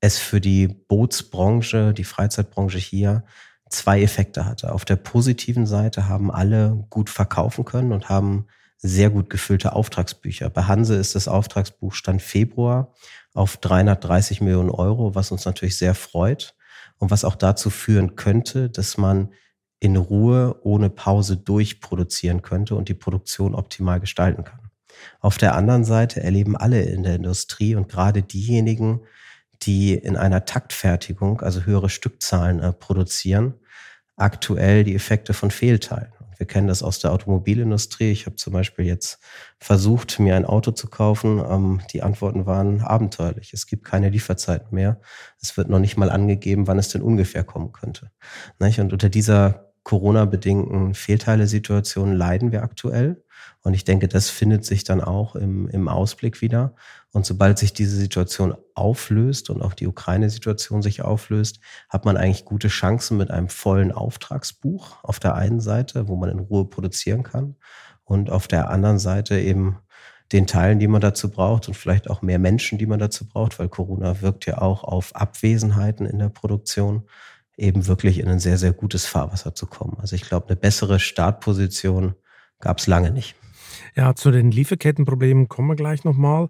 es 0.00 0.18
für 0.18 0.40
die 0.40 0.68
Bootsbranche, 0.68 1.94
die 1.94 2.04
Freizeitbranche 2.04 2.78
hier 2.78 3.24
zwei 3.70 4.02
Effekte 4.02 4.44
hatte. 4.44 4.72
Auf 4.72 4.84
der 4.84 4.96
positiven 4.96 5.66
Seite 5.66 6.08
haben 6.08 6.30
alle 6.30 6.84
gut 6.90 7.08
verkaufen 7.08 7.64
können 7.64 7.92
und 7.92 8.08
haben 8.08 8.46
sehr 8.86 9.08
gut 9.08 9.30
gefüllte 9.30 9.72
Auftragsbücher. 9.72 10.50
Bei 10.50 10.64
Hanse 10.64 10.94
ist 10.96 11.14
das 11.14 11.26
Auftragsbuch 11.26 11.94
Stand 11.94 12.20
Februar 12.20 12.92
auf 13.32 13.56
330 13.56 14.42
Millionen 14.42 14.68
Euro, 14.68 15.14
was 15.14 15.32
uns 15.32 15.46
natürlich 15.46 15.78
sehr 15.78 15.94
freut 15.94 16.54
und 16.98 17.10
was 17.10 17.24
auch 17.24 17.34
dazu 17.34 17.70
führen 17.70 18.14
könnte, 18.14 18.68
dass 18.68 18.98
man 18.98 19.32
in 19.80 19.96
Ruhe 19.96 20.60
ohne 20.62 20.90
Pause 20.90 21.38
durchproduzieren 21.38 22.42
könnte 22.42 22.74
und 22.74 22.90
die 22.90 22.94
Produktion 22.94 23.54
optimal 23.54 24.00
gestalten 24.00 24.44
kann. 24.44 24.70
Auf 25.20 25.38
der 25.38 25.54
anderen 25.54 25.84
Seite 25.84 26.22
erleben 26.22 26.54
alle 26.54 26.82
in 26.82 27.04
der 27.04 27.16
Industrie 27.16 27.74
und 27.76 27.88
gerade 27.88 28.22
diejenigen, 28.22 29.00
die 29.62 29.94
in 29.94 30.18
einer 30.18 30.44
Taktfertigung, 30.44 31.40
also 31.40 31.62
höhere 31.62 31.88
Stückzahlen 31.88 32.60
äh, 32.60 32.72
produzieren, 32.74 33.54
aktuell 34.16 34.84
die 34.84 34.94
Effekte 34.94 35.32
von 35.32 35.50
Fehlteilen. 35.50 36.12
Wir 36.36 36.46
kennen 36.46 36.68
das 36.68 36.82
aus 36.82 36.98
der 36.98 37.12
Automobilindustrie. 37.12 38.10
Ich 38.10 38.26
habe 38.26 38.36
zum 38.36 38.52
Beispiel 38.52 38.84
jetzt 38.84 39.18
versucht, 39.58 40.18
mir 40.18 40.36
ein 40.36 40.44
Auto 40.44 40.70
zu 40.70 40.88
kaufen. 40.88 41.38
Ähm, 41.38 41.80
die 41.92 42.02
Antworten 42.02 42.46
waren 42.46 42.80
abenteuerlich. 42.80 43.52
Es 43.52 43.66
gibt 43.66 43.84
keine 43.84 44.10
Lieferzeiten 44.10 44.74
mehr. 44.74 45.00
Es 45.40 45.56
wird 45.56 45.68
noch 45.68 45.78
nicht 45.78 45.96
mal 45.96 46.10
angegeben, 46.10 46.66
wann 46.66 46.78
es 46.78 46.88
denn 46.88 47.02
ungefähr 47.02 47.44
kommen 47.44 47.72
könnte. 47.72 48.10
Und 48.58 48.92
unter 48.92 49.08
dieser 49.08 49.72
Corona-bedingten 49.84 50.94
Fehlteile-Situation 50.94 52.14
leiden 52.14 52.52
wir 52.52 52.62
aktuell. 52.62 53.22
Und 53.62 53.74
ich 53.74 53.84
denke, 53.84 54.08
das 54.08 54.30
findet 54.30 54.64
sich 54.64 54.84
dann 54.84 55.00
auch 55.00 55.36
im, 55.36 55.68
im 55.68 55.88
Ausblick 55.88 56.40
wieder. 56.40 56.74
Und 57.14 57.24
sobald 57.24 57.58
sich 57.58 57.72
diese 57.72 57.96
Situation 57.96 58.56
auflöst 58.74 59.48
und 59.48 59.62
auch 59.62 59.74
die 59.74 59.86
Ukraine-Situation 59.86 60.82
sich 60.82 61.02
auflöst, 61.02 61.60
hat 61.88 62.04
man 62.04 62.16
eigentlich 62.16 62.44
gute 62.44 62.66
Chancen 62.66 63.16
mit 63.16 63.30
einem 63.30 63.48
vollen 63.48 63.92
Auftragsbuch 63.92 65.02
auf 65.04 65.20
der 65.20 65.36
einen 65.36 65.60
Seite, 65.60 66.08
wo 66.08 66.16
man 66.16 66.28
in 66.28 66.40
Ruhe 66.40 66.64
produzieren 66.64 67.22
kann 67.22 67.54
und 68.02 68.30
auf 68.30 68.48
der 68.48 68.68
anderen 68.68 68.98
Seite 68.98 69.38
eben 69.38 69.78
den 70.32 70.48
Teilen, 70.48 70.80
die 70.80 70.88
man 70.88 71.00
dazu 71.00 71.30
braucht 71.30 71.68
und 71.68 71.74
vielleicht 71.74 72.10
auch 72.10 72.20
mehr 72.20 72.40
Menschen, 72.40 72.78
die 72.78 72.86
man 72.86 72.98
dazu 72.98 73.28
braucht, 73.28 73.60
weil 73.60 73.68
Corona 73.68 74.20
wirkt 74.20 74.46
ja 74.46 74.58
auch 74.58 74.82
auf 74.82 75.14
Abwesenheiten 75.14 76.06
in 76.06 76.18
der 76.18 76.30
Produktion, 76.30 77.04
eben 77.56 77.86
wirklich 77.86 78.18
in 78.18 78.26
ein 78.26 78.40
sehr, 78.40 78.58
sehr 78.58 78.72
gutes 78.72 79.06
Fahrwasser 79.06 79.54
zu 79.54 79.66
kommen. 79.66 79.98
Also 80.00 80.16
ich 80.16 80.22
glaube, 80.22 80.48
eine 80.48 80.56
bessere 80.56 80.98
Startposition 80.98 82.14
gab 82.58 82.80
es 82.80 82.88
lange 82.88 83.12
nicht. 83.12 83.36
Ja, 83.94 84.14
zu 84.14 84.32
den 84.32 84.50
Lieferkettenproblemen 84.50 85.48
kommen 85.48 85.68
wir 85.68 85.76
gleich 85.76 86.02
nochmal. 86.02 86.48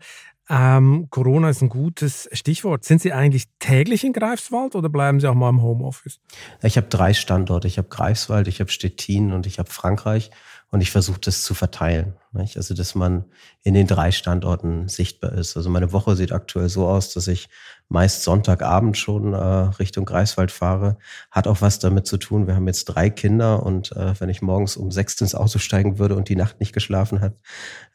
Ähm, 0.50 1.08
Corona 1.10 1.48
ist 1.48 1.62
ein 1.62 1.70
gutes 1.70 2.28
Stichwort. 2.32 2.84
Sind 2.84 3.00
Sie 3.00 3.12
eigentlich 3.12 3.44
täglich 3.60 4.04
in 4.04 4.12
Greifswald 4.12 4.74
oder 4.74 4.90
bleiben 4.90 5.18
Sie 5.20 5.26
auch 5.26 5.34
mal 5.34 5.48
im 5.48 5.62
Homeoffice? 5.62 6.20
Ich 6.62 6.76
habe 6.76 6.88
drei 6.88 7.14
Standorte. 7.14 7.66
Ich 7.66 7.78
habe 7.78 7.88
Greifswald, 7.88 8.46
ich 8.46 8.60
habe 8.60 8.70
Stettin 8.70 9.32
und 9.32 9.46
ich 9.46 9.58
habe 9.58 9.70
Frankreich 9.70 10.30
und 10.70 10.80
ich 10.80 10.90
versuche 10.90 11.20
das 11.20 11.44
zu 11.44 11.54
verteilen. 11.54 12.14
Nicht? 12.32 12.56
Also, 12.56 12.74
dass 12.74 12.94
man 12.94 13.24
in 13.62 13.74
den 13.74 13.86
drei 13.86 14.10
Standorten 14.12 14.88
sichtbar 14.88 15.32
ist. 15.32 15.56
Also 15.56 15.70
meine 15.70 15.92
Woche 15.92 16.16
sieht 16.16 16.32
aktuell 16.32 16.68
so 16.68 16.88
aus, 16.88 17.14
dass 17.14 17.28
ich 17.28 17.48
meist 17.88 18.22
Sonntagabend 18.22 18.96
schon 18.96 19.34
äh, 19.34 19.36
Richtung 19.36 20.04
Greifswald 20.04 20.50
fahre. 20.50 20.96
Hat 21.30 21.46
auch 21.46 21.60
was 21.60 21.78
damit 21.78 22.06
zu 22.06 22.16
tun. 22.16 22.46
Wir 22.46 22.56
haben 22.56 22.66
jetzt 22.66 22.86
drei 22.86 23.10
Kinder 23.10 23.62
und 23.62 23.92
äh, 23.92 24.18
wenn 24.18 24.28
ich 24.28 24.42
morgens 24.42 24.76
um 24.76 24.90
sechs 24.90 25.20
ins 25.20 25.34
Auto 25.34 25.58
steigen 25.58 25.98
würde 25.98 26.16
und 26.16 26.28
die 26.28 26.36
Nacht 26.36 26.60
nicht 26.60 26.72
geschlafen 26.72 27.20
hat, 27.20 27.34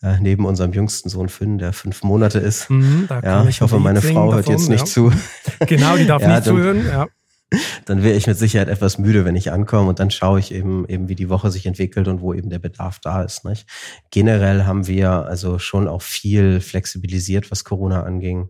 äh, 0.02 0.18
neben 0.20 0.46
unserem 0.46 0.74
jüngsten 0.74 1.10
Sohn 1.10 1.30
Finn, 1.30 1.58
der 1.58 1.74
fünf 1.74 2.04
Monate 2.04 2.40
ist. 2.40 2.70
Mhm, 2.70 3.10
ja, 3.24 3.46
ich, 3.46 3.62
hoffe, 3.62 3.80
meine 3.80 4.02
Frau 4.02 4.34
hört 4.34 4.48
jetzt 4.48 4.70
nicht 4.70 4.82
ja. 4.82 4.86
zu. 4.86 5.12
Genau, 5.68 5.98
die 5.98 6.06
darf 6.06 6.22
ja, 6.22 6.36
nicht 6.36 6.46
zuhören. 6.46 6.86
Ja 6.86 7.08
dann 7.86 8.04
wäre 8.04 8.16
ich 8.16 8.28
mit 8.28 8.38
Sicherheit 8.38 8.68
etwas 8.68 8.98
müde, 8.98 9.26
wenn 9.26 9.36
ich 9.36 9.52
ankomme 9.52 9.90
und 9.90 10.00
dann 10.00 10.12
schaue 10.12 10.40
ich 10.40 10.54
eben, 10.54 10.88
eben, 10.88 11.10
wie 11.10 11.16
die 11.16 11.30
Woche 11.30 11.52
sich 11.52 11.66
entwickelt 11.66 12.08
und 12.08 12.22
wo 12.22 12.34
eben 12.34 12.50
der 12.50 12.60
Bedarf 12.60 13.00
da 13.00 13.24
ist. 13.24 13.46
Nicht? 13.46 13.68
Generell 14.12 14.66
haben 14.66 14.88
wir 14.88 15.26
also 15.26 15.60
schon 15.60 15.88
auch 15.88 16.02
viel 16.02 16.62
flexibilisiert, 16.62 17.50
was 17.52 17.64
Corona 17.64 18.04
anging, 18.04 18.50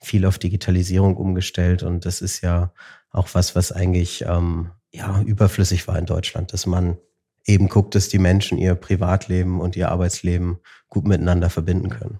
viel 0.00 0.26
auf 0.26 0.38
Digitalisierung 0.38 1.16
umgestellt 1.16 1.82
und 1.82 2.04
das 2.06 2.20
ist 2.20 2.40
ja 2.40 2.72
auch 3.10 3.28
was, 3.32 3.54
was 3.54 3.72
eigentlich 3.72 4.24
ähm, 4.26 4.70
ja 4.92 5.20
überflüssig 5.22 5.86
war 5.88 5.98
in 5.98 6.06
Deutschland, 6.06 6.52
dass 6.52 6.66
man 6.66 6.96
eben 7.46 7.68
guckt, 7.68 7.94
dass 7.94 8.08
die 8.08 8.18
Menschen 8.18 8.58
ihr 8.58 8.74
Privatleben 8.74 9.60
und 9.60 9.76
ihr 9.76 9.90
Arbeitsleben 9.90 10.58
gut 10.88 11.06
miteinander 11.06 11.50
verbinden 11.50 11.88
können. 11.90 12.18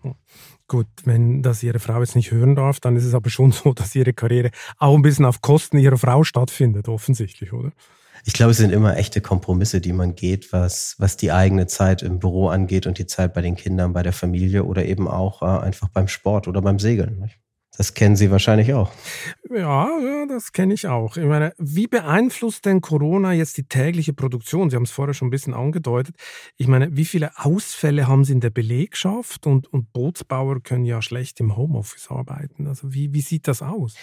Gut, 0.66 0.86
wenn 1.04 1.42
das 1.42 1.62
Ihre 1.62 1.80
Frau 1.80 2.00
jetzt 2.00 2.14
nicht 2.14 2.30
hören 2.30 2.54
darf, 2.54 2.78
dann 2.78 2.96
ist 2.96 3.04
es 3.04 3.14
aber 3.14 3.30
schon 3.30 3.52
so, 3.52 3.72
dass 3.72 3.94
Ihre 3.94 4.12
Karriere 4.12 4.50
auch 4.78 4.94
ein 4.94 5.02
bisschen 5.02 5.24
auf 5.24 5.40
Kosten 5.40 5.78
Ihrer 5.78 5.98
Frau 5.98 6.24
stattfindet, 6.24 6.88
offensichtlich, 6.88 7.52
oder? 7.52 7.72
Ich 8.24 8.34
glaube, 8.34 8.50
es 8.52 8.58
sind 8.58 8.70
immer 8.70 8.96
echte 8.96 9.22
Kompromisse, 9.22 9.80
die 9.80 9.94
man 9.94 10.14
geht, 10.14 10.52
was, 10.52 10.94
was 10.98 11.16
die 11.16 11.32
eigene 11.32 11.66
Zeit 11.66 12.02
im 12.02 12.18
Büro 12.18 12.48
angeht 12.48 12.86
und 12.86 12.98
die 12.98 13.06
Zeit 13.06 13.32
bei 13.32 13.40
den 13.40 13.56
Kindern, 13.56 13.94
bei 13.94 14.02
der 14.02 14.12
Familie 14.12 14.64
oder 14.64 14.84
eben 14.84 15.08
auch 15.08 15.40
äh, 15.40 15.46
einfach 15.46 15.88
beim 15.88 16.06
Sport 16.06 16.46
oder 16.46 16.60
beim 16.60 16.78
Segeln. 16.78 17.18
Nicht? 17.18 17.40
Das 17.80 17.94
kennen 17.94 18.14
Sie 18.14 18.30
wahrscheinlich 18.30 18.74
auch. 18.74 18.92
Ja, 19.48 19.88
ja 19.88 20.26
das 20.28 20.52
kenne 20.52 20.74
ich 20.74 20.86
auch. 20.86 21.16
Ich 21.16 21.24
meine, 21.24 21.54
wie 21.56 21.86
beeinflusst 21.86 22.66
denn 22.66 22.82
Corona 22.82 23.32
jetzt 23.32 23.56
die 23.56 23.62
tägliche 23.62 24.12
Produktion? 24.12 24.68
Sie 24.68 24.76
haben 24.76 24.82
es 24.82 24.90
vorher 24.90 25.14
schon 25.14 25.28
ein 25.28 25.30
bisschen 25.30 25.54
angedeutet. 25.54 26.14
Ich 26.58 26.68
meine, 26.68 26.94
wie 26.94 27.06
viele 27.06 27.30
Ausfälle 27.38 28.06
haben 28.06 28.26
Sie 28.26 28.34
in 28.34 28.40
der 28.40 28.50
Belegschaft 28.50 29.46
und, 29.46 29.72
und 29.72 29.94
Bootsbauer 29.94 30.62
können 30.62 30.84
ja 30.84 31.00
schlecht 31.00 31.40
im 31.40 31.56
Homeoffice 31.56 32.10
arbeiten. 32.10 32.66
Also 32.66 32.92
wie, 32.92 33.14
wie 33.14 33.22
sieht 33.22 33.48
das 33.48 33.62
aus? 33.62 33.94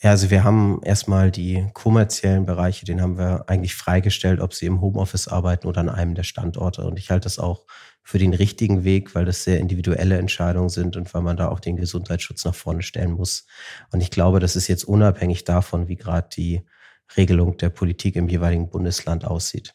Ja, 0.00 0.10
also 0.10 0.30
wir 0.30 0.44
haben 0.44 0.80
erstmal 0.84 1.32
die 1.32 1.66
kommerziellen 1.72 2.46
Bereiche, 2.46 2.86
den 2.86 3.02
haben 3.02 3.18
wir 3.18 3.48
eigentlich 3.48 3.74
freigestellt, 3.74 4.38
ob 4.38 4.54
sie 4.54 4.66
im 4.66 4.80
Homeoffice 4.80 5.26
arbeiten 5.26 5.66
oder 5.66 5.80
an 5.80 5.88
einem 5.88 6.14
der 6.14 6.22
Standorte. 6.22 6.86
Und 6.86 6.96
ich 6.96 7.10
halte 7.10 7.24
das 7.24 7.40
auch 7.40 7.64
für 8.06 8.18
den 8.18 8.34
richtigen 8.34 8.84
Weg, 8.84 9.16
weil 9.16 9.24
das 9.24 9.42
sehr 9.42 9.58
individuelle 9.58 10.16
Entscheidungen 10.16 10.68
sind 10.68 10.96
und 10.96 11.12
weil 11.12 11.22
man 11.22 11.36
da 11.36 11.48
auch 11.48 11.58
den 11.58 11.74
Gesundheitsschutz 11.74 12.44
nach 12.44 12.54
vorne 12.54 12.82
stellen 12.82 13.10
muss. 13.10 13.48
Und 13.90 14.00
ich 14.00 14.12
glaube, 14.12 14.38
das 14.38 14.54
ist 14.54 14.68
jetzt 14.68 14.84
unabhängig 14.84 15.42
davon, 15.42 15.88
wie 15.88 15.96
gerade 15.96 16.28
die 16.32 16.64
Regelung 17.16 17.56
der 17.56 17.70
Politik 17.70 18.14
im 18.14 18.28
jeweiligen 18.28 18.70
Bundesland 18.70 19.24
aussieht. 19.24 19.74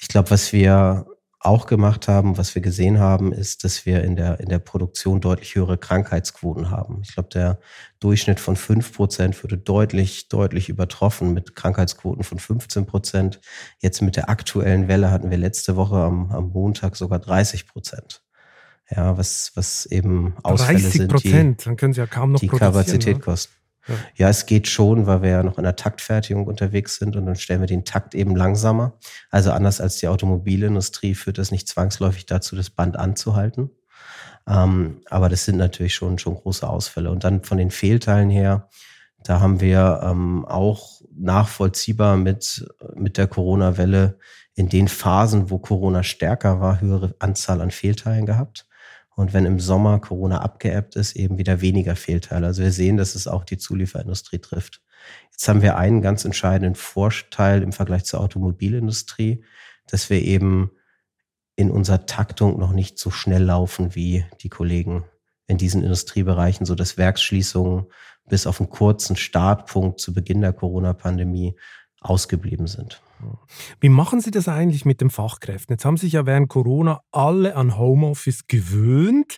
Ich 0.00 0.08
glaube, 0.08 0.32
was 0.32 0.52
wir 0.52 1.06
auch 1.40 1.66
gemacht 1.66 2.06
haben, 2.06 2.36
was 2.36 2.54
wir 2.54 2.60
gesehen 2.60 2.98
haben, 2.98 3.32
ist, 3.32 3.64
dass 3.64 3.86
wir 3.86 4.04
in 4.04 4.14
der, 4.14 4.40
in 4.40 4.50
der 4.50 4.58
Produktion 4.58 5.22
deutlich 5.22 5.54
höhere 5.54 5.78
Krankheitsquoten 5.78 6.70
haben. 6.70 7.00
Ich 7.02 7.14
glaube, 7.14 7.30
der 7.30 7.58
Durchschnitt 7.98 8.40
von 8.40 8.56
fünf 8.56 8.92
Prozent 8.92 9.42
würde 9.42 9.56
deutlich, 9.56 10.28
deutlich 10.28 10.68
übertroffen 10.68 11.32
mit 11.32 11.56
Krankheitsquoten 11.56 12.24
von 12.24 12.38
15 12.38 12.84
Prozent. 12.84 13.40
Jetzt 13.78 14.02
mit 14.02 14.16
der 14.16 14.28
aktuellen 14.28 14.86
Welle 14.86 15.10
hatten 15.10 15.30
wir 15.30 15.38
letzte 15.38 15.76
Woche 15.76 15.96
am, 15.96 16.30
am 16.30 16.50
Montag 16.50 16.94
sogar 16.96 17.18
30 17.18 17.66
Prozent. 17.66 18.22
Ja, 18.94 19.16
was, 19.16 19.52
was 19.54 19.86
eben 19.86 20.34
Ausfälle 20.42 20.80
30 20.80 21.08
Prozent, 21.08 21.66
dann 21.66 21.76
können 21.76 21.94
Sie 21.94 22.00
ja 22.00 22.06
kaum 22.06 22.32
noch 22.32 22.40
die 22.40 22.48
Kapazität 22.48 23.16
ne? 23.16 23.22
kosten. 23.22 23.54
Ja. 24.16 24.28
es 24.28 24.46
geht 24.46 24.68
schon, 24.68 25.06
weil 25.06 25.22
wir 25.22 25.30
ja 25.30 25.42
noch 25.42 25.58
in 25.58 25.64
der 25.64 25.76
Taktfertigung 25.76 26.46
unterwegs 26.46 26.96
sind 26.96 27.16
und 27.16 27.26
dann 27.26 27.36
stellen 27.36 27.60
wir 27.60 27.66
den 27.66 27.84
Takt 27.84 28.14
eben 28.14 28.36
langsamer. 28.36 28.98
Also 29.30 29.52
anders 29.52 29.80
als 29.80 29.96
die 29.96 30.08
Automobilindustrie 30.08 31.14
führt 31.14 31.38
das 31.38 31.50
nicht 31.50 31.68
zwangsläufig 31.68 32.26
dazu, 32.26 32.56
das 32.56 32.70
Band 32.70 32.96
anzuhalten. 32.96 33.70
Ähm, 34.48 35.02
aber 35.08 35.28
das 35.28 35.44
sind 35.44 35.56
natürlich 35.56 35.94
schon, 35.94 36.18
schon 36.18 36.34
große 36.34 36.68
Ausfälle. 36.68 37.10
Und 37.10 37.24
dann 37.24 37.42
von 37.42 37.58
den 37.58 37.70
Fehlteilen 37.70 38.30
her, 38.30 38.68
da 39.22 39.40
haben 39.40 39.60
wir 39.60 40.00
ähm, 40.02 40.44
auch 40.46 41.02
nachvollziehbar 41.14 42.16
mit, 42.16 42.66
mit 42.94 43.18
der 43.18 43.26
Corona-Welle 43.26 44.18
in 44.54 44.68
den 44.68 44.88
Phasen, 44.88 45.50
wo 45.50 45.58
Corona 45.58 46.02
stärker 46.02 46.60
war, 46.60 46.80
höhere 46.80 47.14
Anzahl 47.18 47.60
an 47.60 47.70
Fehlteilen 47.70 48.26
gehabt 48.26 48.66
und 49.20 49.34
wenn 49.34 49.44
im 49.44 49.60
Sommer 49.60 50.00
Corona 50.00 50.40
abgeebbt 50.40 50.96
ist, 50.96 51.14
eben 51.14 51.36
wieder 51.36 51.60
weniger 51.60 51.94
Fehlteile. 51.94 52.46
Also 52.46 52.62
wir 52.62 52.72
sehen, 52.72 52.96
dass 52.96 53.14
es 53.14 53.28
auch 53.28 53.44
die 53.44 53.58
Zulieferindustrie 53.58 54.38
trifft. 54.38 54.80
Jetzt 55.30 55.46
haben 55.46 55.60
wir 55.60 55.76
einen 55.76 56.00
ganz 56.00 56.24
entscheidenden 56.24 56.74
Vorteil 56.74 57.62
im 57.62 57.72
Vergleich 57.72 58.04
zur 58.04 58.20
Automobilindustrie, 58.20 59.44
dass 59.86 60.08
wir 60.08 60.22
eben 60.22 60.70
in 61.54 61.70
unserer 61.70 62.06
Taktung 62.06 62.58
noch 62.58 62.72
nicht 62.72 62.98
so 62.98 63.10
schnell 63.10 63.42
laufen 63.42 63.94
wie 63.94 64.24
die 64.40 64.48
Kollegen 64.48 65.04
in 65.46 65.58
diesen 65.58 65.82
Industriebereichen, 65.82 66.64
so 66.64 66.74
dass 66.74 66.96
Werksschließungen 66.96 67.86
bis 68.26 68.46
auf 68.46 68.58
einen 68.58 68.70
kurzen 68.70 69.16
Startpunkt 69.16 70.00
zu 70.00 70.14
Beginn 70.14 70.40
der 70.40 70.54
Corona-Pandemie 70.54 71.56
ausgeblieben 72.00 72.66
sind. 72.68 73.02
Wie 73.80 73.88
machen 73.88 74.20
Sie 74.20 74.30
das 74.30 74.48
eigentlich 74.48 74.84
mit 74.84 75.00
den 75.00 75.10
Fachkräften? 75.10 75.74
Jetzt 75.74 75.84
haben 75.84 75.96
sich 75.96 76.12
ja 76.12 76.26
während 76.26 76.48
Corona 76.48 77.00
alle 77.12 77.56
an 77.56 77.76
Homeoffice 77.76 78.46
gewöhnt. 78.46 79.36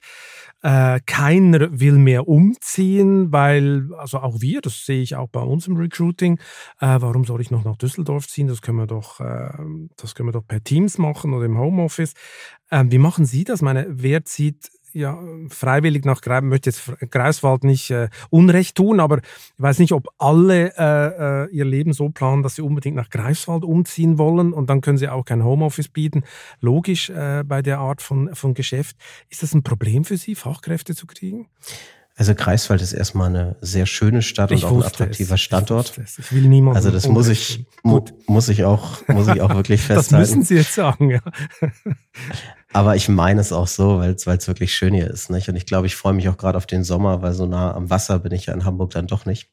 Äh, 0.62 1.01
keiner 1.07 1.81
will 1.81 1.99
mehr 1.99 2.29
umziehen, 2.29 3.33
weil, 3.33 3.88
also 3.97 4.18
auch 4.18 4.40
wir, 4.40 4.61
das 4.61 4.87
sehe 4.87 5.03
ich 5.03 5.16
auch 5.16 5.29
bei 5.29 5.40
uns 5.40 5.66
im 5.66 5.77
Recruiting, 5.77 6.38
äh, 6.79 6.99
warum 7.01 7.25
soll 7.25 7.40
ich 7.40 7.51
noch 7.51 7.64
nach 7.64 7.77
Düsseldorf 7.77 8.29
ziehen? 8.29 8.47
Das 8.47 8.62
können 8.62 8.79
wir 8.79 8.87
doch, 8.87 9.18
äh, 9.18 9.51
das 9.97 10.14
können 10.14 10.29
wir 10.29 10.33
doch 10.33 10.47
per 10.47 10.62
Teams 10.62 10.99
machen 10.99 11.35
oder 11.35 11.47
im 11.47 11.59
Homeoffice. 11.59 12.12
Ähm, 12.71 12.92
wie 12.92 12.99
machen 12.99 13.27
Sie 13.27 13.42
das? 13.42 13.61
meine, 13.61 13.87
wer 13.88 14.25
zieht 14.25 14.71
ja, 14.92 15.18
freiwillig 15.48 16.05
nach 16.05 16.20
Greifswald, 16.20 16.50
möchte 16.50 16.70
jetzt 16.70 17.11
Greifswald 17.11 17.64
nicht 17.64 17.90
äh, 17.90 18.09
Unrecht 18.31 18.76
tun, 18.76 19.00
aber 19.00 19.18
ich 19.18 19.24
weiß 19.59 19.78
nicht, 19.78 19.92
ob 19.92 20.09
alle 20.18 20.72
äh, 20.76 21.44
äh, 21.44 21.50
ihr 21.50 21.64
Leben 21.64 21.92
so 21.92 22.09
planen, 22.09 22.42
dass 22.42 22.57
sie 22.57 22.62
unbedingt 22.62 22.96
nach 22.96 23.11
Greifswald 23.11 23.64
umziehen 23.64 24.18
wollen 24.18 24.52
und 24.52 24.70
dann 24.70 24.81
können 24.81 24.98
sie 24.98 25.09
auch 25.09 25.24
kein 25.24 25.44
Homeoffice 25.44 25.88
bieten. 25.88 26.24
Logisch 26.61 27.11
äh, 27.11 27.44
bei 27.46 27.62
der 27.62 27.78
Art 27.78 28.02
von, 28.02 28.35
von 28.35 28.55
Geschäft. 28.55 28.96
Ist 29.28 29.42
das 29.42 29.55
ein 29.55 29.62
Problem 29.62 30.05
für 30.05 30.16
Sie, 30.16 30.35
Fachkräfte 30.35 30.94
zu 30.94 31.07
kriegen? 31.07 31.48
Also 32.14 32.35
Greifswald 32.35 32.83
ist 32.83 32.92
erstmal 32.92 33.31
eine 33.31 33.57
sehr 33.62 33.87
schöne 33.87 34.20
Stadt 34.20 34.52
ich 34.52 34.64
und 34.64 34.70
auch 34.70 34.76
ein 34.76 34.83
attraktiver 34.83 35.35
es. 35.37 35.40
Standort. 35.40 35.98
Ich, 36.05 36.18
ich, 36.18 36.33
will 36.33 36.42
niemanden. 36.42 36.76
Also 36.76 36.90
das 36.90 37.09
muss 37.09 37.28
ich, 37.28 37.64
mu 37.83 38.05
muss 38.26 38.50
ich 38.50 38.64
auch, 38.64 39.07
muss 39.09 39.28
ich 39.28 39.40
auch 39.40 39.55
wirklich 39.55 39.81
festhalten. 39.81 40.12
das 40.20 40.31
müssen 40.31 40.42
Sie 40.42 40.57
jetzt 40.57 40.74
sagen, 40.74 41.11
ja. 41.11 41.20
Aber 42.74 42.96
ich 42.96 43.08
meine 43.08 43.40
es 43.40 43.52
auch 43.52 43.66
so, 43.66 43.99
weil 43.99 44.14
es 44.14 44.49
wirklich 44.49 44.74
schön 44.74 44.94
hier 44.94 45.11
ist. 45.11 45.30
Nicht? 45.30 45.49
Und 45.49 45.57
ich 45.57 45.66
glaube, 45.66 45.86
ich 45.86 45.94
freue 45.94 46.14
mich 46.14 46.28
auch 46.30 46.38
gerade 46.38 46.57
auf 46.57 46.64
den 46.64 46.84
Sommer, 46.84 47.20
weil 47.20 47.34
so 47.34 47.44
nah 47.44 47.74
am 47.74 47.90
Wasser 47.90 48.18
bin 48.18 48.32
ich 48.32 48.47
ja 48.47 48.55
in 48.55 48.64
Hamburg 48.64 48.92
dann 48.92 49.07
doch 49.07 49.26
nicht. 49.26 49.51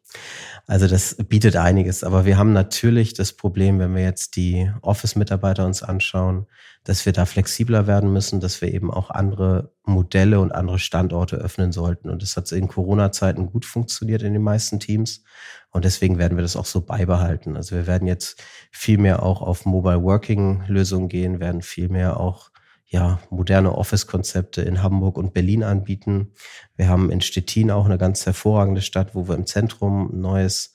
Also 0.67 0.87
das 0.87 1.15
bietet 1.15 1.57
einiges. 1.57 2.05
Aber 2.05 2.23
wir 2.25 2.37
haben 2.37 2.53
natürlich 2.53 3.13
das 3.13 3.33
Problem, 3.33 3.77
wenn 3.79 3.93
wir 3.93 4.03
jetzt 4.03 4.37
die 4.37 4.71
Office-Mitarbeiter 4.81 5.65
uns 5.65 5.83
anschauen, 5.83 6.47
dass 6.85 7.05
wir 7.05 7.11
da 7.11 7.25
flexibler 7.25 7.87
werden 7.87 8.13
müssen, 8.13 8.39
dass 8.39 8.61
wir 8.61 8.73
eben 8.73 8.89
auch 8.89 9.09
andere 9.09 9.73
Modelle 9.83 10.39
und 10.39 10.53
andere 10.53 10.79
Standorte 10.79 11.35
öffnen 11.35 11.73
sollten. 11.73 12.09
Und 12.09 12.21
das 12.21 12.37
hat 12.37 12.49
in 12.53 12.69
Corona-Zeiten 12.69 13.47
gut 13.47 13.65
funktioniert 13.65 14.23
in 14.23 14.31
den 14.31 14.43
meisten 14.43 14.79
Teams. 14.79 15.23
Und 15.71 15.83
deswegen 15.83 16.17
werden 16.19 16.37
wir 16.37 16.41
das 16.41 16.55
auch 16.55 16.65
so 16.65 16.81
beibehalten. 16.81 17.57
Also 17.57 17.75
wir 17.75 17.85
werden 17.85 18.07
jetzt 18.07 18.41
viel 18.71 18.97
mehr 18.97 19.23
auch 19.23 19.41
auf 19.41 19.65
Mobile 19.65 20.01
Working 20.03 20.63
Lösungen 20.67 21.09
gehen, 21.09 21.41
werden 21.41 21.61
viel 21.61 21.89
mehr 21.89 22.17
auch 22.17 22.51
ja, 22.89 23.19
moderne 23.29 23.75
Office-Konzepte 23.75 24.63
in 24.63 24.81
Hamburg 24.81 25.17
und 25.17 25.33
Berlin 25.33 25.63
anbieten. 25.63 26.33
Wir 26.75 26.87
haben 26.87 27.11
in 27.11 27.21
Stettin 27.21 27.69
auch 27.69 27.85
eine 27.85 27.99
ganz 27.99 28.25
hervorragende 28.25 28.81
Stadt, 28.81 29.13
wo 29.13 29.27
wir 29.27 29.35
im 29.35 29.45
Zentrum 29.45 30.09
ein 30.11 30.21
neues 30.21 30.73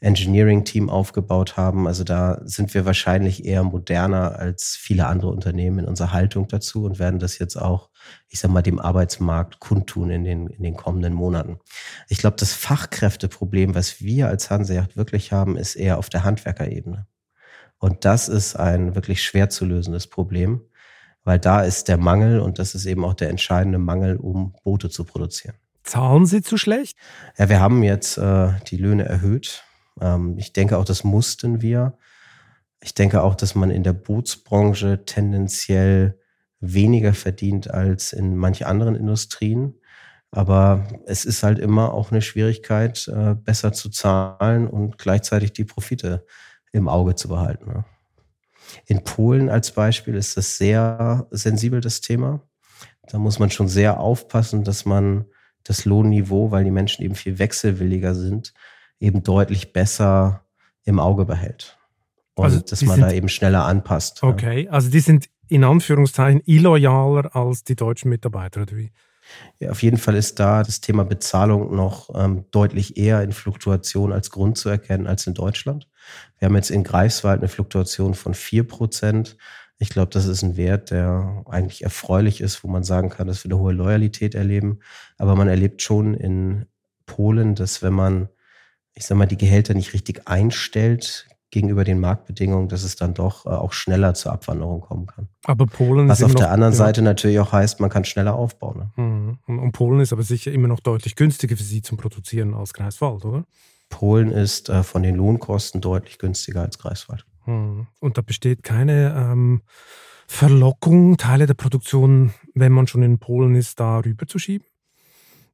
Engineering-Team 0.00 0.88
aufgebaut 0.88 1.56
haben. 1.56 1.88
Also 1.88 2.04
da 2.04 2.40
sind 2.44 2.72
wir 2.74 2.84
wahrscheinlich 2.84 3.44
eher 3.44 3.64
moderner 3.64 4.38
als 4.38 4.76
viele 4.80 5.08
andere 5.08 5.32
Unternehmen 5.32 5.80
in 5.80 5.84
unserer 5.86 6.12
Haltung 6.12 6.46
dazu 6.46 6.84
und 6.84 7.00
werden 7.00 7.18
das 7.18 7.40
jetzt 7.40 7.56
auch, 7.56 7.90
ich 8.28 8.38
sag 8.38 8.52
mal, 8.52 8.62
dem 8.62 8.78
Arbeitsmarkt 8.78 9.58
kundtun 9.58 10.10
in 10.10 10.22
den, 10.22 10.46
in 10.46 10.62
den 10.62 10.76
kommenden 10.76 11.14
Monaten. 11.14 11.58
Ich 12.08 12.18
glaube, 12.18 12.36
das 12.36 12.52
Fachkräfteproblem, 12.52 13.74
was 13.74 14.00
wir 14.00 14.28
als 14.28 14.48
Hanseacht 14.48 14.96
wirklich 14.96 15.32
haben, 15.32 15.56
ist 15.56 15.74
eher 15.74 15.98
auf 15.98 16.08
der 16.08 16.22
Handwerkerebene. 16.22 17.08
Und 17.78 18.04
das 18.04 18.28
ist 18.28 18.54
ein 18.54 18.94
wirklich 18.94 19.24
schwer 19.24 19.50
zu 19.50 19.64
lösendes 19.64 20.06
Problem 20.06 20.60
weil 21.24 21.38
da 21.38 21.62
ist 21.62 21.88
der 21.88 21.98
Mangel 21.98 22.40
und 22.40 22.58
das 22.58 22.74
ist 22.74 22.86
eben 22.86 23.04
auch 23.04 23.14
der 23.14 23.30
entscheidende 23.30 23.78
Mangel, 23.78 24.16
um 24.16 24.54
Boote 24.64 24.90
zu 24.90 25.04
produzieren. 25.04 25.54
Zahlen 25.82 26.26
Sie 26.26 26.42
zu 26.42 26.58
schlecht? 26.58 26.98
Ja, 27.38 27.48
wir 27.48 27.60
haben 27.60 27.82
jetzt 27.82 28.18
äh, 28.18 28.52
die 28.66 28.76
Löhne 28.76 29.04
erhöht. 29.04 29.64
Ähm, 30.00 30.36
ich 30.38 30.52
denke 30.52 30.76
auch, 30.78 30.84
das 30.84 31.04
mussten 31.04 31.62
wir. 31.62 31.96
Ich 32.80 32.94
denke 32.94 33.22
auch, 33.22 33.34
dass 33.34 33.54
man 33.54 33.70
in 33.70 33.82
der 33.82 33.94
Bootsbranche 33.94 35.04
tendenziell 35.04 36.18
weniger 36.60 37.14
verdient 37.14 37.70
als 37.70 38.12
in 38.12 38.36
manchen 38.36 38.66
anderen 38.66 38.96
Industrien. 38.96 39.80
Aber 40.30 40.86
es 41.06 41.24
ist 41.24 41.42
halt 41.42 41.58
immer 41.58 41.94
auch 41.94 42.10
eine 42.10 42.20
Schwierigkeit, 42.20 43.08
äh, 43.08 43.34
besser 43.34 43.72
zu 43.72 43.88
zahlen 43.88 44.68
und 44.68 44.98
gleichzeitig 44.98 45.52
die 45.52 45.64
Profite 45.64 46.26
im 46.70 46.88
Auge 46.88 47.14
zu 47.14 47.28
behalten. 47.28 47.72
Ne? 47.72 47.84
In 48.86 49.04
Polen 49.04 49.48
als 49.48 49.72
Beispiel 49.72 50.14
ist 50.14 50.36
das 50.36 50.58
sehr 50.58 51.26
sensibel, 51.30 51.80
das 51.80 52.00
Thema. 52.00 52.42
Da 53.08 53.18
muss 53.18 53.38
man 53.38 53.50
schon 53.50 53.68
sehr 53.68 54.00
aufpassen, 54.00 54.64
dass 54.64 54.84
man 54.84 55.26
das 55.64 55.84
Lohnniveau, 55.84 56.50
weil 56.50 56.64
die 56.64 56.70
Menschen 56.70 57.04
eben 57.04 57.14
viel 57.14 57.38
wechselwilliger 57.38 58.14
sind, 58.14 58.52
eben 59.00 59.22
deutlich 59.22 59.72
besser 59.72 60.44
im 60.84 60.98
Auge 60.98 61.24
behält. 61.24 61.78
Und 62.34 62.44
also 62.44 62.60
dass 62.60 62.82
man 62.82 63.00
da 63.00 63.10
eben 63.10 63.28
schneller 63.28 63.64
anpasst. 63.64 64.22
Okay, 64.22 64.64
ja. 64.64 64.70
also 64.70 64.90
die 64.90 65.00
sind 65.00 65.28
in 65.48 65.64
Anführungszeichen 65.64 66.42
illoyaler 66.44 67.34
als 67.34 67.64
die 67.64 67.76
deutschen 67.76 68.10
Mitarbeiter, 68.10 68.62
oder 68.62 68.76
wie? 68.76 68.92
Ja, 69.58 69.70
auf 69.70 69.82
jeden 69.82 69.98
Fall 69.98 70.14
ist 70.14 70.38
da 70.38 70.62
das 70.62 70.80
Thema 70.80 71.04
Bezahlung 71.04 71.74
noch 71.74 72.10
ähm, 72.14 72.44
deutlich 72.50 72.96
eher 72.96 73.22
in 73.22 73.32
Fluktuation 73.32 74.12
als 74.12 74.30
Grund 74.30 74.56
zu 74.56 74.68
erkennen 74.68 75.06
als 75.06 75.26
in 75.26 75.34
Deutschland. 75.34 75.88
Wir 76.38 76.46
haben 76.46 76.56
jetzt 76.56 76.70
in 76.70 76.84
Greifswald 76.84 77.40
eine 77.40 77.48
Fluktuation 77.48 78.14
von 78.14 78.34
vier 78.34 78.66
Prozent. 78.66 79.36
Ich 79.78 79.90
glaube, 79.90 80.10
das 80.10 80.26
ist 80.26 80.42
ein 80.42 80.56
Wert, 80.56 80.90
der 80.90 81.44
eigentlich 81.48 81.82
erfreulich 81.82 82.40
ist, 82.40 82.64
wo 82.64 82.68
man 82.68 82.82
sagen 82.82 83.10
kann, 83.10 83.26
dass 83.26 83.44
wir 83.44 83.50
eine 83.50 83.60
hohe 83.60 83.72
Loyalität 83.72 84.34
erleben. 84.34 84.80
Aber 85.18 85.36
man 85.36 85.48
erlebt 85.48 85.82
schon 85.82 86.14
in 86.14 86.66
Polen, 87.06 87.54
dass 87.54 87.82
wenn 87.82 87.92
man, 87.92 88.28
ich 88.94 89.06
sag 89.06 89.16
mal, 89.16 89.26
die 89.26 89.36
Gehälter 89.36 89.74
nicht 89.74 89.94
richtig 89.94 90.26
einstellt, 90.26 91.26
gegenüber 91.50 91.84
den 91.84 91.98
Marktbedingungen, 91.98 92.68
dass 92.68 92.82
es 92.82 92.96
dann 92.96 93.14
doch 93.14 93.46
äh, 93.46 93.50
auch 93.50 93.72
schneller 93.72 94.14
zur 94.14 94.32
Abwanderung 94.32 94.80
kommen 94.80 95.06
kann. 95.06 95.28
Aber 95.44 95.66
Polen 95.66 96.08
Was 96.08 96.22
auf 96.22 96.34
der 96.34 96.46
noch, 96.46 96.52
anderen 96.52 96.72
ja. 96.74 96.78
Seite 96.78 97.02
natürlich 97.02 97.38
auch 97.38 97.52
heißt, 97.52 97.80
man 97.80 97.90
kann 97.90 98.04
schneller 98.04 98.34
aufbauen. 98.34 98.90
Ne? 98.96 99.38
Mhm. 99.46 99.60
Und 99.60 99.72
Polen 99.72 100.00
ist 100.00 100.12
aber 100.12 100.22
sicher 100.22 100.52
immer 100.52 100.68
noch 100.68 100.80
deutlich 100.80 101.16
günstiger 101.16 101.56
für 101.56 101.62
Sie 101.62 101.80
zum 101.80 101.96
Produzieren 101.96 102.54
als 102.54 102.74
Greifswald, 102.74 103.24
oder? 103.24 103.44
Polen 103.88 104.30
ist 104.30 104.68
äh, 104.68 104.82
von 104.82 105.02
den 105.02 105.16
Lohnkosten 105.16 105.80
deutlich 105.80 106.18
günstiger 106.18 106.62
als 106.62 106.78
Greifswald. 106.78 107.24
Mhm. 107.46 107.86
Und 108.00 108.18
da 108.18 108.22
besteht 108.22 108.62
keine 108.62 109.14
ähm, 109.16 109.62
Verlockung, 110.26 111.16
Teile 111.16 111.46
der 111.46 111.54
Produktion, 111.54 112.34
wenn 112.54 112.72
man 112.72 112.86
schon 112.86 113.02
in 113.02 113.18
Polen 113.18 113.54
ist, 113.54 113.80
da 113.80 113.98
rüber 113.98 114.26
zu 114.26 114.38
schieben? 114.38 114.66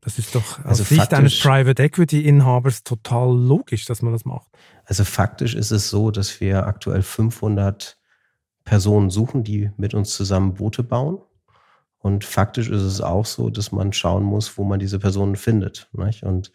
Das 0.01 0.18
ist 0.18 0.35
doch 0.35 0.59
aus 0.59 0.66
also 0.66 0.85
Sicht 0.85 1.14
eines 1.14 1.41
Private 1.41 1.82
Equity 1.82 2.26
Inhabers 2.26 2.82
total 2.82 3.35
logisch, 3.35 3.87
dass 3.87 4.03
man 4.03 4.12
das 4.12 4.26
macht. 4.26 4.49
Also 4.85 5.05
faktisch 5.05 5.55
ist 5.55 5.70
es 5.70 5.89
so, 5.89 6.11
dass 6.11 6.41
wir 6.41 6.66
aktuell 6.66 7.03
500 7.03 7.97
Personen 8.64 9.09
suchen, 9.11 9.45
die 9.45 9.70
mit 9.78 9.95
uns 9.95 10.11
zusammen 10.11 10.55
Boote 10.55 10.82
bauen. 10.82 11.18
Und 12.01 12.24
faktisch 12.24 12.68
ist 12.68 12.82
es 12.82 13.01
auch 13.01 13.24
so, 13.24 13.49
dass 13.49 13.72
man 13.72 13.95
schauen 13.95 14.24
muss, 14.24 14.59
wo 14.59 14.64
man 14.64 14.78
diese 14.78 14.99
Personen 14.99 15.37
findet. 15.37 15.89
Nicht? 15.93 16.22
Und 16.22 16.53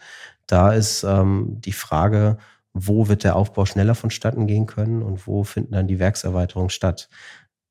da 0.52 0.74
ist 0.74 1.04
ähm, 1.04 1.58
die 1.60 1.72
Frage, 1.74 2.38
wo 2.74 3.08
wird 3.08 3.24
der 3.24 3.36
Aufbau 3.36 3.66
schneller 3.66 3.96
vonstatten 3.96 4.48
gehen 4.48 4.66
können 4.66 5.02
und 5.04 5.28
wo 5.28 5.44
finden 5.44 5.74
dann 5.74 5.88
die 5.88 6.00
Werkserweiterungen 6.00 6.70
statt. 6.70 7.10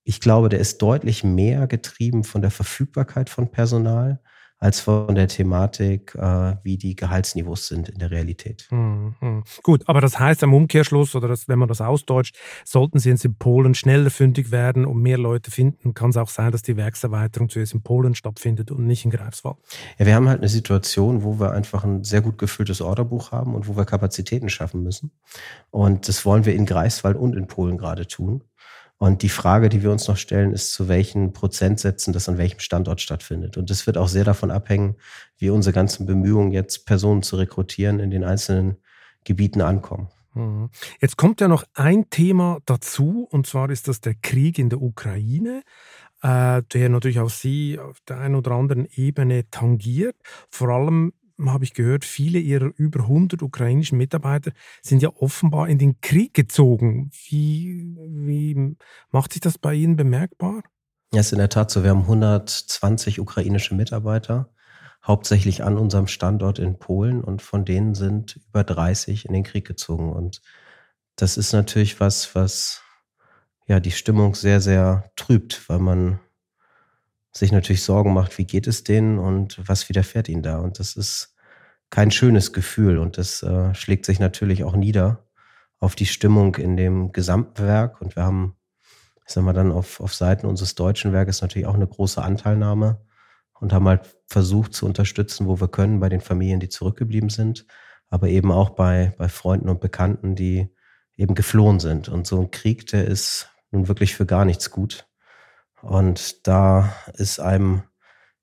Ich 0.05 0.21
glaube, 0.21 0.49
der 0.49 0.61
ist 0.61 0.81
deutlich 0.81 1.25
mehr 1.25 1.67
getrieben 1.67 2.25
von 2.25 2.41
der 2.43 2.51
Verfügbarkeit 2.51 3.31
von 3.31 3.51
Personal 3.51 4.21
als 4.59 4.81
von 4.81 5.15
der 5.15 5.29
Thematik, 5.29 6.15
äh, 6.17 6.57
wie 6.65 6.77
die 6.77 6.97
Gehaltsniveaus 6.97 7.69
sind 7.69 7.89
in 7.89 7.99
der 7.99 8.11
Realität. 8.11 8.67
Hm, 8.71 9.15
hm. 9.21 9.45
Gut, 9.63 9.89
aber 9.89 10.01
das 10.01 10.19
heißt 10.19 10.43
am 10.43 10.53
Umkehrschluss, 10.53 11.15
oder 11.15 11.29
das, 11.29 11.49
wenn 11.49 11.59
man 11.59 11.69
das 11.69 11.81
ausdeutscht, 11.81 12.37
sollten 12.65 12.99
Sie 12.99 13.09
jetzt 13.09 13.25
in 13.25 13.37
Polen 13.37 13.75
schneller 13.75 14.11
fündig 14.11 14.51
werden 14.51 14.85
und 14.85 15.01
mehr 15.01 15.19
Leute 15.19 15.51
finden, 15.51 15.95
kann 15.95 16.11
es 16.11 16.17
auch 16.17 16.29
sein, 16.29 16.51
dass 16.51 16.63
die 16.63 16.77
Werkserweiterung 16.77 17.49
zuerst 17.49 17.75
in 17.75 17.83
Polen 17.83 18.15
stattfindet 18.15 18.71
und 18.73 18.85
nicht 18.85 19.05
in 19.05 19.13
Greifswald. 19.13 19.57
Ja, 19.99 20.07
wir 20.07 20.15
haben 20.15 20.29
halt 20.29 20.41
eine 20.41 20.49
Situation, 20.49 21.23
wo 21.23 21.39
wir 21.39 21.53
einfach 21.53 21.85
ein 21.85 22.03
sehr 22.03 22.21
gut 22.21 22.39
gefülltes 22.39 22.81
Orderbuch 22.81 23.31
haben 23.31 23.55
und 23.55 23.69
wo 23.69 23.77
wir 23.77 23.85
Kapazitäten 23.85 24.49
schaffen 24.49 24.83
müssen. 24.83 25.13
Und 25.71 26.09
das 26.09 26.25
wollen 26.25 26.45
wir 26.45 26.55
in 26.55 26.67
Greifswald 26.67 27.17
und 27.17 27.37
in 27.37 27.47
Polen 27.47 27.79
gerade 27.79 28.07
tun. 28.07 28.43
Und 28.99 29.23
die 29.23 29.29
Frage, 29.29 29.69
die 29.69 29.83
wir 29.83 29.93
uns 29.93 30.09
noch 30.09 30.17
stellen, 30.17 30.53
ist, 30.53 30.73
zu 30.73 30.89
welchen 30.89 31.33
Prozentsätzen 31.33 32.13
das 32.13 32.29
an 32.29 32.37
welchem 32.37 32.59
Standort 32.59 33.01
stattfindet. 33.01 33.57
Und 33.57 33.71
das 33.71 33.87
wird 33.87 33.97
auch 33.97 34.09
sehr 34.09 34.25
davon 34.25 34.51
abhängen, 34.51 34.97
wie 35.39 35.51
unsere 35.51 35.73
ganzen 35.73 36.05
Bemühungen 36.05 36.51
jetzt 36.51 36.85
Personen 36.85 37.23
zu 37.23 37.37
rekrutieren 37.37 38.01
in 38.01 38.11
den 38.11 38.25
einzelnen 38.25 38.79
Gebieten 39.23 39.61
ankommen. 39.61 40.09
Mhm. 40.35 40.71
Jetzt 41.01 41.17
kommt 41.17 41.41
ja 41.41 41.49
noch 41.49 41.65
ein 41.75 42.11
Thema 42.11 42.59
dazu, 42.67 43.29
und 43.31 43.47
zwar 43.47 43.71
ist 43.71 43.87
das 43.87 44.01
der 44.01 44.15
Krieg 44.15 44.59
in 44.59 44.69
der 44.69 44.83
Ukraine, 44.83 45.63
äh, 46.23 46.63
der 46.73 46.89
natürlich 46.89 47.21
auch 47.21 47.31
Sie 47.31 47.79
auf 47.79 48.01
der 48.09 48.19
einen 48.19 48.35
oder 48.35 48.53
anderen 48.53 48.87
Ebene 48.95 49.49
tangiert. 49.51 50.17
Vor 50.51 50.71
allem 50.71 51.13
habe 51.47 51.65
ich 51.65 51.75
gehört, 51.75 52.05
viele 52.05 52.39
ihrer 52.39 52.73
über 52.77 53.01
100 53.01 53.43
ukrainischen 53.43 53.99
Mitarbeiter 53.99 54.53
sind 54.83 55.03
ja 55.03 55.11
offenbar 55.17 55.69
in 55.69 55.79
den 55.79 56.01
Krieg 56.01 56.35
gezogen. 56.35 57.11
Wie, 57.29 57.97
wie 57.97 58.77
macht 59.11 59.33
sich 59.33 59.41
das 59.41 59.59
bei 59.59 59.75
Ihnen 59.75 59.97
bemerkbar? 59.97 60.63
Ja, 61.13 61.21
ist 61.21 61.33
in 61.33 61.39
der 61.39 61.49
Tat 61.49 61.71
so. 61.71 61.83
Wir 61.83 61.91
haben 61.91 62.03
120 62.03 63.21
ukrainische 63.21 63.75
Mitarbeiter, 63.75 64.51
hauptsächlich 65.07 65.63
an 65.63 65.79
unserem 65.79 66.07
Standort 66.07 66.59
in 66.59 66.79
Polen 66.79 67.23
und 67.23 67.41
von 67.41 67.65
denen 67.65 67.95
sind 67.95 68.41
über 68.49 68.65
30 68.65 69.25
in 69.27 69.33
den 69.33 69.45
Krieg 69.45 69.67
gezogen. 69.67 70.13
Und 70.13 70.43
das 71.17 71.37
ist 71.37 71.53
natürlich 71.53 72.01
was, 72.01 72.35
was 72.35 72.83
ja 73.67 73.81
die 73.81 73.91
Stimmung 73.91 74.35
sehr, 74.35 74.61
sehr 74.61 75.11
trübt, 75.17 75.69
weil 75.69 75.79
man 75.79 76.21
sich 77.39 77.53
natürlich 77.53 77.83
Sorgen 77.83 78.13
macht, 78.13 78.39
wie 78.39 78.45
geht 78.45 78.67
es 78.67 78.85
denen 78.85 79.19
und 79.19 79.61
was 79.67 79.89
widerfährt 79.89 80.29
ihnen 80.29 80.43
da. 80.43 80.59
Und 80.59 80.79
das 80.79 80.97
ist 80.97 81.35
kein 81.91 82.11
schönes 82.11 82.53
Gefühl 82.53 82.99
und 82.99 83.17
das 83.19 83.43
äh, 83.43 83.75
schlägt 83.75 84.05
sich 84.05 84.21
natürlich 84.21 84.65
auch 84.65 84.77
nieder 84.77 85.29
auf 85.79 85.95
die 85.95 86.07
Stimmung 86.07 86.57
in 86.57 86.77
dem 86.77 87.13
Gesamtwerk. 87.13 88.01
Und 88.01 88.17
wir 88.17 88.25
haben, 88.25 88.57
ich 89.27 89.33
sag 89.33 89.45
mal, 89.45 89.53
dann 89.53 89.73
auf, 89.73 90.01
auf 90.01 90.15
Seiten 90.15 90.47
unseres 90.47 90.75
deutschen 90.75 91.13
Werkes 91.13 91.41
natürlich 91.41 91.67
auch 91.67 91.75
eine 91.75 91.87
große 91.87 92.23
Anteilnahme 92.23 93.01
und 93.61 93.73
haben 93.73 93.89
halt 93.89 94.17
versucht 94.27 94.75
zu 94.75 94.87
unterstützen, 94.87 95.47
wo 95.47 95.61
wir 95.61 95.69
können, 95.69 96.01
bei 96.01 96.09
den 96.09 96.21
Familien, 96.21 96.61
die 96.61 96.69
zurückgeblieben 96.69 97.31
sind, 97.31 97.67
aber 98.09 98.29
eben 98.29 98.53
auch 98.53 98.71
bei, 98.71 99.15
bei 99.19 99.29
Freunden 99.29 99.69
und 99.69 99.81
Bekannten, 99.81 100.35
die 100.35 100.69
eben 101.17 101.35
geflohen 101.35 101.81
sind. 101.81 102.09
Und 102.09 102.27
so 102.27 102.41
ein 102.41 102.51
Krieg, 102.51 102.87
der 102.87 103.07
ist 103.07 103.51
nun 103.71 103.89
wirklich 103.89 104.15
für 104.15 104.27
gar 104.27 104.45
nichts 104.45 104.71
gut. 104.71 105.07
Und 105.83 106.47
da 106.47 106.93
ist 107.15 107.41
einem 107.41 107.83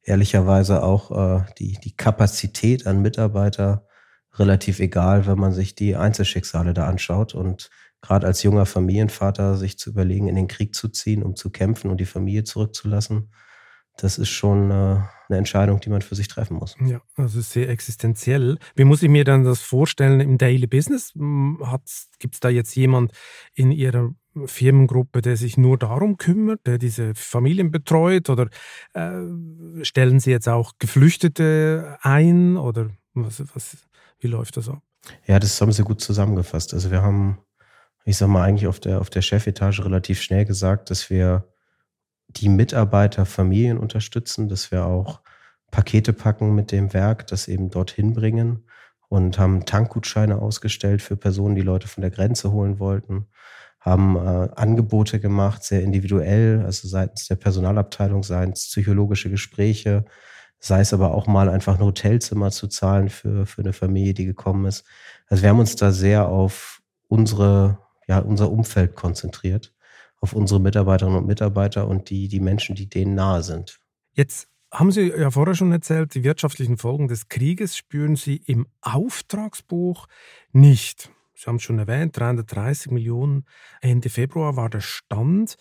ehrlicherweise 0.03 0.83
auch 0.83 1.11
äh, 1.11 1.45
die, 1.57 1.73
die 1.83 1.95
Kapazität 1.95 2.87
an 2.87 3.01
Mitarbeiter 3.01 3.87
relativ 4.33 4.79
egal, 4.79 5.25
wenn 5.25 5.39
man 5.39 5.51
sich 5.51 5.75
die 5.75 5.95
Einzelschicksale 5.95 6.73
da 6.73 6.87
anschaut. 6.87 7.33
Und 7.35 7.69
gerade 8.01 8.27
als 8.27 8.43
junger 8.43 8.65
Familienvater 8.65 9.57
sich 9.57 9.77
zu 9.77 9.89
überlegen, 9.89 10.27
in 10.27 10.35
den 10.35 10.47
Krieg 10.47 10.75
zu 10.75 10.89
ziehen, 10.89 11.23
um 11.23 11.35
zu 11.35 11.49
kämpfen 11.49 11.89
und 11.89 11.99
die 11.99 12.05
Familie 12.05 12.43
zurückzulassen, 12.43 13.31
das 13.97 14.17
ist 14.17 14.29
schon 14.29 14.71
äh, 14.71 14.73
eine 14.73 15.37
Entscheidung, 15.37 15.79
die 15.79 15.89
man 15.89 16.01
für 16.01 16.15
sich 16.15 16.27
treffen 16.27 16.57
muss. 16.57 16.75
Ja, 16.85 17.01
also 17.15 17.41
sehr 17.41 17.69
existenziell. 17.69 18.57
Wie 18.75 18.83
muss 18.83 19.03
ich 19.03 19.09
mir 19.09 19.23
dann 19.23 19.43
das 19.43 19.61
vorstellen 19.61 20.19
im 20.19 20.37
Daily 20.37 20.67
Business? 20.67 21.13
Gibt 22.19 22.35
es 22.35 22.39
da 22.39 22.49
jetzt 22.49 22.75
jemand 22.75 23.11
in 23.53 23.71
Ihrer 23.71 24.11
Firmengruppe, 24.45 25.21
der 25.21 25.37
sich 25.37 25.57
nur 25.57 25.77
darum 25.77 26.17
kümmert, 26.17 26.65
der 26.65 26.77
diese 26.77 27.15
Familien 27.15 27.71
betreut? 27.71 28.29
Oder 28.29 28.49
äh, 28.93 29.21
stellen 29.83 30.19
Sie 30.19 30.31
jetzt 30.31 30.49
auch 30.49 30.73
Geflüchtete 30.79 31.97
ein? 32.01 32.57
Oder 32.57 32.89
was, 33.13 33.41
was, 33.53 33.77
wie 34.19 34.27
läuft 34.27 34.57
das 34.57 34.69
ab? 34.69 34.81
Ja, 35.25 35.39
das 35.39 35.59
haben 35.61 35.71
Sie 35.71 35.83
gut 35.83 36.01
zusammengefasst. 36.01 36.73
Also 36.73 36.91
wir 36.91 37.01
haben, 37.01 37.39
ich 38.03 38.17
sag 38.17 38.27
mal, 38.27 38.43
eigentlich 38.43 38.67
auf 38.67 38.79
der, 38.79 38.99
auf 38.99 39.09
der 39.09 39.21
Chefetage 39.21 39.85
relativ 39.85 40.21
schnell 40.21 40.45
gesagt, 40.45 40.89
dass 40.89 41.09
wir 41.09 41.47
die 42.27 42.49
Mitarbeiter 42.49 43.25
Familien 43.25 43.77
unterstützen, 43.77 44.49
dass 44.49 44.71
wir 44.71 44.85
auch 44.85 45.21
Pakete 45.71 46.13
packen 46.13 46.55
mit 46.55 46.71
dem 46.71 46.93
Werk, 46.93 47.27
das 47.27 47.47
eben 47.47 47.69
dorthin 47.69 48.13
bringen 48.13 48.65
und 49.09 49.37
haben 49.37 49.65
Tankgutscheine 49.65 50.39
ausgestellt 50.39 51.01
für 51.01 51.17
Personen, 51.17 51.55
die 51.55 51.61
Leute 51.61 51.87
von 51.87 52.01
der 52.01 52.11
Grenze 52.11 52.51
holen 52.51 52.79
wollten, 52.79 53.27
haben 53.79 54.15
äh, 54.15 54.49
Angebote 54.55 55.19
gemacht, 55.19 55.63
sehr 55.63 55.81
individuell, 55.81 56.63
also 56.65 56.87
seitens 56.87 57.27
der 57.27 57.35
Personalabteilung, 57.35 58.23
seien 58.23 58.51
es 58.51 58.67
psychologische 58.67 59.29
Gespräche, 59.29 60.05
sei 60.59 60.79
es 60.79 60.93
aber 60.93 61.13
auch 61.13 61.27
mal 61.27 61.49
einfach 61.49 61.75
ein 61.75 61.85
Hotelzimmer 61.85 62.51
zu 62.51 62.67
zahlen 62.67 63.09
für, 63.09 63.45
für 63.45 63.61
eine 63.61 63.73
Familie, 63.73 64.13
die 64.13 64.25
gekommen 64.25 64.65
ist. 64.65 64.85
Also 65.27 65.43
wir 65.43 65.49
haben 65.49 65.59
uns 65.59 65.75
da 65.75 65.91
sehr 65.91 66.27
auf 66.27 66.81
unsere, 67.07 67.77
ja, 68.07 68.19
unser 68.19 68.49
Umfeld 68.49 68.95
konzentriert 68.95 69.74
auf 70.25 70.33
unsere 70.33 70.59
Mitarbeiterinnen 70.59 71.19
und 71.19 71.27
Mitarbeiter 71.27 71.87
und 71.87 72.09
die, 72.09 72.27
die 72.27 72.39
Menschen, 72.39 72.73
die 72.75 72.89
denen 72.89 73.13
nahe 73.13 73.43
sind. 73.43 73.79
Jetzt 74.13 74.47
haben 74.71 74.91
Sie 74.91 75.09
ja 75.09 75.29
vorher 75.29 75.53
schon 75.53 75.71
erzählt, 75.71 76.15
die 76.15 76.23
wirtschaftlichen 76.23 76.77
Folgen 76.77 77.07
des 77.07 77.29
Krieges 77.29 77.77
spüren 77.77 78.15
Sie 78.15 78.37
im 78.37 78.65
Auftragsbuch 78.81 80.07
nicht. 80.51 81.11
Sie 81.35 81.45
haben 81.45 81.57
es 81.57 81.63
schon 81.63 81.77
erwähnt, 81.77 82.17
330 82.17 82.91
Millionen 82.91 83.45
Ende 83.81 84.09
Februar 84.09 84.55
war 84.55 84.71
der 84.71 84.81
Stand. 84.81 85.57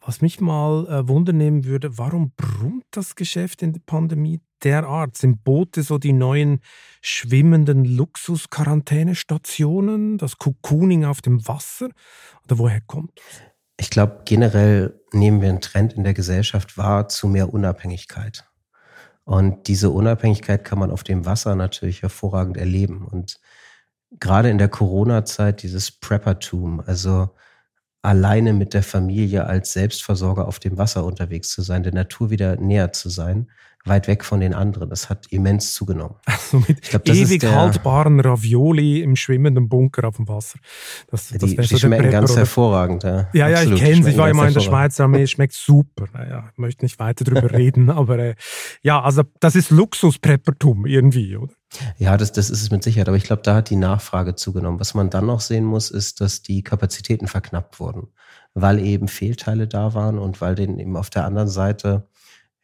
Was 0.00 0.20
mich 0.20 0.40
mal 0.40 0.88
äh, 0.88 1.06
wundern 1.08 1.64
würde, 1.64 1.96
warum 1.96 2.32
brummt 2.36 2.86
das 2.90 3.14
Geschäft 3.14 3.62
in 3.62 3.72
der 3.72 3.82
Pandemie 3.86 4.40
derart? 4.64 5.16
Sind 5.16 5.44
Boote 5.44 5.84
so 5.84 5.98
die 5.98 6.12
neuen 6.12 6.58
schwimmenden 7.02 7.84
Luxus-Quarantänestationen, 7.84 10.18
das 10.18 10.38
Cocooning 10.38 11.04
auf 11.04 11.22
dem 11.22 11.46
Wasser? 11.46 11.90
Oder 12.44 12.58
woher 12.58 12.80
kommt 12.80 13.16
das? 13.16 13.42
Ich 13.76 13.90
glaube, 13.90 14.22
generell 14.24 15.00
nehmen 15.12 15.40
wir 15.42 15.48
einen 15.50 15.60
Trend 15.60 15.92
in 15.92 16.04
der 16.04 16.14
Gesellschaft 16.14 16.78
wahr 16.78 17.08
zu 17.08 17.28
mehr 17.28 17.52
Unabhängigkeit. 17.52 18.44
Und 19.24 19.68
diese 19.68 19.90
Unabhängigkeit 19.90 20.64
kann 20.64 20.78
man 20.78 20.90
auf 20.90 21.02
dem 21.02 21.26
Wasser 21.26 21.56
natürlich 21.56 22.02
hervorragend 22.02 22.56
erleben. 22.56 23.06
Und 23.06 23.40
gerade 24.20 24.50
in 24.50 24.58
der 24.58 24.68
Corona-Zeit 24.68 25.62
dieses 25.62 25.90
Preppertum, 25.90 26.80
also 26.80 27.30
alleine 28.02 28.52
mit 28.52 28.72
der 28.72 28.84
Familie 28.84 29.46
als 29.46 29.72
Selbstversorger 29.72 30.46
auf 30.46 30.60
dem 30.60 30.78
Wasser 30.78 31.04
unterwegs 31.04 31.48
zu 31.50 31.62
sein, 31.62 31.82
der 31.82 31.92
Natur 31.92 32.30
wieder 32.30 32.56
näher 32.56 32.92
zu 32.92 33.08
sein, 33.08 33.50
weit 33.86 34.08
weg 34.08 34.24
von 34.24 34.40
den 34.40 34.54
anderen. 34.54 34.90
Das 34.90 35.08
hat 35.08 35.26
immens 35.30 35.74
zugenommen. 35.74 36.16
Also 36.46 36.58
mit 36.58 36.78
ich 36.82 36.90
glaub, 36.90 37.08
ewig 37.08 37.44
haltbaren 37.44 38.20
Ravioli 38.20 39.00
im 39.00 39.16
schwimmenden 39.16 39.68
Bunker 39.68 40.06
auf 40.06 40.16
dem 40.16 40.28
Wasser. 40.28 40.58
Das, 41.10 41.28
das 41.28 41.38
die, 41.40 41.56
die 41.56 41.62
so 41.62 41.78
schmecken 41.78 42.10
ganz 42.10 42.30
oder? 42.30 42.40
hervorragend. 42.40 43.02
Ja, 43.02 43.28
ja, 43.32 43.48
ja 43.48 43.62
ich 43.62 43.74
kenne 43.80 44.04
sie. 44.04 44.10
Ich 44.10 44.16
war 44.16 44.30
immer 44.30 44.46
in 44.46 44.54
der 44.54 44.60
Schweizer 44.60 45.04
Armee. 45.04 45.26
Schmeckt 45.26 45.54
super. 45.54 46.06
Naja, 46.12 46.48
ich 46.52 46.58
möchte 46.58 46.84
nicht 46.84 46.98
weiter 46.98 47.24
drüber 47.24 47.50
reden. 47.52 47.90
Aber 47.90 48.18
äh, 48.18 48.34
ja, 48.82 49.00
also 49.00 49.22
das 49.40 49.56
ist 49.56 49.70
Luxuspreppertum 49.70 50.86
irgendwie, 50.86 51.36
oder? 51.36 51.52
Ja, 51.98 52.16
das, 52.16 52.32
das 52.32 52.50
ist 52.50 52.62
es 52.62 52.70
mit 52.70 52.82
Sicherheit. 52.82 53.08
Aber 53.08 53.16
ich 53.16 53.24
glaube, 53.24 53.42
da 53.42 53.56
hat 53.56 53.70
die 53.70 53.76
Nachfrage 53.76 54.34
zugenommen. 54.34 54.78
Was 54.78 54.94
man 54.94 55.10
dann 55.10 55.26
noch 55.26 55.40
sehen 55.40 55.64
muss, 55.64 55.90
ist, 55.90 56.20
dass 56.20 56.42
die 56.42 56.62
Kapazitäten 56.62 57.26
verknappt 57.26 57.80
wurden, 57.80 58.08
weil 58.54 58.78
eben 58.78 59.08
Fehlteile 59.08 59.66
da 59.66 59.94
waren 59.94 60.18
und 60.18 60.40
weil 60.40 60.54
denen 60.54 60.78
eben 60.78 60.96
auf 60.96 61.10
der 61.10 61.24
anderen 61.24 61.48
Seite 61.48 62.06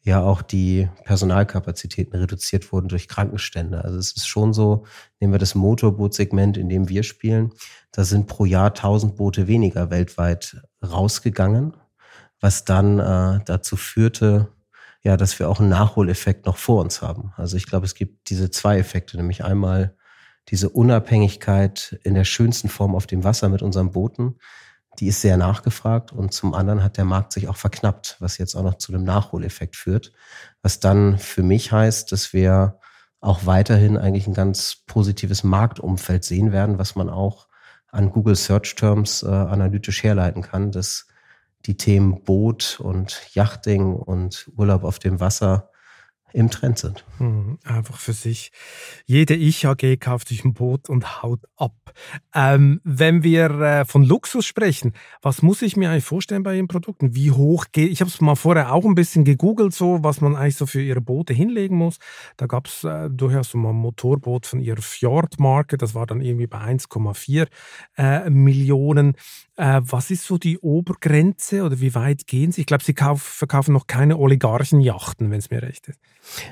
ja 0.03 0.21
auch 0.21 0.43
die 0.43 0.89
Personalkapazitäten 1.05 2.19
reduziert 2.19 2.73
wurden 2.73 2.89
durch 2.89 3.09
Krankenstände. 3.09 3.85
Also 3.85 3.99
es 3.99 4.13
ist 4.13 4.27
schon 4.27 4.53
so, 4.53 4.85
nehmen 5.21 5.33
wir 5.33 5.39
das 5.39 5.55
Motorbootsegment, 5.55 6.57
in 6.57 6.69
dem 6.69 6.89
wir 6.89 7.05
spielen, 7.05 7.53
da 7.93 8.05
sind 8.05 8.27
pro 8.27 8.45
Jahr 8.45 8.69
1000 8.69 9.17
Boote 9.17 9.47
weniger 9.47 9.91
weltweit 9.91 10.61
rausgegangen, 10.83 11.77
was 12.41 12.65
dann 12.65 12.99
äh, 12.99 13.41
dazu 13.45 13.77
führte, 13.77 14.49
ja, 15.03 15.17
dass 15.17 15.39
wir 15.39 15.49
auch 15.49 15.61
einen 15.61 15.69
Nachholeffekt 15.69 16.47
noch 16.47 16.57
vor 16.57 16.81
uns 16.81 17.03
haben. 17.03 17.33
Also 17.37 17.57
ich 17.57 17.67
glaube, 17.67 17.87
es 17.87 17.95
gibt 17.95 18.31
diese 18.31 18.51
zwei 18.51 18.79
Effekte, 18.79 19.17
nämlich 19.17 19.45
einmal 19.45 19.97
diese 20.49 20.69
Unabhängigkeit 20.69 21.99
in 22.03 22.15
der 22.15 22.25
schönsten 22.25 22.69
Form 22.69 22.97
auf 22.97 23.07
dem 23.07 23.23
Wasser 23.23 23.49
mit 23.49 23.63
unseren 23.63 23.93
Booten, 23.93 24.37
die 24.99 25.09
ist 25.09 25.21
sehr 25.21 25.37
nachgefragt 25.37 26.13
und 26.13 26.33
zum 26.33 26.55
anderen 26.55 26.83
hat 26.83 26.97
der 26.97 27.05
Markt 27.05 27.33
sich 27.33 27.49
auch 27.49 27.57
verknappt, 27.57 28.17
was 28.21 28.39
jetzt 28.39 28.55
auch 28.55 28.63
noch 28.63 28.77
zu 28.77 28.93
einem 28.93 29.05
Nachholeffekt 29.05 29.77
führt, 29.77 30.13
was 30.61 30.81
dann 30.81 31.19
für 31.19 31.43
mich 31.43 31.73
heißt, 31.73 32.13
dass 32.13 32.33
wir 32.33 32.79
auch 33.21 33.47
weiterhin 33.47 33.97
eigentlich 33.97 34.27
ein 34.27 34.35
ganz 34.35 34.83
positives 34.87 35.45
Marktumfeld 35.45 36.25
sehen 36.25 36.53
werden, 36.53 36.79
was 36.79 36.97
man 36.97 37.09
auch 37.09 37.49
an 37.89 38.11
Google 38.11 38.37
Search 38.37 38.75
Terms 38.75 39.23
äh, 39.23 39.29
analytisch 39.29 40.03
herleiten 40.03 40.43
kann, 40.43 40.73
dass 40.73 41.07
die 41.67 41.77
Themen 41.77 42.25
Boot 42.25 42.81
und 42.81 43.35
Yachting 43.35 43.95
und 43.95 44.51
Urlaub 44.57 44.83
auf 44.83 44.99
dem 44.99 45.21
Wasser 45.21 45.71
im 46.33 46.51
Trend 46.51 46.79
sind. 46.79 47.05
Mhm, 47.19 47.59
einfach 47.65 47.99
für 47.99 48.13
sich. 48.13 48.53
Jede 49.05 49.35
Ich-AG 49.35 49.99
kauft 50.01 50.29
sich 50.29 50.45
ein 50.45 50.55
Boot 50.55 50.89
und 50.89 51.23
haut 51.23 51.45
ab. 51.57 51.75
Ähm, 52.35 52.81
wenn 52.85 53.23
wir 53.23 53.51
äh, 53.61 53.85
von 53.85 54.05
Luxus 54.05 54.47
sprechen, 54.47 54.93
was 55.21 55.43
muss 55.43 55.63
ich 55.63 55.77
mir 55.77 55.91
eigentlich 55.91 56.05
vorstellen 56.05 56.43
bei 56.43 56.57
Ihren 56.57 56.69
Produkten? 56.69 57.15
Wie 57.15 57.31
hoch 57.31 57.67
geht, 57.73 57.91
ich 57.91 58.01
habe 58.01 58.11
es 58.11 58.21
mal 58.21 58.35
vorher 58.35 58.73
auch 58.73 58.85
ein 58.85 58.95
bisschen 58.95 59.25
gegoogelt, 59.25 59.75
so, 59.75 60.03
was 60.03 60.21
man 60.21 60.37
eigentlich 60.37 60.57
so 60.57 60.67
für 60.67 60.83
Ihre 60.83 61.01
Boote 61.01 61.33
hinlegen 61.33 61.77
muss. 61.77 61.99
Da 62.37 62.47
gab 62.47 62.67
es 62.67 62.85
äh, 62.85 63.11
durchaus 63.11 63.51
so 63.51 63.59
mal 63.59 63.71
ein 63.71 63.77
Motorboot 63.77 64.47
von 64.47 64.61
Ihrer 64.61 64.83
Fjord-Marke, 64.83 65.77
das 65.77 65.95
war 65.95 66.07
dann 66.07 66.21
irgendwie 66.21 66.47
bei 66.47 66.59
1,4 66.59 67.47
äh, 67.97 68.31
Millionen. 68.31 69.15
Äh, 69.57 69.83
was 69.85 70.11
ist 70.11 70.25
so 70.25 70.39
die 70.39 70.59
Obergrenze 70.59 71.63
oder 71.63 71.81
wie 71.81 71.95
weit 71.95 72.27
gehen 72.27 72.53
Sie? 72.53 72.63
Ich 72.63 72.67
glaube, 72.67 72.85
Sie 72.85 72.95
kauf, 72.95 73.23
verkaufen 73.23 73.73
noch 73.73 73.87
keine 73.87 74.17
Oligarchenjachten, 74.17 75.31
wenn 75.31 75.39
es 75.39 75.51
mir 75.51 75.63
recht 75.63 75.89
ist. 75.89 76.01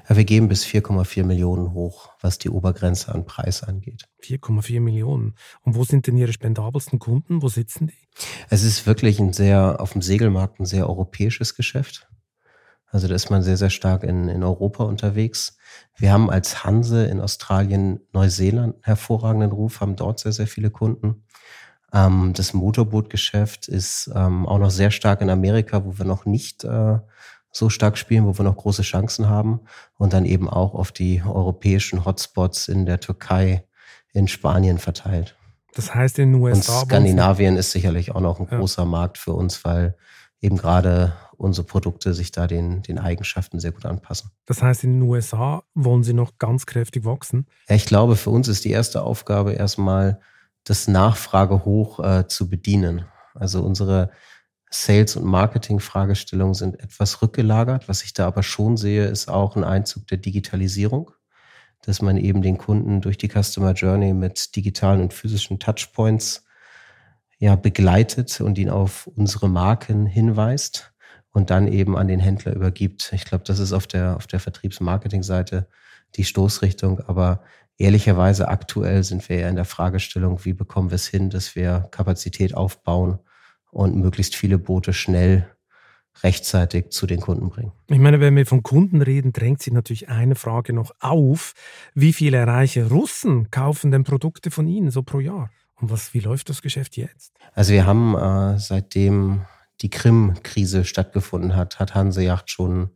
Ja, 0.09 0.17
wir 0.17 0.25
geben 0.25 0.49
bis 0.49 0.65
4,4 0.65 1.25
Millionen 1.25 1.73
hoch, 1.73 2.11
was 2.21 2.39
die 2.39 2.51
Obergrenze 2.51 3.15
an 3.15 3.25
Preis 3.25 3.63
angeht. 3.63 4.10
4,4 4.23 4.81
Millionen. 4.81 5.35
Und 5.63 5.75
wo 5.75 5.85
sind 5.85 6.07
denn 6.07 6.17
Ihre 6.17 6.33
spendabelsten 6.33 6.99
Kunden? 6.99 7.43
Wo 7.43 7.49
sitzen 7.49 7.89
die? 7.89 8.09
Es 8.49 8.63
ist 8.63 8.87
wirklich 8.87 9.19
ein 9.19 9.33
sehr, 9.33 9.81
auf 9.81 9.93
dem 9.93 10.03
Segelmarkt 10.03 10.61
ein 10.61 10.67
sehr 10.67 10.89
europäisches 10.89 11.55
Geschäft. 11.55 12.09
Also 12.93 13.07
da 13.07 13.15
ist 13.15 13.31
man 13.31 13.43
sehr, 13.43 13.57
sehr 13.57 13.71
stark 13.71 14.03
in, 14.03 14.29
in 14.29 14.43
Europa 14.43 14.85
unterwegs. 14.85 15.57
Wir 15.97 16.13
haben 16.13 16.29
als 16.29 16.65
Hanse 16.65 17.07
in 17.07 17.21
Australien, 17.21 18.01
Neuseeland 18.13 18.77
hervorragenden 18.83 19.53
Ruf, 19.53 19.81
haben 19.81 19.97
dort 19.97 20.19
sehr, 20.19 20.33
sehr 20.33 20.49
viele 20.49 20.71
Kunden. 20.71 21.23
Ähm, 21.93 22.33
das 22.35 22.53
Motorbootgeschäft 22.53 23.69
ist 23.69 24.11
ähm, 24.15 24.47
auch 24.47 24.59
noch 24.59 24.71
sehr 24.71 24.91
stark 24.91 25.21
in 25.21 25.31
Amerika, 25.31 25.85
wo 25.85 25.99
wir 25.99 26.05
noch 26.05 26.27
nicht 26.27 26.65
äh, 26.65 26.99
so 27.53 27.69
stark 27.69 27.99
spielen, 27.99 28.27
wo 28.27 28.37
wir 28.37 28.45
noch 28.45 28.57
große 28.57 28.83
Chancen 28.83 29.29
haben. 29.29 29.61
Und 29.97 30.13
dann 30.13 30.25
eben 30.25 30.49
auch 30.49 30.75
auf 30.75 30.91
die 30.91 31.23
europäischen 31.23 32.05
Hotspots 32.05 32.69
in 32.69 32.87
der 32.87 33.01
Türkei, 33.01 33.65
in 34.13 34.29
Spanien 34.29 34.79
verteilt. 34.79 35.37
Das 35.75 35.95
heißt 35.95 36.19
in 36.19 36.33
den 36.33 36.43
USA. 36.43 36.81
Und 36.81 36.87
Skandinavien 36.87 37.57
ist 37.57 37.71
sicherlich 37.71 38.13
auch 38.13 38.21
noch 38.21 38.41
ein 38.41 38.49
ja. 38.51 38.59
großer 38.59 38.85
Markt 38.85 39.19
für 39.19 39.33
uns, 39.33 39.65
weil 39.65 39.97
eben 40.41 40.57
gerade 40.57 41.13
unsere 41.37 41.67
Produkte 41.67 42.13
sich 42.13 42.33
da 42.33 42.47
den, 42.47 42.83
den 42.83 42.99
Eigenschaften 42.99 43.61
sehr 43.61 43.73
gut 43.73 43.87
anpassen. 43.87 44.31
Das 44.47 44.63
heißt, 44.63 44.85
in 44.85 45.01
den 45.01 45.09
USA 45.09 45.63
wollen 45.75 46.03
Sie 46.03 46.13
noch 46.13 46.39
ganz 46.39 46.67
kräftig 46.67 47.05
wachsen? 47.05 47.47
Ja, 47.69 47.77
ich 47.77 47.87
glaube, 47.87 48.17
für 48.17 48.31
uns 48.31 48.49
ist 48.49 48.65
die 48.65 48.71
erste 48.71 49.03
Aufgabe 49.03 49.53
erstmal, 49.53 50.21
das 50.65 50.89
Nachfrage 50.89 51.65
hoch 51.65 52.01
äh, 52.01 52.29
zu 52.29 52.51
bedienen. 52.51 53.07
Also 53.35 53.63
unsere 53.63 54.11
Sales- 54.71 55.17
und 55.17 55.25
Marketing-Fragestellungen 55.25 56.55
sind 56.55 56.79
etwas 56.79 57.23
rückgelagert. 57.23 57.89
Was 57.89 58.03
ich 58.03 58.13
da 58.13 58.27
aber 58.27 58.43
schon 58.43 58.77
sehe, 58.77 59.07
ist 59.07 59.29
auch 59.29 59.57
ein 59.57 59.65
Einzug 59.65 60.07
der 60.09 60.19
Digitalisierung, 60.19 61.11
dass 61.83 62.03
man 62.03 62.17
eben 62.17 62.43
den 62.43 62.59
Kunden 62.59 63.01
durch 63.01 63.19
die 63.19 63.29
Customer 63.29 63.73
Journey 63.73 64.13
mit 64.13 64.55
digitalen 64.57 65.01
und 65.01 65.15
physischen 65.15 65.59
Touchpoints 65.59 66.45
ja 67.39 67.57
begleitet 67.57 68.41
und 68.41 68.59
ihn 68.59 68.71
auf 68.71 69.07
unsere 69.07 69.49
Marken 69.49 70.07
hinweist 70.07 70.93
und 71.33 71.51
dann 71.51 71.69
eben 71.69 71.97
an 71.97 72.09
den 72.09 72.21
Händler 72.21 72.55
übergibt. 72.55 73.13
Ich 73.15 73.25
glaube, 73.25 73.45
das 73.45 73.59
ist 73.59 73.73
auf 73.73 73.87
der 73.87 74.17
auf 74.17 74.27
der 74.27 74.41
Vertriebs-Marketing-Seite 74.41 75.69
die 76.17 76.25
Stoßrichtung, 76.25 77.01
aber 77.01 77.43
ehrlicherweise 77.79 78.49
aktuell 78.49 79.05
sind 79.05 79.29
wir 79.29 79.41
ja 79.41 79.49
in 79.49 79.57
der 79.57 79.65
Fragestellung, 79.65 80.45
wie 80.45 80.53
bekommen 80.53 80.91
wir 80.91 80.97
es 80.97 81.07
hin, 81.07 81.31
dass 81.31 81.55
wir 81.55 81.89
Kapazität 81.91 82.55
aufbauen 82.55 83.19
und 83.71 83.97
möglichst 83.97 84.35
viele 84.37 84.59
Boote 84.59 84.93
schnell 84.93 85.49
rechtzeitig 86.23 86.91
zu 86.91 87.07
den 87.07 87.21
Kunden 87.21 87.49
bringen. 87.49 87.73
Ich 87.89 87.99
meine, 87.99 88.21
wenn 88.21 88.37
wir 88.37 88.47
von 88.47 88.63
Kunden 88.63 89.03
reden, 89.03 89.33
drängt 89.33 89.63
sich 89.63 89.73
natürlich 89.73 90.09
eine 90.09 90.35
Frage 90.35 90.73
noch 90.73 90.93
auf. 91.01 91.55
Wie 91.95 92.13
viele 92.13 92.47
reiche 92.47 92.89
Russen 92.89 93.51
kaufen 93.51 93.91
denn 93.91 94.05
Produkte 94.05 94.51
von 94.51 94.67
Ihnen 94.67 94.91
so 94.91 95.03
pro 95.03 95.21
Jahr? 95.21 95.51
Und 95.77 95.91
was, 95.91 96.13
wie 96.13 96.21
läuft 96.21 96.51
das 96.51 96.63
Geschäft 96.63 96.97
jetzt? 96.97 97.33
Also 97.55 97.73
wir 97.73 97.87
haben 97.87 98.15
äh, 98.15 98.59
seitdem 98.59 99.43
die 99.81 99.91
Krim-Krise 99.91 100.85
stattgefunden 100.85 101.57
hat, 101.57 101.79
hat 101.79 101.95
Hanseyacht 101.95 102.51
schon 102.51 102.91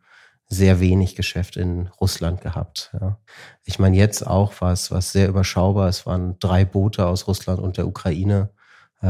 sehr 0.49 0.81
wenig 0.81 1.17
Geschäft 1.17 1.57
in 1.57 1.89
Russland 2.01 2.43
gehabt. 2.43 2.95
Ja. 3.01 3.19
Ich 3.65 3.79
meine, 3.79 3.97
jetzt 3.97 4.27
auch 4.27 4.61
war 4.61 4.73
es 4.73 4.91
was 4.91 5.13
sehr 5.13 5.29
überschaubar. 5.29 5.89
Es 5.89 6.05
waren 6.05 6.39
drei 6.39 6.65
Boote 6.65 7.07
aus 7.07 7.27
Russland 7.27 7.61
und 7.61 7.79
der 7.79 7.87
Ukraine, 7.87 8.51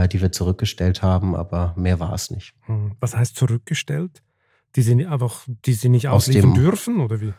die 0.08 0.20
wir 0.20 0.32
zurückgestellt 0.32 1.02
haben, 1.02 1.34
aber 1.34 1.74
mehr 1.76 2.00
war 2.00 2.12
es 2.12 2.30
nicht. 2.30 2.54
Hm. 2.62 2.92
Was 3.00 3.16
heißt 3.16 3.36
zurückgestellt? 3.36 4.22
Die 4.76 4.82
sie 4.82 5.06
einfach, 5.06 5.46
die 5.46 5.72
sie 5.72 5.88
nicht 5.88 6.08
ausliefern 6.08 6.50
aus 6.50 6.54
dem, 6.56 6.62
dürfen 6.62 7.00
oder 7.00 7.20
wie? 7.20 7.32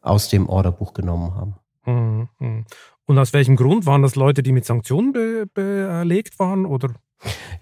Aus 0.00 0.28
dem 0.28 0.48
Orderbuch 0.48 0.94
genommen 0.94 1.34
haben. 1.34 1.56
Hm, 1.82 2.28
hm. 2.38 2.64
Und 3.06 3.18
aus 3.18 3.32
welchem 3.32 3.56
Grund? 3.56 3.86
Waren 3.86 4.02
das 4.02 4.14
Leute, 4.14 4.42
die 4.42 4.52
mit 4.52 4.64
Sanktionen 4.64 5.12
be 5.12 5.46
belegt 5.52 6.38
waren 6.38 6.66
oder? 6.66 6.94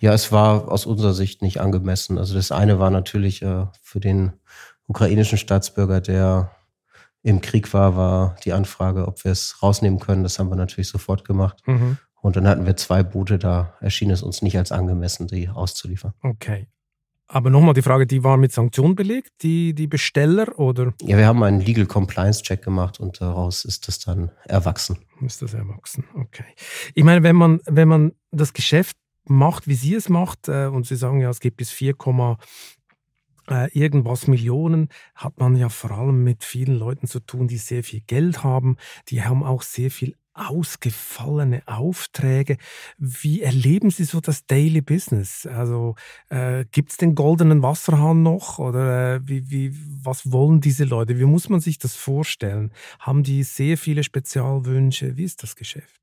Ja, 0.01 0.13
es 0.13 0.33
war 0.33 0.71
aus 0.71 0.85
unserer 0.85 1.15
Sicht 1.15 1.41
nicht 1.41 1.61
angemessen. 1.61 2.19
Also 2.19 2.35
das 2.35 2.53
eine 2.53 2.79
war 2.79 2.91
natürlich 2.91 3.43
äh, 3.43 3.67
für 3.81 4.01
den 4.01 4.33
ukrainischen 4.87 5.39
Staatsbürger, 5.39 6.01
der 6.01 6.51
im 7.23 7.41
Krieg 7.41 7.73
war, 7.73 7.97
war 7.97 8.37
die 8.45 8.53
Anfrage, 8.53 9.09
ob 9.09 9.25
wir 9.25 9.33
es 9.33 9.63
rausnehmen 9.63 9.99
können. 9.99 10.23
Das 10.23 10.39
haben 10.39 10.49
wir 10.49 10.57
natürlich 10.57 10.89
sofort 10.89 11.25
gemacht. 11.25 11.63
Mhm. 11.67 11.99
Und 12.27 12.35
dann 12.35 12.49
hatten 12.49 12.67
wir 12.67 12.77
zwei 12.77 13.05
Boote, 13.05 13.39
da 13.39 13.77
erschien 13.81 14.11
es 14.11 14.21
uns 14.21 14.43
nicht 14.43 14.59
als 14.59 14.73
angemessen, 14.73 15.29
die 15.29 15.49
auszuliefern. 15.49 16.13
Okay. 16.23 16.67
Aber 17.29 17.51
nochmal 17.51 17.73
die 17.73 17.83
Frage, 17.83 18.05
die 18.05 18.25
waren 18.25 18.41
mit 18.41 18.51
Sanktionen 18.51 18.97
belegt, 18.97 19.31
die, 19.43 19.75
die 19.75 19.87
Besteller 19.87 20.59
oder? 20.59 20.93
Ja, 21.03 21.19
wir 21.19 21.27
haben 21.29 21.41
einen 21.45 21.61
Legal 21.61 21.87
Compliance 21.87 22.43
Check 22.43 22.63
gemacht 22.63 22.99
und 22.99 23.21
daraus 23.21 23.65
ist 23.65 23.87
das 23.87 24.01
dann 24.01 24.33
erwachsen. 24.45 24.99
Ist 25.21 25.41
das 25.41 25.55
erwachsen, 25.55 26.03
okay. 26.15 26.47
Ich 26.95 27.05
meine, 27.05 27.23
wenn 27.23 27.37
man, 27.37 27.61
wenn 27.65 27.87
man 27.87 28.13
das 28.33 28.53
Geschäft 28.53 28.97
macht, 29.27 29.69
wie 29.69 29.75
Sie 29.75 29.95
es 29.95 30.09
macht, 30.09 30.49
äh, 30.49 30.67
und 30.67 30.85
Sie 30.85 30.97
sagen 30.97 31.21
ja, 31.21 31.31
es 31.31 31.39
gibt 31.39 31.59
bis 31.59 31.71
4, 31.71 31.95
äh, 33.49 33.71
irgendwas 33.71 34.27
Millionen, 34.27 34.89
hat 35.15 35.39
man 35.39 35.55
ja 35.55 35.69
vor 35.69 35.93
allem 35.93 36.25
mit 36.25 36.43
vielen 36.43 36.77
Leuten 36.77 37.07
zu 37.07 37.21
tun, 37.21 37.47
die 37.47 37.59
sehr 37.59 37.85
viel 37.85 38.01
Geld 38.01 38.43
haben, 38.43 38.79
die 39.11 39.23
haben 39.23 39.45
auch 39.45 39.63
sehr 39.63 39.93
viel 39.93 40.17
ausgefallene 40.37 41.63
Aufträge. 41.67 42.59
Wie 42.99 43.43
erleben 43.43 43.91
Sie 43.91 44.05
so 44.05 44.21
das 44.21 44.47
Daily 44.47 44.83
Business? 44.83 45.47
Also 45.47 45.95
äh, 46.29 46.65
gibt 46.71 46.91
es 46.91 46.97
den 46.99 47.15
goldenen 47.15 47.63
Wasserhahn 47.63 48.23
noch 48.23 48.59
oder 48.59 49.15
äh, 49.15 49.21
wie, 49.25 49.51
wie, 49.51 49.75
was 50.03 50.31
wollen 50.31 50.61
diese 50.61 50.85
Leute? 50.85 51.19
Wie 51.19 51.25
muss 51.25 51.49
man 51.49 51.61
sich 51.61 51.79
das 51.79 51.97
vorstellen? 51.97 52.73
Haben 53.01 53.23
die 53.23 53.43
sehr 53.43 53.79
viele 53.79 54.05
Spezialwünsche? 54.05 55.17
Wie 55.17 55.25
ist 55.25 55.43
das 55.43 55.57
Geschäft? 55.57 56.01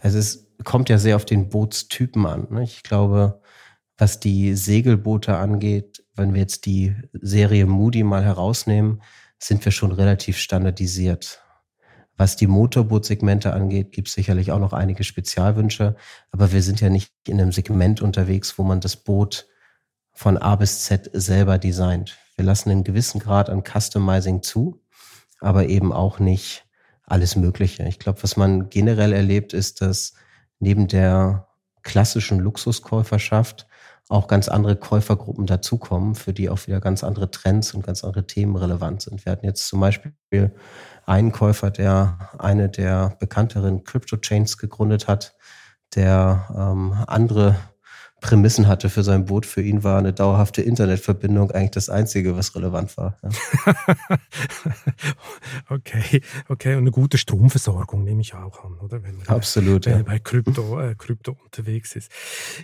Also 0.00 0.18
es 0.18 0.46
kommt 0.62 0.88
ja 0.88 0.98
sehr 0.98 1.16
auf 1.16 1.24
den 1.24 1.48
Bootstypen 1.48 2.26
an. 2.26 2.46
Ne? 2.50 2.62
Ich 2.62 2.82
glaube, 2.82 3.40
was 3.96 4.20
die 4.20 4.54
Segelboote 4.54 5.36
angeht, 5.36 6.04
wenn 6.14 6.34
wir 6.34 6.40
jetzt 6.40 6.66
die 6.66 6.94
Serie 7.12 7.66
Moody 7.66 8.02
mal 8.02 8.24
herausnehmen, 8.24 9.02
sind 9.38 9.64
wir 9.64 9.72
schon 9.72 9.92
relativ 9.92 10.38
standardisiert. 10.38 11.43
Was 12.16 12.36
die 12.36 12.46
Motorbootsegmente 12.46 13.52
angeht, 13.52 13.92
gibt 13.92 14.08
es 14.08 14.14
sicherlich 14.14 14.52
auch 14.52 14.60
noch 14.60 14.72
einige 14.72 15.02
Spezialwünsche, 15.02 15.96
aber 16.30 16.52
wir 16.52 16.62
sind 16.62 16.80
ja 16.80 16.88
nicht 16.88 17.12
in 17.26 17.40
einem 17.40 17.52
Segment 17.52 18.02
unterwegs, 18.02 18.56
wo 18.58 18.62
man 18.62 18.80
das 18.80 18.96
Boot 18.96 19.48
von 20.12 20.38
A 20.38 20.54
bis 20.54 20.84
Z 20.84 21.10
selber 21.12 21.58
designt. 21.58 22.16
Wir 22.36 22.44
lassen 22.44 22.70
einen 22.70 22.84
gewissen 22.84 23.18
Grad 23.18 23.50
an 23.50 23.64
Customizing 23.64 24.42
zu, 24.42 24.80
aber 25.40 25.66
eben 25.66 25.92
auch 25.92 26.20
nicht 26.20 26.66
alles 27.04 27.36
Mögliche. 27.36 27.84
Ich 27.84 27.98
glaube, 27.98 28.22
was 28.22 28.36
man 28.36 28.70
generell 28.70 29.12
erlebt, 29.12 29.52
ist, 29.52 29.80
dass 29.80 30.14
neben 30.60 30.88
der 30.88 31.48
klassischen 31.82 32.38
Luxuskäuferschaft 32.38 33.66
auch 34.08 34.28
ganz 34.28 34.48
andere 34.48 34.76
Käufergruppen 34.76 35.46
dazukommen, 35.46 36.14
für 36.14 36.32
die 36.32 36.50
auch 36.50 36.66
wieder 36.66 36.80
ganz 36.80 37.02
andere 37.02 37.30
Trends 37.30 37.72
und 37.74 37.86
ganz 37.86 38.04
andere 38.04 38.26
Themen 38.26 38.56
relevant 38.56 39.02
sind. 39.02 39.24
Wir 39.24 39.32
hatten 39.32 39.46
jetzt 39.46 39.66
zum 39.66 39.80
Beispiel 39.80 40.12
einen 41.06 41.32
Käufer, 41.32 41.70
der 41.70 42.30
eine 42.38 42.68
der 42.68 43.16
bekannteren 43.18 43.84
Crypto-Chains 43.84 44.58
gegründet 44.58 45.08
hat, 45.08 45.34
der 45.94 46.48
ähm, 46.56 46.94
andere 47.06 47.56
Prämissen 48.24 48.68
hatte 48.68 48.88
für 48.88 49.02
sein 49.02 49.26
Boot. 49.26 49.44
Für 49.44 49.60
ihn 49.60 49.84
war 49.84 49.98
eine 49.98 50.14
dauerhafte 50.14 50.62
Internetverbindung 50.62 51.50
eigentlich 51.50 51.72
das 51.72 51.90
Einzige, 51.90 52.38
was 52.38 52.56
relevant 52.56 52.96
war. 52.96 53.18
Ja. 53.22 54.16
okay, 55.68 56.22
okay. 56.48 56.72
Und 56.72 56.84
eine 56.84 56.90
gute 56.90 57.18
Stromversorgung 57.18 58.02
nehme 58.02 58.22
ich 58.22 58.32
auch 58.32 58.64
an, 58.64 58.78
oder? 58.78 59.02
Wenn 59.02 59.18
man 59.18 59.26
Absolut. 59.26 59.84
Bei, 59.84 59.90
ja. 59.90 60.02
bei 60.02 60.18
Krypto, 60.18 60.80
äh, 60.80 60.94
Krypto 60.94 61.36
unterwegs 61.44 61.96
ist. 61.96 62.10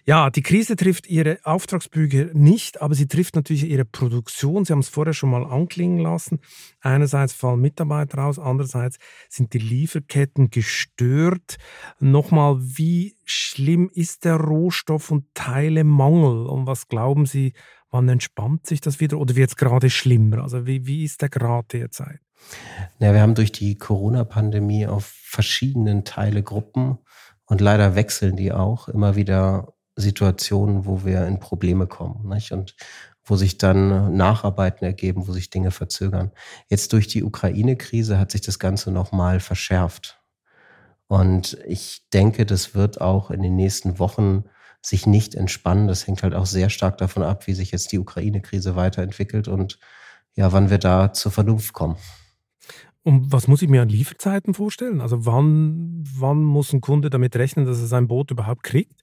Ja, 0.06 0.30
die 0.30 0.40
Krise 0.40 0.76
trifft 0.76 1.06
Ihre 1.08 1.38
Auftragsbücher 1.44 2.30
nicht, 2.32 2.80
aber 2.80 2.94
sie 2.94 3.06
trifft 3.06 3.36
natürlich 3.36 3.68
Ihre 3.68 3.84
Produktion. 3.84 4.64
Sie 4.64 4.72
haben 4.72 4.80
es 4.80 4.88
vorher 4.88 5.12
schon 5.12 5.28
mal 5.28 5.44
anklingen 5.44 5.98
lassen. 5.98 6.40
Einerseits 6.80 7.34
fallen 7.34 7.61
Mitarbeiter 7.61 8.24
aus, 8.24 8.38
andererseits 8.38 8.96
sind 9.28 9.52
die 9.52 9.58
Lieferketten 9.58 10.48
gestört. 10.48 11.58
Nochmal, 11.98 12.56
wie 12.61 13.14
schlimm 13.31 13.91
ist 13.93 14.24
der 14.24 14.37
Rohstoff- 14.37 15.11
und 15.11 15.26
Teilemangel? 15.35 16.47
Und 16.47 16.66
was 16.66 16.89
glauben 16.89 17.26
Sie, 17.26 17.53
wann 17.91 18.09
entspannt 18.09 18.66
sich 18.66 18.81
das 18.81 19.01
wieder 19.01 19.18
oder 19.18 19.37
wird 19.37 19.51
es 19.51 19.57
gerade 19.57 19.91
schlimmer? 19.91 20.43
Also 20.43 20.66
wie, 20.66 20.87
wie 20.87 21.05
ist 21.05 21.22
der 21.22 21.28
Grad 21.28 21.72
derzeit? 21.72 22.20
Ja, 22.99 23.12
wir 23.12 23.20
haben 23.20 23.35
durch 23.35 23.53
die 23.53 23.76
Corona-Pandemie 23.76 24.87
auf 24.87 25.07
verschiedenen 25.07 26.05
Teilegruppen 26.05 26.99
und 27.45 27.61
leider 27.61 27.95
wechseln 27.95 28.37
die 28.37 28.53
auch 28.53 28.89
immer 28.89 29.16
wieder 29.16 29.74
Situationen, 29.97 30.87
wo 30.87 31.05
wir 31.05 31.26
in 31.26 31.41
Probleme 31.41 31.87
kommen. 31.87 32.28
Nicht? 32.28 32.53
Und 32.53 32.76
wo 33.24 33.37
sich 33.37 33.59
dann 33.59 34.16
Nacharbeiten 34.16 34.85
ergeben, 34.85 35.26
wo 35.28 35.33
sich 35.33 35.51
Dinge 35.51 35.70
verzögern. 35.70 36.33
Jetzt 36.68 36.93
durch 36.93 37.07
die 37.07 37.22
Ukraine-Krise 37.22 38.18
hat 38.18 38.33
sich 38.33 38.41
das 38.41 38.59
Ganze 38.59 38.91
nochmal 38.91 39.41
verschärft. 39.41 40.19
Und 41.11 41.58
ich 41.66 42.06
denke, 42.12 42.46
das 42.46 42.76
wird 42.76 43.00
auch 43.00 43.32
in 43.32 43.42
den 43.42 43.56
nächsten 43.56 43.98
Wochen 43.98 44.44
sich 44.80 45.08
nicht 45.08 45.34
entspannen. 45.34 45.88
Das 45.88 46.06
hängt 46.06 46.22
halt 46.22 46.34
auch 46.34 46.46
sehr 46.46 46.70
stark 46.70 46.98
davon 46.98 47.24
ab, 47.24 47.48
wie 47.48 47.52
sich 47.52 47.72
jetzt 47.72 47.90
die 47.90 47.98
Ukraine-Krise 47.98 48.76
weiterentwickelt 48.76 49.48
und 49.48 49.80
ja, 50.36 50.52
wann 50.52 50.70
wir 50.70 50.78
da 50.78 51.12
zur 51.12 51.32
Vernunft 51.32 51.72
kommen. 51.72 51.96
Und 53.02 53.32
was 53.32 53.48
muss 53.48 53.61
ich 53.61 53.68
mir 53.68 53.82
an 53.82 53.88
Lieferzeiten 53.88 54.54
vorstellen? 54.54 55.00
Also 55.00 55.26
wann, 55.26 56.04
wann 56.16 56.44
muss 56.44 56.72
ein 56.72 56.80
Kunde 56.80 57.11
damit 57.11 57.34
rechnen, 57.34 57.66
dass 57.66 57.80
er 57.80 57.88
sein 57.88 58.06
Boot 58.06 58.30
überhaupt 58.30 58.62
kriegt? 58.62 59.02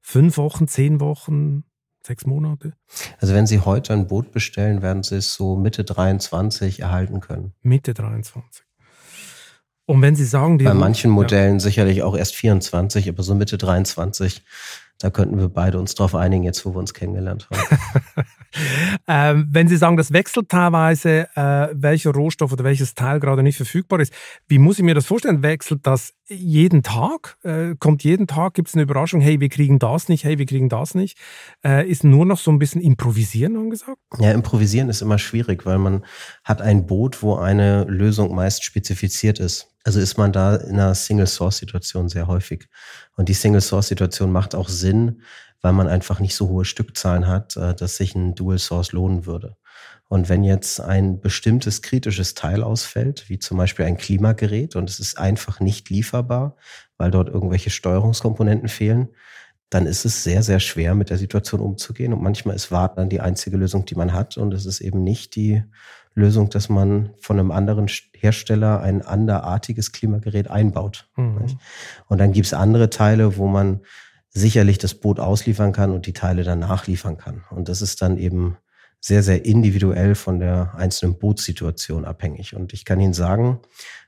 Fünf 0.00 0.38
Wochen, 0.38 0.68
zehn 0.68 1.00
Wochen, 1.00 1.64
sechs 2.02 2.24
Monate? 2.24 2.72
Also 3.20 3.34
wenn 3.34 3.46
Sie 3.46 3.60
heute 3.60 3.92
ein 3.92 4.06
Boot 4.06 4.32
bestellen, 4.32 4.80
werden 4.80 5.02
Sie 5.02 5.16
es 5.16 5.34
so 5.34 5.56
Mitte 5.56 5.84
23 5.84 6.80
erhalten 6.80 7.20
können. 7.20 7.52
Mitte 7.60 7.92
23. 7.92 8.64
Und 9.86 10.00
wenn 10.02 10.14
Sie 10.14 10.24
sagen, 10.24 10.58
die. 10.58 10.64
Bei 10.64 10.74
manchen 10.74 11.10
Modellen 11.10 11.54
ja. 11.54 11.60
sicherlich 11.60 12.02
auch 12.02 12.16
erst 12.16 12.34
24, 12.36 13.08
aber 13.08 13.22
so 13.22 13.34
Mitte 13.34 13.58
23, 13.58 14.42
da 15.02 15.10
könnten 15.10 15.36
wir 15.38 15.48
beide 15.48 15.80
uns 15.80 15.96
drauf 15.96 16.14
einigen, 16.14 16.44
jetzt 16.44 16.64
wo 16.64 16.74
wir 16.74 16.78
uns 16.78 16.94
kennengelernt 16.94 17.48
haben. 17.50 18.24
ähm, 19.08 19.48
wenn 19.50 19.66
Sie 19.66 19.76
sagen, 19.76 19.96
das 19.96 20.12
wechselt 20.12 20.48
teilweise, 20.48 21.26
äh, 21.34 21.68
welcher 21.72 22.12
Rohstoff 22.12 22.52
oder 22.52 22.62
welches 22.62 22.94
Teil 22.94 23.18
gerade 23.18 23.42
nicht 23.42 23.56
verfügbar 23.56 23.98
ist, 23.98 24.12
wie 24.46 24.58
muss 24.58 24.78
ich 24.78 24.84
mir 24.84 24.94
das 24.94 25.06
vorstellen? 25.06 25.42
Wechselt 25.42 25.80
das 25.84 26.14
jeden 26.28 26.82
Tag? 26.82 27.36
Äh, 27.42 27.74
kommt 27.78 28.04
jeden 28.04 28.26
Tag, 28.26 28.54
gibt 28.54 28.68
es 28.68 28.74
eine 28.74 28.82
Überraschung, 28.82 29.20
hey, 29.20 29.40
wir 29.40 29.48
kriegen 29.48 29.78
das 29.78 30.08
nicht, 30.08 30.24
hey, 30.24 30.38
wir 30.38 30.46
kriegen 30.46 30.68
das 30.68 30.94
nicht? 30.94 31.18
Äh, 31.64 31.88
ist 31.88 32.04
nur 32.04 32.24
noch 32.24 32.38
so 32.38 32.50
ein 32.50 32.58
bisschen 32.58 32.80
Improvisieren 32.80 33.56
angesagt? 33.56 33.98
Ja, 34.18 34.32
Improvisieren 34.32 34.88
ist 34.88 35.02
immer 35.02 35.18
schwierig, 35.18 35.66
weil 35.66 35.78
man 35.78 36.04
hat 36.44 36.62
ein 36.62 36.86
Boot, 36.86 37.22
wo 37.22 37.36
eine 37.36 37.84
Lösung 37.84 38.34
meist 38.34 38.64
spezifiziert 38.64 39.38
ist. 39.38 39.68
Also 39.84 40.00
ist 40.00 40.16
man 40.16 40.32
da 40.32 40.56
in 40.56 40.74
einer 40.74 40.94
Single-Source-Situation 40.94 42.08
sehr 42.08 42.26
häufig. 42.26 42.68
Und 43.16 43.28
die 43.28 43.34
Single-Source-Situation 43.34 44.30
macht 44.30 44.54
auch 44.54 44.68
Sinn, 44.68 45.22
weil 45.60 45.72
man 45.72 45.88
einfach 45.88 46.20
nicht 46.20 46.34
so 46.34 46.48
hohe 46.48 46.64
Stückzahlen 46.64 47.26
hat, 47.26 47.56
äh, 47.56 47.74
dass 47.74 47.96
sich 47.96 48.14
ein 48.14 48.34
Dual-Source 48.34 48.92
lohnen 48.92 49.26
würde. 49.26 49.56
Und 50.12 50.28
wenn 50.28 50.44
jetzt 50.44 50.78
ein 50.78 51.20
bestimmtes 51.20 51.80
kritisches 51.80 52.34
Teil 52.34 52.62
ausfällt, 52.62 53.30
wie 53.30 53.38
zum 53.38 53.56
Beispiel 53.56 53.86
ein 53.86 53.96
Klimagerät, 53.96 54.76
und 54.76 54.90
es 54.90 55.00
ist 55.00 55.16
einfach 55.16 55.58
nicht 55.58 55.88
lieferbar, 55.88 56.54
weil 56.98 57.10
dort 57.10 57.30
irgendwelche 57.30 57.70
Steuerungskomponenten 57.70 58.68
fehlen, 58.68 59.08
dann 59.70 59.86
ist 59.86 60.04
es 60.04 60.22
sehr, 60.22 60.42
sehr 60.42 60.60
schwer, 60.60 60.94
mit 60.94 61.08
der 61.08 61.16
Situation 61.16 61.62
umzugehen. 61.62 62.12
Und 62.12 62.22
manchmal 62.22 62.56
ist 62.56 62.70
Warten 62.70 62.96
dann 62.96 63.08
die 63.08 63.22
einzige 63.22 63.56
Lösung, 63.56 63.86
die 63.86 63.94
man 63.94 64.12
hat. 64.12 64.36
Und 64.36 64.52
es 64.52 64.66
ist 64.66 64.82
eben 64.82 65.02
nicht 65.02 65.34
die 65.34 65.64
Lösung, 66.14 66.50
dass 66.50 66.68
man 66.68 67.14
von 67.18 67.38
einem 67.38 67.50
anderen 67.50 67.86
Hersteller 68.14 68.82
ein 68.82 69.00
anderartiges 69.00 69.92
Klimagerät 69.92 70.50
einbaut. 70.50 71.08
Mhm. 71.16 71.56
Und 72.08 72.18
dann 72.18 72.32
gibt's 72.32 72.52
andere 72.52 72.90
Teile, 72.90 73.38
wo 73.38 73.48
man 73.48 73.80
sicherlich 74.28 74.76
das 74.76 74.92
Boot 74.92 75.20
ausliefern 75.20 75.72
kann 75.72 75.90
und 75.90 76.04
die 76.04 76.12
Teile 76.12 76.44
dann 76.44 76.58
nachliefern 76.58 77.16
kann. 77.16 77.44
Und 77.48 77.70
das 77.70 77.80
ist 77.80 78.02
dann 78.02 78.18
eben 78.18 78.58
sehr, 79.04 79.22
sehr 79.24 79.44
individuell 79.44 80.14
von 80.14 80.38
der 80.38 80.74
einzelnen 80.76 81.18
Bootssituation 81.18 82.04
abhängig. 82.04 82.54
Und 82.54 82.72
ich 82.72 82.84
kann 82.84 83.00
Ihnen 83.00 83.12
sagen, 83.12 83.58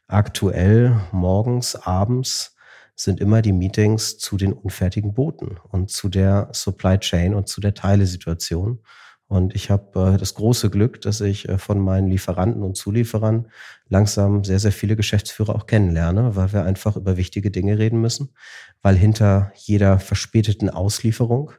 aktuell 0.07 1.01
morgens, 1.11 1.75
abends 1.75 2.57
sind 2.95 3.21
immer 3.21 3.43
die 3.43 3.53
Meetings 3.53 4.19
zu 4.19 4.37
den 4.37 4.53
unfertigen 4.53 5.13
Booten 5.13 5.59
und 5.71 5.91
zu 5.91 6.09
der 6.09 6.49
Supply 6.53 6.99
Chain 6.99 7.35
und 7.35 7.49
zu 7.49 7.61
der 7.61 7.75
Teilesituation. 7.75 8.79
Und 9.27 9.57
ich 9.57 9.69
habe 9.69 10.15
äh, 10.15 10.17
das 10.17 10.35
große 10.35 10.71
Glück, 10.71 11.01
dass 11.01 11.21
ich 11.21 11.49
äh, 11.49 11.59
von 11.59 11.81
meinen 11.81 12.07
Lieferanten 12.07 12.63
und 12.63 12.77
Zulieferern 12.77 13.49
langsam 13.89 14.45
sehr, 14.45 14.61
sehr 14.61 14.71
viele 14.71 14.95
Geschäftsführer 14.95 15.57
auch 15.57 15.67
kennenlerne, 15.67 16.37
weil 16.37 16.53
wir 16.53 16.63
einfach 16.63 16.97
über 16.97 17.17
wichtige 17.17 17.51
Dinge 17.51 17.79
reden 17.79 18.01
müssen, 18.01 18.33
weil 18.81 18.95
hinter 18.95 19.51
jeder 19.57 19.99
verspäteten 19.99 20.71
Auslieferung 20.71 21.51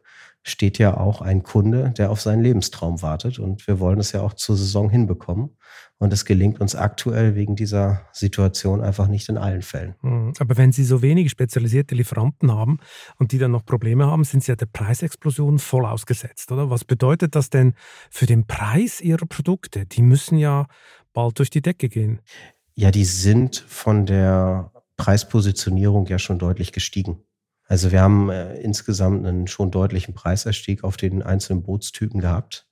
steht 0.47 0.77
ja 0.77 0.95
auch 0.95 1.21
ein 1.21 1.41
Kunde, 1.41 1.91
der 1.97 2.11
auf 2.11 2.21
seinen 2.21 2.43
Lebenstraum 2.43 3.01
wartet. 3.01 3.39
Und 3.39 3.65
wir 3.67 3.79
wollen 3.79 3.99
es 3.99 4.11
ja 4.11 4.21
auch 4.21 4.33
zur 4.33 4.55
Saison 4.55 4.91
hinbekommen. 4.91 5.57
Und 5.97 6.13
es 6.13 6.23
gelingt 6.23 6.61
uns 6.61 6.75
aktuell 6.75 7.33
wegen 7.35 7.55
dieser 7.55 8.01
Situation 8.11 8.81
einfach 8.81 9.07
nicht 9.07 9.27
in 9.27 9.37
allen 9.37 9.63
Fällen. 9.63 9.95
Hm, 10.01 10.33
aber 10.37 10.55
wenn 10.55 10.71
Sie 10.71 10.83
so 10.83 11.01
wenige 11.01 11.29
spezialisierte 11.29 11.95
Lieferanten 11.95 12.51
haben 12.51 12.77
und 13.17 13.31
die 13.31 13.39
dann 13.39 13.51
noch 13.51 13.65
Probleme 13.65 14.05
haben, 14.05 14.23
sind 14.23 14.43
Sie 14.43 14.51
ja 14.51 14.55
der 14.55 14.67
Preisexplosion 14.67 15.57
voll 15.57 15.85
ausgesetzt, 15.85 16.51
oder? 16.51 16.69
Was 16.69 16.85
bedeutet 16.85 17.33
das 17.33 17.49
denn 17.49 17.73
für 18.11 18.27
den 18.27 18.45
Preis 18.45 19.01
Ihrer 19.01 19.25
Produkte? 19.25 19.87
Die 19.87 20.03
müssen 20.03 20.37
ja 20.37 20.67
bald 21.13 21.39
durch 21.39 21.49
die 21.49 21.61
Decke 21.63 21.89
gehen. 21.89 22.19
Ja, 22.75 22.91
die 22.91 23.05
sind 23.05 23.65
von 23.67 24.05
der 24.05 24.71
Preispositionierung 24.97 26.05
ja 26.05 26.19
schon 26.19 26.37
deutlich 26.37 26.71
gestiegen. 26.71 27.17
Also 27.68 27.91
wir 27.91 28.01
haben 28.01 28.30
äh, 28.30 28.55
insgesamt 28.57 29.26
einen 29.26 29.47
schon 29.47 29.72
deutlichen 29.72 30.13
Preiserstieg 30.13 30.84
auf 30.84 30.97
den 30.97 31.24
einzelnen 31.24 31.63
Bootstypen 31.63 32.20
gehabt, 32.20 32.68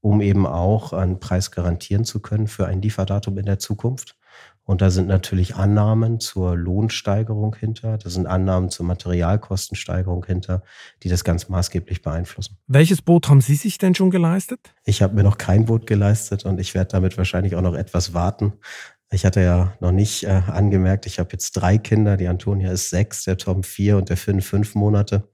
um 0.00 0.20
eben 0.20 0.46
auch 0.46 0.92
einen 0.92 1.20
Preis 1.20 1.50
garantieren 1.50 2.04
zu 2.04 2.20
können 2.20 2.48
für 2.48 2.66
ein 2.66 2.80
Lieferdatum 2.80 3.36
in 3.38 3.46
der 3.46 3.58
Zukunft. 3.58 4.16
Und 4.64 4.82
da 4.82 4.90
sind 4.90 5.08
natürlich 5.08 5.56
Annahmen 5.56 6.20
zur 6.20 6.56
Lohnsteigerung 6.56 7.56
hinter, 7.56 7.98
da 7.98 8.08
sind 8.08 8.26
Annahmen 8.26 8.70
zur 8.70 8.86
Materialkostensteigerung 8.86 10.24
hinter, 10.24 10.62
die 11.02 11.08
das 11.08 11.24
ganz 11.24 11.48
maßgeblich 11.48 12.02
beeinflussen. 12.02 12.56
Welches 12.68 13.02
Boot 13.02 13.28
haben 13.28 13.40
Sie 13.40 13.56
sich 13.56 13.78
denn 13.78 13.96
schon 13.96 14.10
geleistet? 14.10 14.60
Ich 14.84 15.02
habe 15.02 15.14
mir 15.14 15.24
noch 15.24 15.38
kein 15.38 15.64
Boot 15.64 15.88
geleistet 15.88 16.44
und 16.44 16.60
ich 16.60 16.74
werde 16.74 16.92
damit 16.92 17.18
wahrscheinlich 17.18 17.56
auch 17.56 17.62
noch 17.62 17.74
etwas 17.74 18.14
warten. 18.14 18.52
Ich 19.12 19.24
hatte 19.24 19.40
ja 19.40 19.74
noch 19.80 19.92
nicht 19.92 20.24
äh, 20.24 20.42
angemerkt, 20.46 21.06
ich 21.06 21.18
habe 21.18 21.30
jetzt 21.32 21.52
drei 21.52 21.78
Kinder. 21.78 22.16
Die 22.16 22.28
Antonia 22.28 22.70
ist 22.70 22.90
sechs, 22.90 23.24
der 23.24 23.36
Tom 23.36 23.64
vier 23.64 23.96
und 23.96 24.08
der 24.08 24.16
Finn 24.16 24.40
fünf 24.40 24.74
Monate. 24.74 25.28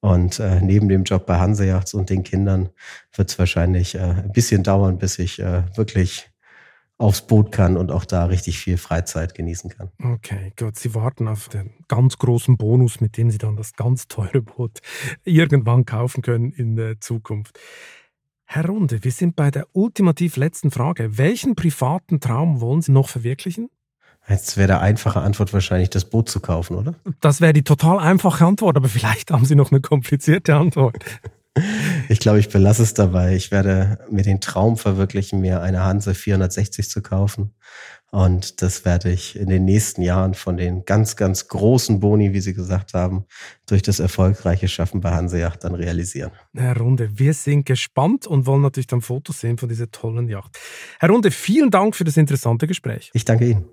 Und 0.00 0.40
äh, 0.40 0.60
neben 0.60 0.88
dem 0.88 1.04
Job 1.04 1.26
bei 1.26 1.38
Hanseyachts 1.38 1.94
und 1.94 2.10
den 2.10 2.24
Kindern 2.24 2.70
wird 3.14 3.30
es 3.30 3.38
wahrscheinlich 3.38 3.94
äh, 3.94 4.00
ein 4.00 4.32
bisschen 4.32 4.64
dauern, 4.64 4.98
bis 4.98 5.20
ich 5.20 5.38
äh, 5.38 5.62
wirklich 5.76 6.32
aufs 6.98 7.22
Boot 7.26 7.52
kann 7.52 7.76
und 7.76 7.90
auch 7.90 8.04
da 8.04 8.26
richtig 8.26 8.58
viel 8.58 8.78
Freizeit 8.78 9.34
genießen 9.34 9.70
kann. 9.70 9.90
Okay, 10.02 10.52
gut. 10.58 10.76
Sie 10.76 10.94
warten 10.94 11.28
auf 11.28 11.48
den 11.48 11.72
ganz 11.88 12.18
großen 12.18 12.56
Bonus, 12.56 13.00
mit 13.00 13.16
dem 13.16 13.30
Sie 13.30 13.38
dann 13.38 13.56
das 13.56 13.74
ganz 13.74 14.08
teure 14.08 14.42
Boot 14.42 14.80
irgendwann 15.24 15.84
kaufen 15.84 16.22
können 16.22 16.52
in 16.52 16.76
der 16.76 17.00
Zukunft. 17.00 17.58
Herr 18.54 18.66
Runde, 18.66 19.02
wir 19.02 19.12
sind 19.12 19.34
bei 19.34 19.50
der 19.50 19.66
ultimativ 19.72 20.36
letzten 20.36 20.70
Frage. 20.70 21.16
Welchen 21.16 21.54
privaten 21.54 22.20
Traum 22.20 22.60
wollen 22.60 22.82
Sie 22.82 22.92
noch 22.92 23.08
verwirklichen? 23.08 23.70
Jetzt 24.28 24.58
wäre 24.58 24.66
der 24.66 24.80
einfache 24.82 25.20
Antwort 25.20 25.54
wahrscheinlich, 25.54 25.88
das 25.88 26.04
Boot 26.04 26.28
zu 26.28 26.38
kaufen, 26.40 26.76
oder? 26.76 26.94
Das 27.20 27.40
wäre 27.40 27.54
die 27.54 27.62
total 27.62 27.98
einfache 27.98 28.44
Antwort, 28.44 28.76
aber 28.76 28.90
vielleicht 28.90 29.30
haben 29.30 29.46
Sie 29.46 29.54
noch 29.54 29.72
eine 29.72 29.80
komplizierte 29.80 30.54
Antwort. 30.54 31.02
Ich 32.10 32.18
glaube, 32.18 32.40
ich 32.40 32.50
belasse 32.50 32.82
es 32.82 32.92
dabei. 32.92 33.34
Ich 33.36 33.50
werde 33.50 33.98
mir 34.10 34.22
den 34.22 34.42
Traum 34.42 34.76
verwirklichen, 34.76 35.40
mir 35.40 35.62
eine 35.62 35.82
Hanse 35.82 36.14
460 36.14 36.90
zu 36.90 37.00
kaufen 37.00 37.54
und 38.14 38.60
das 38.60 38.84
werde 38.84 39.10
ich 39.10 39.36
in 39.36 39.48
den 39.48 39.64
nächsten 39.64 40.02
Jahren 40.02 40.34
von 40.34 40.58
den 40.58 40.84
ganz, 40.84 41.16
ganz 41.16 41.48
großen 41.48 41.98
Boni, 41.98 42.34
wie 42.34 42.40
Sie 42.40 42.52
gesagt 42.52 42.92
haben, 42.92 43.24
durch 43.66 43.80
das 43.80 44.00
erfolgreiche 44.00 44.68
Schaffen 44.68 45.00
bei 45.00 45.12
Hanseyacht 45.12 45.64
dann 45.64 45.74
realisieren. 45.74 46.30
Herr 46.54 46.76
Runde, 46.76 47.18
wir 47.18 47.32
sind 47.32 47.64
gespannt 47.64 48.26
und 48.26 48.44
wollen 48.44 48.60
natürlich 48.60 48.86
dann 48.86 49.00
Fotos 49.00 49.40
sehen 49.40 49.56
von 49.56 49.70
dieser 49.70 49.90
tollen 49.90 50.28
Yacht. 50.28 50.58
Herr 51.00 51.08
Runde, 51.08 51.30
vielen 51.30 51.70
Dank 51.70 51.96
für 51.96 52.04
das 52.04 52.18
interessante 52.18 52.66
Gespräch. 52.66 53.10
Ich 53.14 53.24
danke 53.24 53.48
Ihnen. 53.48 53.64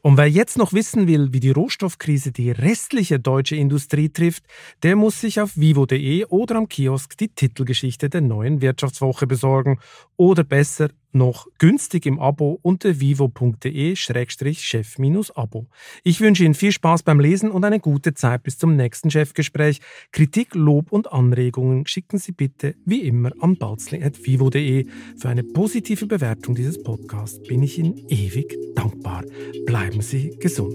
Und 0.00 0.16
wer 0.16 0.30
jetzt 0.30 0.58
noch 0.58 0.72
wissen 0.72 1.08
will, 1.08 1.32
wie 1.32 1.40
die 1.40 1.50
Rohstoffkrise 1.50 2.30
die 2.30 2.52
restliche 2.52 3.18
deutsche 3.18 3.56
Industrie 3.56 4.08
trifft, 4.08 4.44
der 4.84 4.94
muss 4.94 5.20
sich 5.20 5.40
auf 5.40 5.56
vivo.de 5.56 6.24
oder 6.26 6.54
am 6.54 6.68
Kiosk 6.68 7.16
die 7.16 7.28
Titelgeschichte 7.28 8.08
der 8.08 8.20
neuen 8.20 8.60
Wirtschaftswoche 8.60 9.26
besorgen 9.26 9.80
oder 10.16 10.44
besser 10.44 10.90
noch 11.16 11.48
günstig 11.58 12.06
im 12.06 12.20
Abo 12.20 12.60
unter 12.62 13.00
vivo.de-chef-abo. 13.00 15.66
Ich 16.04 16.20
wünsche 16.20 16.44
Ihnen 16.44 16.54
viel 16.54 16.70
Spaß 16.72 17.02
beim 17.02 17.18
Lesen 17.18 17.50
und 17.50 17.64
eine 17.64 17.80
gute 17.80 18.14
Zeit 18.14 18.44
bis 18.44 18.58
zum 18.58 18.76
nächsten 18.76 19.10
Chefgespräch. 19.10 19.80
Kritik, 20.12 20.54
Lob 20.54 20.92
und 20.92 21.12
Anregungen 21.12 21.86
schicken 21.86 22.18
Sie 22.18 22.32
bitte 22.32 22.76
wie 22.84 23.00
immer 23.02 23.32
an 23.40 23.56
balzli.vivo.de. 23.56 24.86
Für 25.16 25.28
eine 25.28 25.42
positive 25.42 26.06
Bewertung 26.06 26.54
dieses 26.54 26.80
Podcasts 26.82 27.42
bin 27.42 27.62
ich 27.62 27.78
Ihnen 27.78 27.96
ewig 28.08 28.56
dankbar. 28.74 29.24
Bleiben 29.66 30.00
Sie 30.00 30.30
gesund. 30.38 30.74